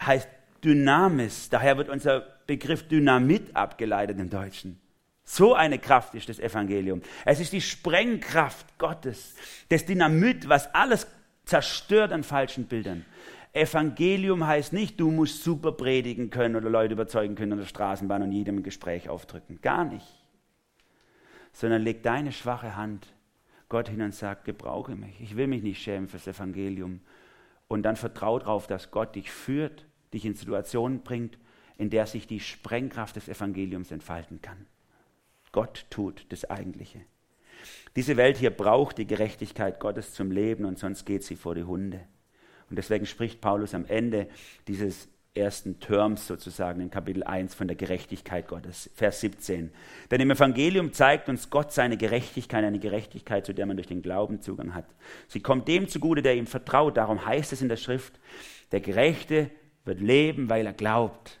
heißt 0.00 0.28
Dynamis. 0.64 1.50
Daher 1.50 1.76
wird 1.76 1.90
unser 1.90 2.35
Begriff 2.46 2.86
Dynamit 2.88 3.54
abgeleitet 3.54 4.18
im 4.18 4.30
Deutschen. 4.30 4.80
So 5.24 5.54
eine 5.54 5.78
Kraft 5.78 6.14
ist 6.14 6.28
das 6.28 6.38
Evangelium. 6.38 7.02
Es 7.24 7.40
ist 7.40 7.52
die 7.52 7.60
Sprengkraft 7.60 8.78
Gottes, 8.78 9.34
das 9.68 9.84
Dynamit, 9.84 10.48
was 10.48 10.72
alles 10.74 11.08
zerstört 11.44 12.12
an 12.12 12.22
falschen 12.22 12.66
Bildern. 12.66 13.04
Evangelium 13.52 14.46
heißt 14.46 14.72
nicht, 14.72 15.00
du 15.00 15.10
musst 15.10 15.42
super 15.42 15.72
predigen 15.72 16.30
können 16.30 16.56
oder 16.56 16.68
Leute 16.68 16.92
überzeugen 16.92 17.34
können 17.34 17.52
in 17.52 17.58
der 17.58 17.66
Straßenbahn 17.66 18.22
und 18.22 18.32
jedem 18.32 18.58
ein 18.58 18.62
Gespräch 18.62 19.08
aufdrücken. 19.08 19.60
Gar 19.62 19.86
nicht. 19.86 20.06
Sondern 21.52 21.82
leg 21.82 22.02
deine 22.02 22.32
schwache 22.32 22.76
Hand 22.76 23.08
Gott 23.68 23.88
hin 23.88 24.02
und 24.02 24.14
sag, 24.14 24.44
gebrauche 24.44 24.94
mich. 24.94 25.20
Ich 25.20 25.36
will 25.36 25.46
mich 25.48 25.62
nicht 25.62 25.82
schämen 25.82 26.08
fürs 26.08 26.26
Evangelium. 26.26 27.00
Und 27.66 27.82
dann 27.82 27.96
vertrau 27.96 28.38
darauf, 28.38 28.66
dass 28.66 28.90
Gott 28.90 29.16
dich 29.16 29.30
führt, 29.30 29.86
dich 30.12 30.24
in 30.24 30.34
Situationen 30.34 31.02
bringt, 31.02 31.38
in 31.78 31.90
der 31.90 32.06
sich 32.06 32.26
die 32.26 32.40
Sprengkraft 32.40 33.16
des 33.16 33.28
Evangeliums 33.28 33.90
entfalten 33.90 34.40
kann. 34.42 34.66
Gott 35.52 35.86
tut 35.90 36.26
das 36.30 36.44
Eigentliche. 36.44 37.00
Diese 37.96 38.16
Welt 38.16 38.36
hier 38.36 38.50
braucht 38.50 38.98
die 38.98 39.06
Gerechtigkeit 39.06 39.80
Gottes 39.80 40.12
zum 40.12 40.30
Leben 40.30 40.64
und 40.64 40.78
sonst 40.78 41.06
geht 41.06 41.24
sie 41.24 41.36
vor 41.36 41.54
die 41.54 41.64
Hunde. 41.64 42.00
Und 42.68 42.76
deswegen 42.76 43.06
spricht 43.06 43.40
Paulus 43.40 43.74
am 43.74 43.86
Ende 43.86 44.28
dieses 44.68 45.08
ersten 45.36 45.78
Terms 45.80 46.26
sozusagen 46.26 46.80
in 46.80 46.90
Kapitel 46.90 47.22
1 47.22 47.54
von 47.54 47.68
der 47.68 47.76
Gerechtigkeit 47.76 48.48
Gottes, 48.48 48.90
Vers 48.94 49.20
17. 49.20 49.70
Denn 50.10 50.20
im 50.20 50.30
Evangelium 50.30 50.92
zeigt 50.92 51.28
uns 51.28 51.50
Gott 51.50 51.72
seine 51.72 51.96
Gerechtigkeit, 51.96 52.64
eine 52.64 52.78
Gerechtigkeit, 52.78 53.46
zu 53.46 53.52
der 53.52 53.66
man 53.66 53.76
durch 53.76 53.86
den 53.86 54.02
Glauben 54.02 54.40
Zugang 54.40 54.74
hat. 54.74 54.86
Sie 55.28 55.40
kommt 55.40 55.68
dem 55.68 55.88
zugute, 55.88 56.22
der 56.22 56.36
ihm 56.36 56.46
vertraut. 56.46 56.96
Darum 56.96 57.24
heißt 57.24 57.52
es 57.52 57.62
in 57.62 57.68
der 57.68 57.76
Schrift, 57.76 58.18
der 58.72 58.80
Gerechte 58.80 59.50
wird 59.84 60.00
leben, 60.00 60.48
weil 60.48 60.66
er 60.66 60.72
glaubt. 60.72 61.40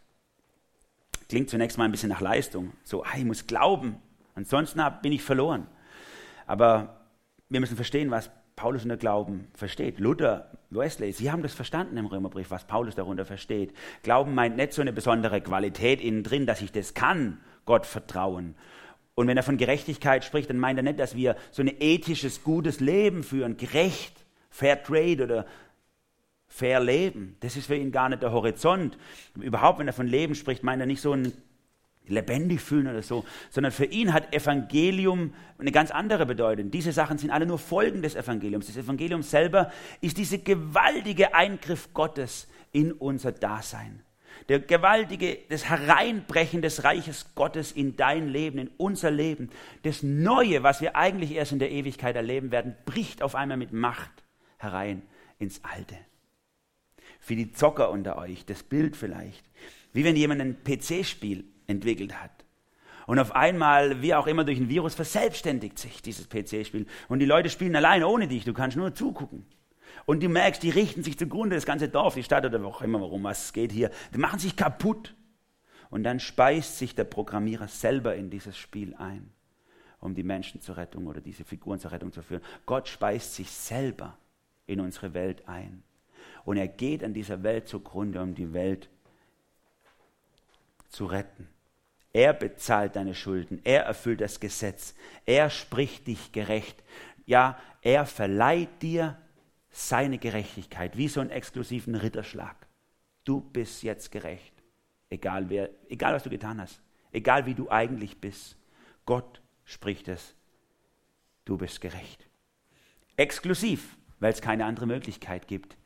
Klingt 1.28 1.50
zunächst 1.50 1.78
mal 1.78 1.84
ein 1.84 1.92
bisschen 1.92 2.08
nach 2.08 2.20
Leistung. 2.20 2.72
So, 2.84 3.02
ah, 3.02 3.16
ich 3.16 3.24
muss 3.24 3.46
glauben, 3.46 3.96
ansonsten 4.34 4.80
bin 5.02 5.12
ich 5.12 5.22
verloren. 5.22 5.66
Aber 6.46 7.00
wir 7.48 7.60
müssen 7.60 7.76
verstehen, 7.76 8.10
was 8.10 8.30
Paulus 8.54 8.84
unter 8.84 8.96
Glauben 8.96 9.48
versteht. 9.54 9.98
Luther, 9.98 10.50
Wesley, 10.70 11.12
sie 11.12 11.30
haben 11.30 11.42
das 11.42 11.52
verstanden 11.52 11.96
im 11.98 12.06
Römerbrief, 12.06 12.50
was 12.50 12.64
Paulus 12.64 12.94
darunter 12.94 13.26
versteht. 13.26 13.74
Glauben 14.02 14.34
meint 14.34 14.56
nicht 14.56 14.72
so 14.72 14.80
eine 14.80 14.92
besondere 14.92 15.40
Qualität 15.40 16.00
innen 16.00 16.22
drin, 16.22 16.46
dass 16.46 16.62
ich 16.62 16.72
das 16.72 16.94
kann, 16.94 17.40
Gott 17.66 17.84
vertrauen. 17.84 18.54
Und 19.14 19.28
wenn 19.28 19.36
er 19.36 19.42
von 19.42 19.58
Gerechtigkeit 19.58 20.24
spricht, 20.24 20.48
dann 20.48 20.58
meint 20.58 20.78
er 20.78 20.82
nicht, 20.82 20.98
dass 20.98 21.16
wir 21.16 21.36
so 21.50 21.62
ein 21.62 21.70
ethisches, 21.80 22.44
gutes 22.44 22.80
Leben 22.80 23.22
führen, 23.22 23.56
gerecht, 23.56 24.24
Fair 24.50 24.82
Trade 24.82 25.24
oder 25.24 25.46
fair 26.56 26.80
leben. 26.80 27.36
Das 27.40 27.54
ist 27.54 27.66
für 27.66 27.76
ihn 27.76 27.92
gar 27.92 28.08
nicht 28.08 28.22
der 28.22 28.32
Horizont. 28.32 28.96
Überhaupt, 29.38 29.78
wenn 29.78 29.86
er 29.86 29.92
von 29.92 30.06
Leben 30.06 30.34
spricht, 30.34 30.62
meint 30.62 30.80
er 30.80 30.86
nicht 30.86 31.02
so 31.02 31.12
ein 31.12 31.32
lebendig 32.06 32.62
fühlen 32.62 32.86
oder 32.86 33.02
so, 33.02 33.26
sondern 33.50 33.72
für 33.72 33.84
ihn 33.84 34.14
hat 34.14 34.32
Evangelium 34.32 35.34
eine 35.58 35.72
ganz 35.72 35.90
andere 35.90 36.24
Bedeutung. 36.24 36.70
Diese 36.70 36.92
Sachen 36.92 37.18
sind 37.18 37.30
alle 37.30 37.44
nur 37.44 37.58
Folgen 37.58 38.00
des 38.00 38.14
Evangeliums. 38.14 38.68
Das 38.68 38.76
Evangelium 38.76 39.22
selber 39.22 39.70
ist 40.00 40.16
dieser 40.16 40.38
gewaltige 40.38 41.34
Eingriff 41.34 41.92
Gottes 41.92 42.48
in 42.72 42.92
unser 42.92 43.32
Dasein. 43.32 44.02
Der 44.48 44.60
gewaltige, 44.60 45.38
das 45.50 45.68
Hereinbrechen 45.68 46.62
des 46.62 46.84
Reiches 46.84 47.34
Gottes 47.34 47.72
in 47.72 47.96
dein 47.96 48.28
Leben, 48.28 48.58
in 48.58 48.70
unser 48.78 49.10
Leben. 49.10 49.50
Das 49.82 50.02
Neue, 50.02 50.62
was 50.62 50.80
wir 50.80 50.96
eigentlich 50.96 51.32
erst 51.32 51.52
in 51.52 51.58
der 51.58 51.70
Ewigkeit 51.70 52.16
erleben 52.16 52.50
werden, 52.50 52.76
bricht 52.86 53.22
auf 53.22 53.34
einmal 53.34 53.58
mit 53.58 53.72
Macht 53.72 54.24
herein 54.58 55.02
ins 55.38 55.62
Alte 55.62 55.96
für 57.26 57.34
die 57.34 57.50
Zocker 57.50 57.90
unter 57.90 58.18
euch, 58.18 58.44
das 58.46 58.62
Bild 58.62 58.94
vielleicht. 58.94 59.44
Wie 59.92 60.04
wenn 60.04 60.14
jemand 60.14 60.40
ein 60.40 60.62
PC-Spiel 60.62 61.44
entwickelt 61.66 62.22
hat. 62.22 62.44
Und 63.08 63.18
auf 63.18 63.34
einmal, 63.34 64.00
wie 64.00 64.14
auch 64.14 64.28
immer 64.28 64.44
durch 64.44 64.60
ein 64.60 64.68
Virus, 64.68 64.94
verselbstständigt 64.94 65.76
sich 65.76 66.02
dieses 66.02 66.28
PC-Spiel. 66.28 66.86
Und 67.08 67.18
die 67.18 67.26
Leute 67.26 67.50
spielen 67.50 67.74
allein 67.74 68.04
ohne 68.04 68.28
dich, 68.28 68.44
du 68.44 68.54
kannst 68.54 68.76
nur 68.76 68.94
zugucken. 68.94 69.44
Und 70.04 70.22
du 70.22 70.28
merkst, 70.28 70.62
die 70.62 70.70
richten 70.70 71.02
sich 71.02 71.18
zugrunde, 71.18 71.56
das 71.56 71.66
ganze 71.66 71.88
Dorf, 71.88 72.14
die 72.14 72.22
Stadt 72.22 72.44
oder 72.44 72.62
wo 72.62 72.68
auch 72.68 72.82
immer, 72.82 73.00
warum 73.00 73.24
was 73.24 73.52
geht 73.52 73.72
hier, 73.72 73.90
die 74.14 74.18
machen 74.18 74.38
sich 74.38 74.54
kaputt. 74.54 75.16
Und 75.90 76.04
dann 76.04 76.20
speist 76.20 76.78
sich 76.78 76.94
der 76.94 77.04
Programmierer 77.04 77.66
selber 77.66 78.14
in 78.14 78.30
dieses 78.30 78.56
Spiel 78.56 78.94
ein, 78.94 79.32
um 79.98 80.14
die 80.14 80.22
Menschen 80.22 80.60
zur 80.60 80.76
Rettung 80.76 81.08
oder 81.08 81.20
diese 81.20 81.42
Figuren 81.42 81.80
zur 81.80 81.90
Rettung 81.90 82.12
zu 82.12 82.22
führen. 82.22 82.42
Gott 82.66 82.86
speist 82.86 83.34
sich 83.34 83.50
selber 83.50 84.16
in 84.66 84.78
unsere 84.78 85.12
Welt 85.12 85.48
ein. 85.48 85.82
Und 86.46 86.58
er 86.58 86.68
geht 86.68 87.02
an 87.02 87.12
dieser 87.12 87.42
Welt 87.42 87.66
zugrunde, 87.66 88.22
um 88.22 88.36
die 88.36 88.54
Welt 88.54 88.88
zu 90.88 91.06
retten. 91.06 91.48
Er 92.12 92.32
bezahlt 92.32 92.94
deine 92.94 93.14
Schulden, 93.14 93.60
er 93.64 93.82
erfüllt 93.82 94.20
das 94.20 94.38
Gesetz, 94.38 94.94
er 95.26 95.50
spricht 95.50 96.06
dich 96.06 96.30
gerecht. 96.30 96.82
Ja, 97.26 97.60
er 97.82 98.06
verleiht 98.06 98.80
dir 98.80 99.18
seine 99.70 100.18
Gerechtigkeit, 100.18 100.96
wie 100.96 101.08
so 101.08 101.20
einen 101.20 101.30
exklusiven 101.30 101.96
Ritterschlag. 101.96 102.68
Du 103.24 103.40
bist 103.40 103.82
jetzt 103.82 104.12
gerecht. 104.12 104.54
Egal, 105.10 105.50
wer, 105.50 105.70
egal 105.88 106.14
was 106.14 106.22
du 106.22 106.30
getan 106.30 106.60
hast, 106.60 106.80
egal 107.10 107.44
wie 107.46 107.54
du 107.54 107.68
eigentlich 107.70 108.20
bist. 108.20 108.56
Gott 109.04 109.42
spricht 109.64 110.06
es. 110.06 110.36
Du 111.44 111.58
bist 111.58 111.80
gerecht. 111.80 112.28
Exklusiv, 113.16 113.98
weil 114.20 114.32
es 114.32 114.40
keine 114.40 114.64
andere 114.64 114.86
Möglichkeit 114.86 115.48
gibt. 115.48 115.76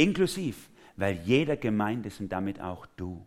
Inklusiv, 0.00 0.70
weil 0.96 1.18
jeder 1.24 1.56
gemeint 1.56 2.06
ist 2.06 2.20
und 2.20 2.30
damit 2.30 2.60
auch 2.60 2.86
du. 2.96 3.24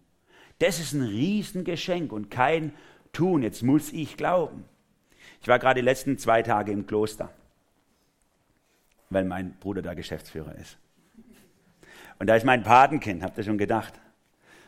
Das 0.58 0.80
ist 0.80 0.94
ein 0.94 1.04
Riesengeschenk 1.04 2.12
und 2.12 2.32
kein 2.32 2.74
Tun, 3.12 3.44
jetzt 3.44 3.62
muss 3.62 3.94
ich 3.94 4.18
glauben. 4.18 4.66
Ich 5.40 5.48
war 5.48 5.60
gerade 5.60 5.82
die 5.82 5.86
letzten 5.86 6.18
zwei 6.18 6.42
Tage 6.42 6.72
im 6.72 6.88
Kloster, 6.88 7.30
weil 9.12 9.24
mein 9.24 9.54
Bruder 9.60 9.84
da 9.84 9.94
Geschäftsführer 9.94 10.56
ist. 10.56 10.78
Und 12.18 12.28
da 12.28 12.36
ist 12.36 12.46
mein 12.46 12.64
Patenkind, 12.64 13.22
habt 13.22 13.38
ihr 13.38 13.44
schon 13.44 13.58
gedacht? 13.60 13.94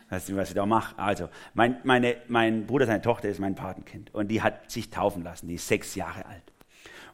Weißt 0.09 0.29
du, 0.29 0.35
was 0.35 0.49
ich 0.49 0.55
da 0.55 0.67
mache? 0.67 0.99
Also, 0.99 1.29
mein, 1.55 1.77
meine, 1.83 2.17
mein 2.27 2.67
Bruder, 2.67 2.85
seine 2.85 3.01
Tochter 3.01 3.29
ist 3.29 3.39
mein 3.39 3.55
Patenkind 3.55 4.13
und 4.13 4.27
die 4.27 4.43
hat 4.43 4.69
sich 4.69 4.91
taufen 4.91 5.23
lassen, 5.23 5.47
die 5.47 5.55
ist 5.55 5.67
sechs 5.67 5.95
Jahre 5.95 6.27
alt. 6.27 6.43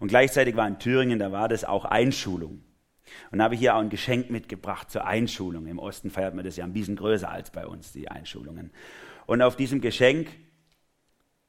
Und 0.01 0.09
gleichzeitig 0.09 0.57
war 0.57 0.67
in 0.67 0.79
Thüringen, 0.79 1.19
da 1.19 1.31
war 1.31 1.47
das 1.47 1.63
auch 1.63 1.85
Einschulung. 1.85 2.61
Und 3.31 3.41
habe 3.41 3.55
hier 3.55 3.75
auch 3.75 3.81
ein 3.81 3.89
Geschenk 3.89 4.29
mitgebracht 4.29 4.91
zur 4.91 5.05
Einschulung. 5.05 5.67
Im 5.67 5.79
Osten 5.79 6.09
feiert 6.09 6.35
man 6.35 6.45
das 6.45 6.57
ja 6.57 6.65
ein 6.65 6.73
bisschen 6.73 6.95
größer 6.95 7.29
als 7.29 7.51
bei 7.51 7.65
uns, 7.65 7.91
die 7.91 8.09
Einschulungen. 8.09 8.71
Und 9.25 9.41
auf 9.41 9.55
diesem 9.55 9.81
Geschenk 9.81 10.27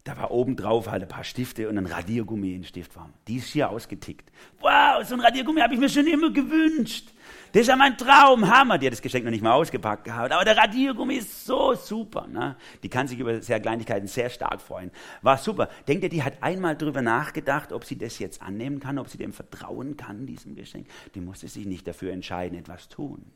da 0.05 0.17
war 0.17 0.33
oben 0.33 0.57
drauf 0.57 0.91
halt 0.91 1.03
ein 1.03 1.09
paar 1.09 1.23
Stifte 1.23 1.69
und 1.69 1.79
ein 1.79 1.87
Radiergummi 1.87 2.55
in 2.55 2.65
Stiftform. 2.65 3.13
Die 3.29 3.37
ist 3.37 3.53
hier 3.53 3.71
ausgetickt. 3.71 4.33
Wow, 4.61 5.05
so 5.05 5.15
ein 5.15 5.21
Radiergummi 5.21 5.61
habe 5.61 5.75
ich 5.75 5.81
mir 5.81 5.89
schon 5.89 6.09
immer 6.09 6.31
gewünscht. 6.33 7.13
Das 7.53 7.62
ist 7.62 7.68
ja 7.68 7.76
mein 7.76 7.98
Traum. 7.98 8.48
Hammer. 8.48 8.78
Die 8.78 8.86
hat 8.86 8.94
das 8.94 9.03
Geschenk 9.03 9.24
noch 9.24 9.30
nicht 9.30 9.42
mal 9.42 9.53
ausgepackt 9.53 10.05
gehabt. 10.05 10.32
Aber 10.32 10.44
der 10.44 10.57
Radiergummi 10.57 11.16
ist 11.16 11.44
so 11.44 11.74
super. 11.74 12.26
Ne? 12.26 12.57
Die 12.82 12.88
kann 12.88 13.07
sich 13.07 13.18
über 13.18 13.42
sehr 13.42 13.61
Kleinigkeiten 13.61 14.07
sehr 14.07 14.30
stark 14.30 14.62
freuen. 14.62 14.90
War 15.20 15.36
super. 15.36 15.68
Denkt 15.86 16.03
ihr, 16.03 16.09
die 16.09 16.22
hat 16.22 16.42
einmal 16.42 16.76
darüber 16.76 17.03
nachgedacht, 17.03 17.72
ob 17.72 17.84
sie 17.84 17.98
das 17.98 18.18
jetzt 18.18 18.40
annehmen 18.40 18.80
kann, 18.80 18.98
ob 18.98 19.09
sie 19.11 19.18
dem 19.18 19.34
vertrauen 19.34 19.98
kann, 19.98 20.26
diesem 20.26 20.55
Geschenk? 20.55 20.86
Die 21.14 21.20
musste 21.20 21.46
sich 21.46 21.66
nicht 21.66 21.86
dafür 21.86 22.12
entscheiden, 22.12 22.59
etwas 22.59 22.88
tun. 22.88 23.30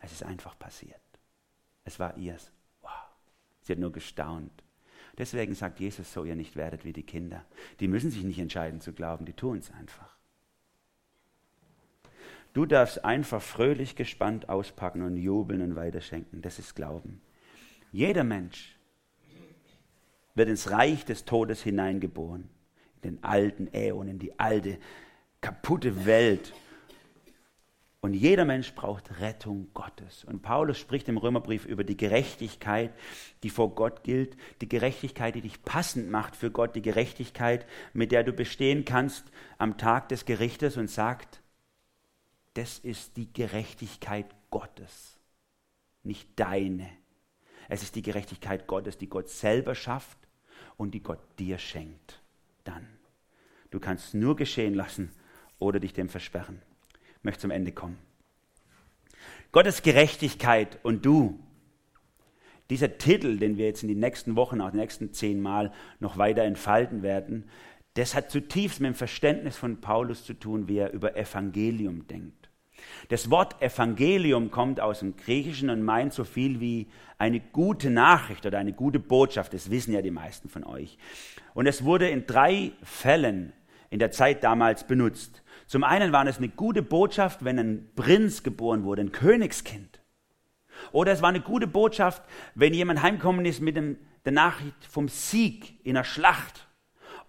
Es 0.00 0.10
ist 0.10 0.24
einfach 0.24 0.58
passiert. 0.58 1.00
Es 1.84 2.00
war 2.00 2.16
ihrs. 2.16 2.50
Wow. 2.80 2.90
Sie 3.60 3.72
hat 3.72 3.78
nur 3.78 3.92
gestaunt. 3.92 4.64
Deswegen 5.16 5.54
sagt 5.54 5.78
Jesus 5.78 6.12
so, 6.12 6.24
ihr 6.24 6.34
nicht 6.34 6.56
werdet 6.56 6.84
wie 6.84 6.92
die 6.92 7.04
Kinder. 7.04 7.44
Die 7.78 7.86
müssen 7.86 8.10
sich 8.10 8.24
nicht 8.24 8.38
entscheiden 8.38 8.80
zu 8.80 8.92
glauben, 8.92 9.26
die 9.26 9.34
tun 9.34 9.58
es 9.58 9.70
einfach. 9.70 10.16
Du 12.52 12.66
darfst 12.66 13.04
einfach 13.04 13.40
fröhlich 13.40 13.96
gespannt 13.96 14.48
auspacken 14.48 15.02
und 15.02 15.16
jubeln 15.16 15.62
und 15.62 15.76
weiterschenken. 15.76 16.42
Das 16.42 16.58
ist 16.58 16.74
Glauben. 16.74 17.20
Jeder 17.92 18.24
Mensch 18.24 18.76
wird 20.34 20.48
ins 20.48 20.70
Reich 20.70 21.04
des 21.04 21.24
Todes 21.24 21.62
hineingeboren, 21.62 22.48
in 22.96 23.12
den 23.12 23.24
alten 23.24 23.68
Äon, 23.72 24.08
in 24.08 24.18
die 24.18 24.38
alte, 24.38 24.78
kaputte 25.40 26.06
Welt, 26.06 26.52
und 28.04 28.14
jeder 28.14 28.44
Mensch 28.44 28.74
braucht 28.74 29.20
Rettung 29.20 29.68
Gottes. 29.74 30.24
Und 30.24 30.42
Paulus 30.42 30.76
spricht 30.76 31.08
im 31.08 31.18
Römerbrief 31.18 31.64
über 31.64 31.84
die 31.84 31.96
Gerechtigkeit, 31.96 32.92
die 33.44 33.48
vor 33.48 33.76
Gott 33.76 34.02
gilt, 34.02 34.36
die 34.60 34.68
Gerechtigkeit, 34.68 35.36
die 35.36 35.40
dich 35.40 35.62
passend 35.62 36.10
macht 36.10 36.34
für 36.34 36.50
Gott, 36.50 36.74
die 36.74 36.82
Gerechtigkeit, 36.82 37.64
mit 37.92 38.10
der 38.10 38.24
du 38.24 38.32
bestehen 38.32 38.84
kannst 38.84 39.30
am 39.56 39.78
Tag 39.78 40.08
des 40.08 40.24
Gerichtes 40.24 40.76
und 40.76 40.90
sagt, 40.90 41.41
das 42.54 42.78
ist 42.78 43.16
die 43.16 43.32
Gerechtigkeit 43.32 44.26
Gottes, 44.50 45.18
nicht 46.02 46.28
deine. 46.36 46.88
Es 47.68 47.82
ist 47.82 47.94
die 47.94 48.02
Gerechtigkeit 48.02 48.66
Gottes, 48.66 48.98
die 48.98 49.08
Gott 49.08 49.28
selber 49.28 49.74
schafft 49.74 50.18
und 50.76 50.92
die 50.92 51.02
Gott 51.02 51.20
dir 51.38 51.58
schenkt. 51.58 52.20
Dann. 52.64 52.86
Du 53.70 53.80
kannst 53.80 54.14
nur 54.14 54.36
geschehen 54.36 54.74
lassen 54.74 55.10
oder 55.58 55.80
dich 55.80 55.92
dem 55.92 56.08
versperren 56.08 56.60
möchte 57.22 57.42
zum 57.42 57.50
Ende 57.50 57.72
kommen. 57.72 57.98
Gottes 59.52 59.82
Gerechtigkeit 59.82 60.78
und 60.82 61.04
du. 61.04 61.38
Dieser 62.70 62.96
Titel, 62.96 63.38
den 63.38 63.58
wir 63.58 63.66
jetzt 63.66 63.82
in 63.82 63.88
den 63.88 64.00
nächsten 64.00 64.34
Wochen, 64.36 64.60
auch 64.60 64.70
die 64.70 64.78
nächsten 64.78 65.12
zehn 65.12 65.40
Mal 65.40 65.72
noch 66.00 66.16
weiter 66.16 66.42
entfalten 66.42 67.02
werden, 67.02 67.48
das 67.94 68.14
hat 68.14 68.30
zutiefst 68.30 68.80
mit 68.80 68.88
dem 68.88 68.94
Verständnis 68.94 69.56
von 69.56 69.80
Paulus 69.80 70.24
zu 70.24 70.32
tun, 70.32 70.68
wie 70.68 70.78
er 70.78 70.92
über 70.92 71.16
Evangelium 71.16 72.06
denkt. 72.06 72.41
Das 73.08 73.30
Wort 73.30 73.60
Evangelium 73.62 74.50
kommt 74.50 74.80
aus 74.80 75.00
dem 75.00 75.16
Griechischen 75.16 75.70
und 75.70 75.82
meint 75.82 76.12
so 76.12 76.24
viel 76.24 76.60
wie 76.60 76.88
eine 77.18 77.40
gute 77.40 77.90
Nachricht 77.90 78.46
oder 78.46 78.58
eine 78.58 78.72
gute 78.72 78.98
Botschaft. 78.98 79.54
Das 79.54 79.70
wissen 79.70 79.92
ja 79.92 80.02
die 80.02 80.10
meisten 80.10 80.48
von 80.48 80.64
euch. 80.64 80.98
Und 81.54 81.66
es 81.66 81.84
wurde 81.84 82.08
in 82.08 82.26
drei 82.26 82.72
Fällen 82.82 83.52
in 83.90 83.98
der 83.98 84.10
Zeit 84.10 84.42
damals 84.42 84.86
benutzt. 84.86 85.42
Zum 85.66 85.84
einen 85.84 86.12
war 86.12 86.26
es 86.26 86.38
eine 86.38 86.48
gute 86.48 86.82
Botschaft, 86.82 87.44
wenn 87.44 87.58
ein 87.58 87.90
Prinz 87.94 88.42
geboren 88.42 88.84
wurde, 88.84 89.02
ein 89.02 89.12
Königskind. 89.12 90.00
Oder 90.90 91.12
es 91.12 91.22
war 91.22 91.28
eine 91.28 91.40
gute 91.40 91.66
Botschaft, 91.66 92.22
wenn 92.54 92.74
jemand 92.74 93.02
heimgekommen 93.02 93.44
ist 93.44 93.60
mit 93.60 93.76
dem, 93.76 93.98
der 94.24 94.32
Nachricht 94.32 94.84
vom 94.88 95.08
Sieg 95.08 95.78
in 95.84 95.96
einer 95.96 96.04
Schlacht. 96.04 96.61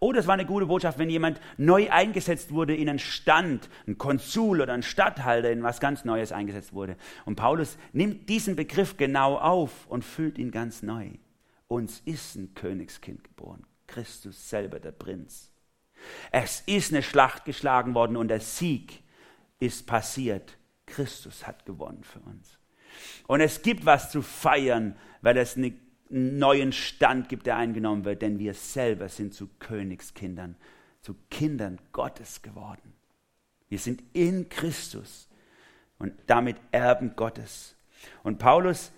Oder 0.03 0.19
es 0.19 0.27
war 0.27 0.33
eine 0.33 0.45
gute 0.45 0.65
Botschaft, 0.65 0.99
wenn 0.99 1.09
jemand 1.09 1.39
neu 1.55 1.89
eingesetzt 1.89 2.51
wurde 2.51 2.75
in 2.75 2.89
einen 2.89 2.99
Stand, 2.99 3.69
ein 3.87 3.97
Konsul 3.97 4.59
oder 4.59 4.73
ein 4.73 4.83
Statthalter, 4.83 5.49
in 5.49 5.63
was 5.63 5.79
ganz 5.79 6.03
Neues 6.03 6.33
eingesetzt 6.33 6.73
wurde. 6.73 6.97
Und 7.23 7.35
Paulus 7.37 7.77
nimmt 7.93 8.27
diesen 8.27 8.57
Begriff 8.57 8.97
genau 8.97 9.37
auf 9.37 9.87
und 9.87 10.03
füllt 10.03 10.37
ihn 10.37 10.51
ganz 10.51 10.83
neu. 10.83 11.11
Uns 11.69 12.01
ist 12.03 12.35
ein 12.35 12.53
Königskind 12.53 13.23
geboren, 13.23 13.65
Christus 13.87 14.49
selber, 14.49 14.81
der 14.81 14.91
Prinz. 14.91 15.53
Es 16.31 16.63
ist 16.65 16.91
eine 16.91 17.01
Schlacht 17.01 17.45
geschlagen 17.45 17.95
worden 17.95 18.17
und 18.17 18.27
der 18.27 18.41
Sieg 18.41 19.03
ist 19.59 19.87
passiert. 19.87 20.57
Christus 20.85 21.47
hat 21.47 21.65
gewonnen 21.65 22.03
für 22.03 22.19
uns. 22.19 22.59
Und 23.25 23.39
es 23.39 23.61
gibt 23.61 23.85
was 23.85 24.11
zu 24.11 24.21
feiern, 24.21 24.97
weil 25.21 25.37
es 25.37 25.55
neuen 26.13 26.71
Stand 26.71 27.29
gibt, 27.29 27.45
der 27.45 27.57
eingenommen 27.57 28.05
wird, 28.05 28.21
denn 28.21 28.39
wir 28.39 28.53
selber 28.53 29.09
sind 29.09 29.33
zu 29.33 29.49
Königskindern, 29.59 30.55
zu 31.01 31.15
Kindern 31.29 31.79
Gottes 31.91 32.41
geworden. 32.41 32.93
Wir 33.69 33.79
sind 33.79 34.03
in 34.13 34.49
Christus 34.49 35.27
und 35.97 36.13
damit 36.27 36.57
Erben 36.71 37.15
Gottes. 37.15 37.75
Und 38.23 38.37
Paulus 38.37 38.91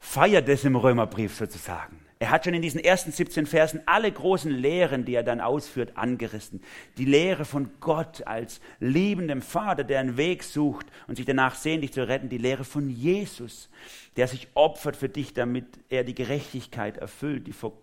feiert 0.00 0.48
das 0.48 0.64
im 0.64 0.76
Römerbrief 0.76 1.34
sozusagen. 1.34 2.00
Er 2.20 2.30
hat 2.30 2.44
schon 2.44 2.54
in 2.54 2.62
diesen 2.62 2.82
ersten 2.82 3.12
17 3.12 3.46
Versen 3.46 3.80
alle 3.86 4.10
großen 4.10 4.50
Lehren, 4.50 5.04
die 5.04 5.14
er 5.14 5.22
dann 5.22 5.40
ausführt, 5.40 5.96
angerissen. 5.96 6.62
Die 6.96 7.04
Lehre 7.04 7.44
von 7.44 7.70
Gott 7.80 8.26
als 8.26 8.60
liebendem 8.80 9.40
Vater, 9.40 9.84
der 9.84 10.00
einen 10.00 10.16
Weg 10.16 10.42
sucht 10.42 10.86
und 11.06 11.16
sich 11.16 11.26
danach 11.26 11.54
sehnt, 11.54 11.84
dich 11.84 11.92
zu 11.92 12.08
retten. 12.08 12.28
Die 12.28 12.38
Lehre 12.38 12.64
von 12.64 12.90
Jesus, 12.90 13.70
der 14.16 14.26
sich 14.26 14.48
opfert 14.54 14.96
für 14.96 15.08
dich, 15.08 15.32
damit 15.32 15.66
er 15.88 16.02
die 16.02 16.14
Gerechtigkeit 16.14 16.96
erfüllt, 16.96 17.46
die 17.46 17.52
vor 17.52 17.78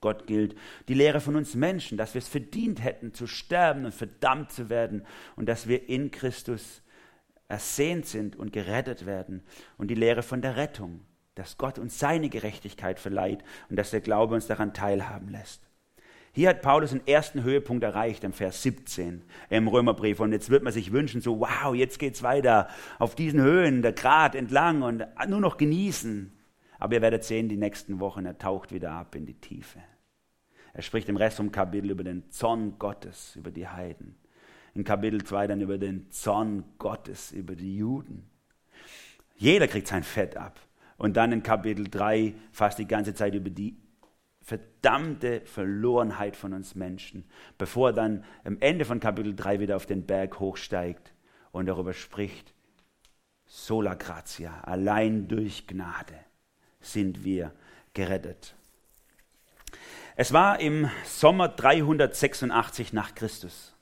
Gott 0.00 0.26
gilt. 0.26 0.56
Die 0.88 0.94
Lehre 0.94 1.20
von 1.20 1.36
uns 1.36 1.54
Menschen, 1.54 1.98
dass 1.98 2.14
wir 2.14 2.20
es 2.20 2.28
verdient 2.28 2.82
hätten, 2.82 3.14
zu 3.14 3.28
sterben 3.28 3.84
und 3.84 3.94
verdammt 3.94 4.50
zu 4.50 4.70
werden 4.70 5.04
und 5.36 5.48
dass 5.48 5.68
wir 5.68 5.88
in 5.88 6.10
Christus 6.10 6.82
ersehnt 7.48 8.06
sind 8.06 8.36
und 8.36 8.52
gerettet 8.52 9.06
werden. 9.06 9.42
Und 9.76 9.88
die 9.88 9.94
Lehre 9.94 10.22
von 10.22 10.42
der 10.42 10.56
Rettung, 10.56 11.00
dass 11.38 11.56
Gott 11.56 11.78
uns 11.78 11.98
seine 11.98 12.28
Gerechtigkeit 12.28 12.98
verleiht 12.98 13.44
und 13.70 13.76
dass 13.76 13.90
der 13.90 14.00
Glaube 14.00 14.34
uns 14.34 14.46
daran 14.46 14.74
teilhaben 14.74 15.28
lässt. 15.30 15.62
Hier 16.32 16.50
hat 16.50 16.62
Paulus 16.62 16.90
den 16.90 17.06
ersten 17.06 17.42
Höhepunkt 17.42 17.82
erreicht, 17.82 18.22
im 18.22 18.32
Vers 18.32 18.62
17 18.62 19.22
im 19.50 19.68
Römerbrief. 19.68 20.20
Und 20.20 20.32
jetzt 20.32 20.50
wird 20.50 20.62
man 20.62 20.72
sich 20.72 20.92
wünschen, 20.92 21.20
so, 21.20 21.40
wow, 21.40 21.74
jetzt 21.74 21.98
geht's 21.98 22.22
weiter 22.22 22.68
auf 22.98 23.14
diesen 23.14 23.40
Höhen, 23.40 23.82
der 23.82 23.92
Grat 23.92 24.34
entlang 24.34 24.82
und 24.82 25.04
nur 25.26 25.40
noch 25.40 25.56
genießen. 25.56 26.32
Aber 26.78 26.94
ihr 26.94 27.02
werdet 27.02 27.24
sehen, 27.24 27.48
die 27.48 27.56
nächsten 27.56 27.98
Wochen, 27.98 28.24
er 28.24 28.38
taucht 28.38 28.72
wieder 28.72 28.92
ab 28.92 29.14
in 29.14 29.26
die 29.26 29.34
Tiefe. 29.34 29.80
Er 30.74 30.82
spricht 30.82 31.08
im 31.08 31.16
Rest 31.16 31.38
vom 31.38 31.50
Kapitel 31.50 31.90
über 31.90 32.04
den 32.04 32.30
Zorn 32.30 32.78
Gottes, 32.78 33.34
über 33.34 33.50
die 33.50 33.66
Heiden. 33.66 34.14
In 34.74 34.84
Kapitel 34.84 35.24
2 35.24 35.48
dann 35.48 35.60
über 35.60 35.78
den 35.78 36.08
Zorn 36.10 36.62
Gottes, 36.78 37.32
über 37.32 37.56
die 37.56 37.78
Juden. 37.78 38.30
Jeder 39.34 39.66
kriegt 39.66 39.88
sein 39.88 40.04
Fett 40.04 40.36
ab. 40.36 40.60
Und 40.98 41.16
dann 41.16 41.32
in 41.32 41.42
Kapitel 41.42 41.88
3 41.88 42.34
fast 42.52 42.78
die 42.78 42.86
ganze 42.86 43.14
Zeit 43.14 43.34
über 43.34 43.48
die 43.48 43.76
verdammte 44.42 45.42
Verlorenheit 45.42 46.36
von 46.36 46.52
uns 46.52 46.74
Menschen, 46.74 47.24
bevor 47.56 47.90
er 47.90 47.92
dann 47.92 48.24
am 48.44 48.58
Ende 48.60 48.84
von 48.84 49.00
Kapitel 49.00 49.34
3 49.34 49.60
wieder 49.60 49.76
auf 49.76 49.86
den 49.86 50.04
Berg 50.04 50.40
hochsteigt 50.40 51.12
und 51.52 51.66
darüber 51.66 51.92
spricht, 51.92 52.52
sola 53.46 53.94
gratia, 53.94 54.60
allein 54.62 55.28
durch 55.28 55.66
Gnade 55.66 56.18
sind 56.80 57.24
wir 57.24 57.52
gerettet. 57.94 58.54
Es 60.16 60.32
war 60.32 60.60
im 60.60 60.90
Sommer 61.04 61.48
386 61.48 62.92
nach 62.92 63.14
Christus. 63.14 63.74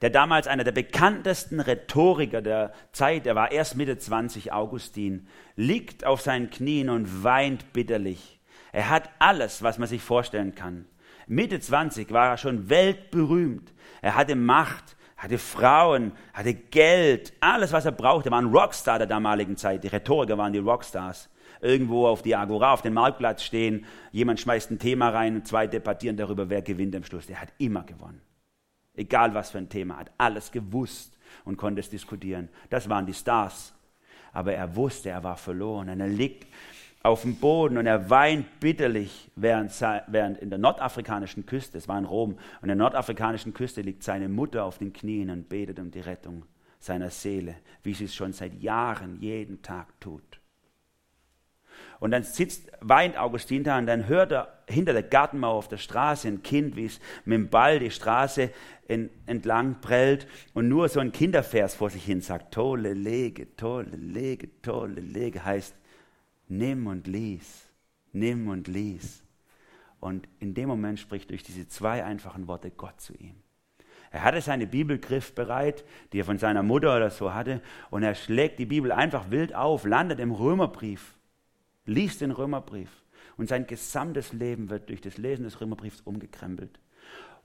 Der 0.00 0.10
damals 0.10 0.46
einer 0.46 0.64
der 0.64 0.72
bekanntesten 0.72 1.60
Rhetoriker 1.60 2.42
der 2.42 2.72
Zeit, 2.92 3.26
er 3.26 3.34
war 3.34 3.52
erst 3.52 3.76
Mitte 3.76 3.98
20, 3.98 4.52
Augustin, 4.52 5.26
liegt 5.56 6.04
auf 6.04 6.20
seinen 6.20 6.50
Knien 6.50 6.90
und 6.90 7.24
weint 7.24 7.72
bitterlich. 7.72 8.40
Er 8.72 8.90
hat 8.90 9.08
alles, 9.18 9.62
was 9.62 9.78
man 9.78 9.88
sich 9.88 10.02
vorstellen 10.02 10.54
kann. 10.54 10.86
Mitte 11.26 11.60
20 11.60 12.12
war 12.12 12.30
er 12.30 12.36
schon 12.36 12.68
weltberühmt. 12.68 13.72
Er 14.02 14.16
hatte 14.16 14.36
Macht, 14.36 14.96
hatte 15.16 15.38
Frauen, 15.38 16.12
hatte 16.32 16.54
Geld, 16.54 17.32
alles, 17.40 17.72
was 17.72 17.86
er 17.86 17.92
brauchte. 17.92 18.28
Er 18.28 18.32
war 18.32 18.42
ein 18.42 18.52
Rockstar 18.52 18.98
der 18.98 19.06
damaligen 19.06 19.56
Zeit. 19.56 19.84
Die 19.84 19.88
Rhetoriker 19.88 20.36
waren 20.36 20.52
die 20.52 20.58
Rockstars. 20.58 21.30
Irgendwo 21.60 22.06
auf 22.06 22.20
die 22.22 22.36
Agora, 22.36 22.72
auf 22.72 22.82
dem 22.82 22.94
Marktplatz 22.94 23.42
stehen, 23.42 23.86
jemand 24.12 24.40
schmeißt 24.40 24.70
ein 24.70 24.78
Thema 24.78 25.08
rein 25.10 25.36
und 25.36 25.46
zwei 25.46 25.66
debattieren 25.66 26.16
darüber, 26.16 26.50
wer 26.50 26.60
gewinnt 26.60 26.94
am 26.94 27.04
Schluss. 27.04 27.26
Der 27.26 27.40
hat 27.40 27.48
immer 27.58 27.84
gewonnen. 27.84 28.20
Egal 28.96 29.34
was 29.34 29.50
für 29.50 29.58
ein 29.58 29.68
Thema, 29.68 29.98
hat 29.98 30.10
alles 30.18 30.52
gewusst 30.52 31.18
und 31.44 31.56
konnte 31.56 31.80
es 31.80 31.90
diskutieren. 31.90 32.48
Das 32.70 32.88
waren 32.88 33.06
die 33.06 33.14
Stars. 33.14 33.74
Aber 34.32 34.52
er 34.52 34.74
wusste, 34.76 35.10
er 35.10 35.22
war 35.22 35.36
verloren. 35.36 35.88
Und 35.88 36.00
er 36.00 36.08
liegt 36.08 36.46
auf 37.04 37.22
dem 37.22 37.36
Boden 37.36 37.76
und 37.76 37.86
er 37.86 38.08
weint 38.08 38.60
bitterlich, 38.60 39.30
während, 39.36 39.70
während 40.08 40.38
in 40.38 40.48
der 40.48 40.58
nordafrikanischen 40.58 41.44
Küste, 41.44 41.76
es 41.76 41.86
war 41.86 41.98
in 41.98 42.06
Rom, 42.06 42.32
und 42.32 42.62
in 42.62 42.68
der 42.68 42.76
nordafrikanischen 42.76 43.52
Küste 43.52 43.82
liegt 43.82 44.02
seine 44.02 44.28
Mutter 44.28 44.64
auf 44.64 44.78
den 44.78 44.92
Knien 44.92 45.28
und 45.30 45.48
betet 45.48 45.78
um 45.78 45.90
die 45.90 46.00
Rettung 46.00 46.46
seiner 46.80 47.10
Seele, 47.10 47.56
wie 47.82 47.92
sie 47.92 48.04
es 48.04 48.14
schon 48.14 48.32
seit 48.32 48.54
Jahren 48.62 49.20
jeden 49.20 49.60
Tag 49.60 50.00
tut. 50.00 50.33
Und 52.00 52.10
dann 52.10 52.22
sitzt, 52.22 52.70
weint 52.80 53.16
Augustin 53.16 53.64
da 53.64 53.78
und 53.78 53.86
dann 53.86 54.08
hört 54.08 54.32
er 54.32 54.54
hinter 54.68 54.92
der 54.92 55.02
Gartenmauer 55.02 55.54
auf 55.54 55.68
der 55.68 55.76
Straße 55.76 56.28
ein 56.28 56.42
Kind, 56.42 56.76
wie 56.76 56.86
es 56.86 57.00
mit 57.24 57.36
dem 57.36 57.48
Ball 57.48 57.78
die 57.78 57.90
Straße 57.90 58.50
in, 58.88 59.10
entlang 59.26 59.80
prellt 59.80 60.26
und 60.52 60.68
nur 60.68 60.88
so 60.88 61.00
ein 61.00 61.12
Kindervers 61.12 61.74
vor 61.74 61.90
sich 61.90 62.04
hin 62.04 62.20
sagt, 62.20 62.52
tolle 62.52 62.94
Lege, 62.94 63.54
tolle 63.56 63.96
Lege, 63.96 64.48
tolle 64.62 65.00
Lege, 65.00 65.44
heißt, 65.44 65.74
nimm 66.48 66.86
und 66.86 67.06
lies, 67.06 67.70
nimm 68.12 68.48
und 68.48 68.68
lies. 68.68 69.22
Und 70.00 70.28
in 70.38 70.54
dem 70.54 70.68
Moment 70.68 71.00
spricht 71.00 71.30
durch 71.30 71.42
diese 71.42 71.66
zwei 71.68 72.04
einfachen 72.04 72.46
Worte 72.46 72.70
Gott 72.70 73.00
zu 73.00 73.14
ihm. 73.14 73.36
Er 74.10 74.22
hatte 74.22 74.40
seine 74.40 74.66
Bibel 74.66 74.98
griffbereit, 74.98 75.84
die 76.12 76.20
er 76.20 76.24
von 76.24 76.38
seiner 76.38 76.62
Mutter 76.62 76.94
oder 76.94 77.10
so 77.10 77.34
hatte, 77.34 77.60
und 77.90 78.02
er 78.02 78.14
schlägt 78.14 78.58
die 78.58 78.66
Bibel 78.66 78.92
einfach 78.92 79.30
wild 79.30 79.54
auf, 79.54 79.84
landet 79.84 80.20
im 80.20 80.30
Römerbrief 80.30 81.16
liest 81.86 82.20
den 82.20 82.30
Römerbrief 82.30 82.90
und 83.36 83.48
sein 83.48 83.66
gesamtes 83.66 84.32
Leben 84.32 84.70
wird 84.70 84.88
durch 84.88 85.00
das 85.00 85.18
Lesen 85.18 85.44
des 85.44 85.60
Römerbriefs 85.60 86.00
umgekrempelt. 86.02 86.78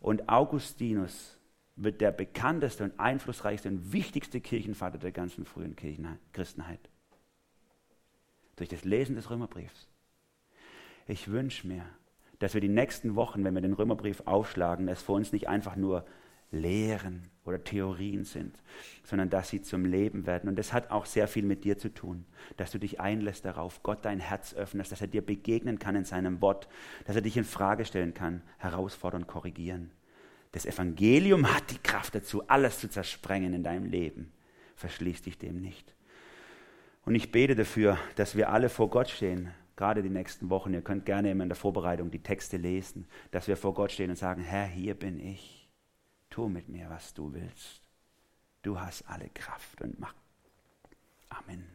Und 0.01 0.29
Augustinus 0.29 1.37
wird 1.75 2.01
der 2.01 2.11
bekannteste 2.11 2.83
und 2.83 2.99
einflussreichste 2.99 3.69
und 3.69 3.91
wichtigste 3.91 4.41
Kirchenvater 4.41 4.97
der 4.97 5.11
ganzen 5.11 5.45
frühen 5.45 5.75
Christenheit. 6.33 6.89
Durch 8.55 8.69
das 8.69 8.83
Lesen 8.83 9.15
des 9.15 9.29
Römerbriefs. 9.29 9.87
Ich 11.07 11.29
wünsche 11.29 11.67
mir, 11.67 11.85
dass 12.39 12.53
wir 12.53 12.61
die 12.61 12.69
nächsten 12.69 13.15
Wochen, 13.15 13.43
wenn 13.43 13.55
wir 13.55 13.61
den 13.61 13.73
Römerbrief 13.73 14.21
aufschlagen, 14.25 14.87
es 14.87 15.01
für 15.01 15.13
uns 15.13 15.31
nicht 15.31 15.47
einfach 15.47 15.75
nur 15.75 16.05
Lehren 16.51 17.29
oder 17.45 17.63
Theorien 17.63 18.23
sind, 18.23 18.57
sondern 19.03 19.29
dass 19.29 19.49
sie 19.49 19.61
zum 19.61 19.85
Leben 19.85 20.25
werden. 20.25 20.49
Und 20.49 20.57
das 20.57 20.73
hat 20.73 20.91
auch 20.91 21.05
sehr 21.05 21.27
viel 21.27 21.43
mit 21.43 21.63
dir 21.63 21.77
zu 21.77 21.89
tun, 21.89 22.25
dass 22.57 22.71
du 22.71 22.79
dich 22.79 22.99
einlässt 22.99 23.45
darauf, 23.45 23.83
Gott 23.83 24.05
dein 24.05 24.19
Herz 24.19 24.53
öffnest, 24.53 24.91
dass 24.91 25.01
er 25.01 25.07
dir 25.07 25.25
begegnen 25.25 25.79
kann 25.79 25.95
in 25.95 26.05
seinem 26.05 26.41
Wort, 26.41 26.67
dass 27.05 27.15
er 27.15 27.21
dich 27.21 27.37
in 27.37 27.43
Frage 27.43 27.85
stellen 27.85 28.13
kann, 28.13 28.41
herausfordern, 28.57 29.27
korrigieren. 29.27 29.91
Das 30.51 30.65
Evangelium 30.65 31.53
hat 31.53 31.69
die 31.69 31.77
Kraft 31.77 32.15
dazu, 32.15 32.47
alles 32.47 32.79
zu 32.79 32.89
zersprengen 32.89 33.53
in 33.53 33.63
deinem 33.63 33.85
Leben. 33.85 34.31
Verschließ 34.75 35.23
dich 35.23 35.37
dem 35.37 35.61
nicht. 35.61 35.93
Und 37.05 37.15
ich 37.15 37.31
bete 37.31 37.55
dafür, 37.55 37.97
dass 38.15 38.35
wir 38.35 38.49
alle 38.49 38.69
vor 38.69 38.89
Gott 38.89 39.09
stehen, 39.09 39.51
gerade 39.75 40.01
die 40.01 40.09
nächsten 40.09 40.49
Wochen. 40.49 40.73
Ihr 40.73 40.81
könnt 40.81 41.05
gerne 41.05 41.31
immer 41.31 41.43
in 41.43 41.49
der 41.49 41.55
Vorbereitung 41.55 42.11
die 42.11 42.23
Texte 42.23 42.57
lesen, 42.57 43.07
dass 43.31 43.47
wir 43.47 43.57
vor 43.57 43.73
Gott 43.73 43.91
stehen 43.91 44.09
und 44.09 44.15
sagen, 44.15 44.41
Herr, 44.41 44.65
hier 44.65 44.95
bin 44.95 45.19
ich 45.19 45.58
tu 46.29 46.47
mit 46.47 46.69
mir, 46.69 46.89
was 46.89 47.13
du 47.13 47.33
willst. 47.33 47.81
Du 48.61 48.79
hast 48.79 49.03
alle 49.07 49.29
Kraft 49.29 49.81
und 49.81 49.99
Macht. 49.99 50.15
Amen. 51.29 51.67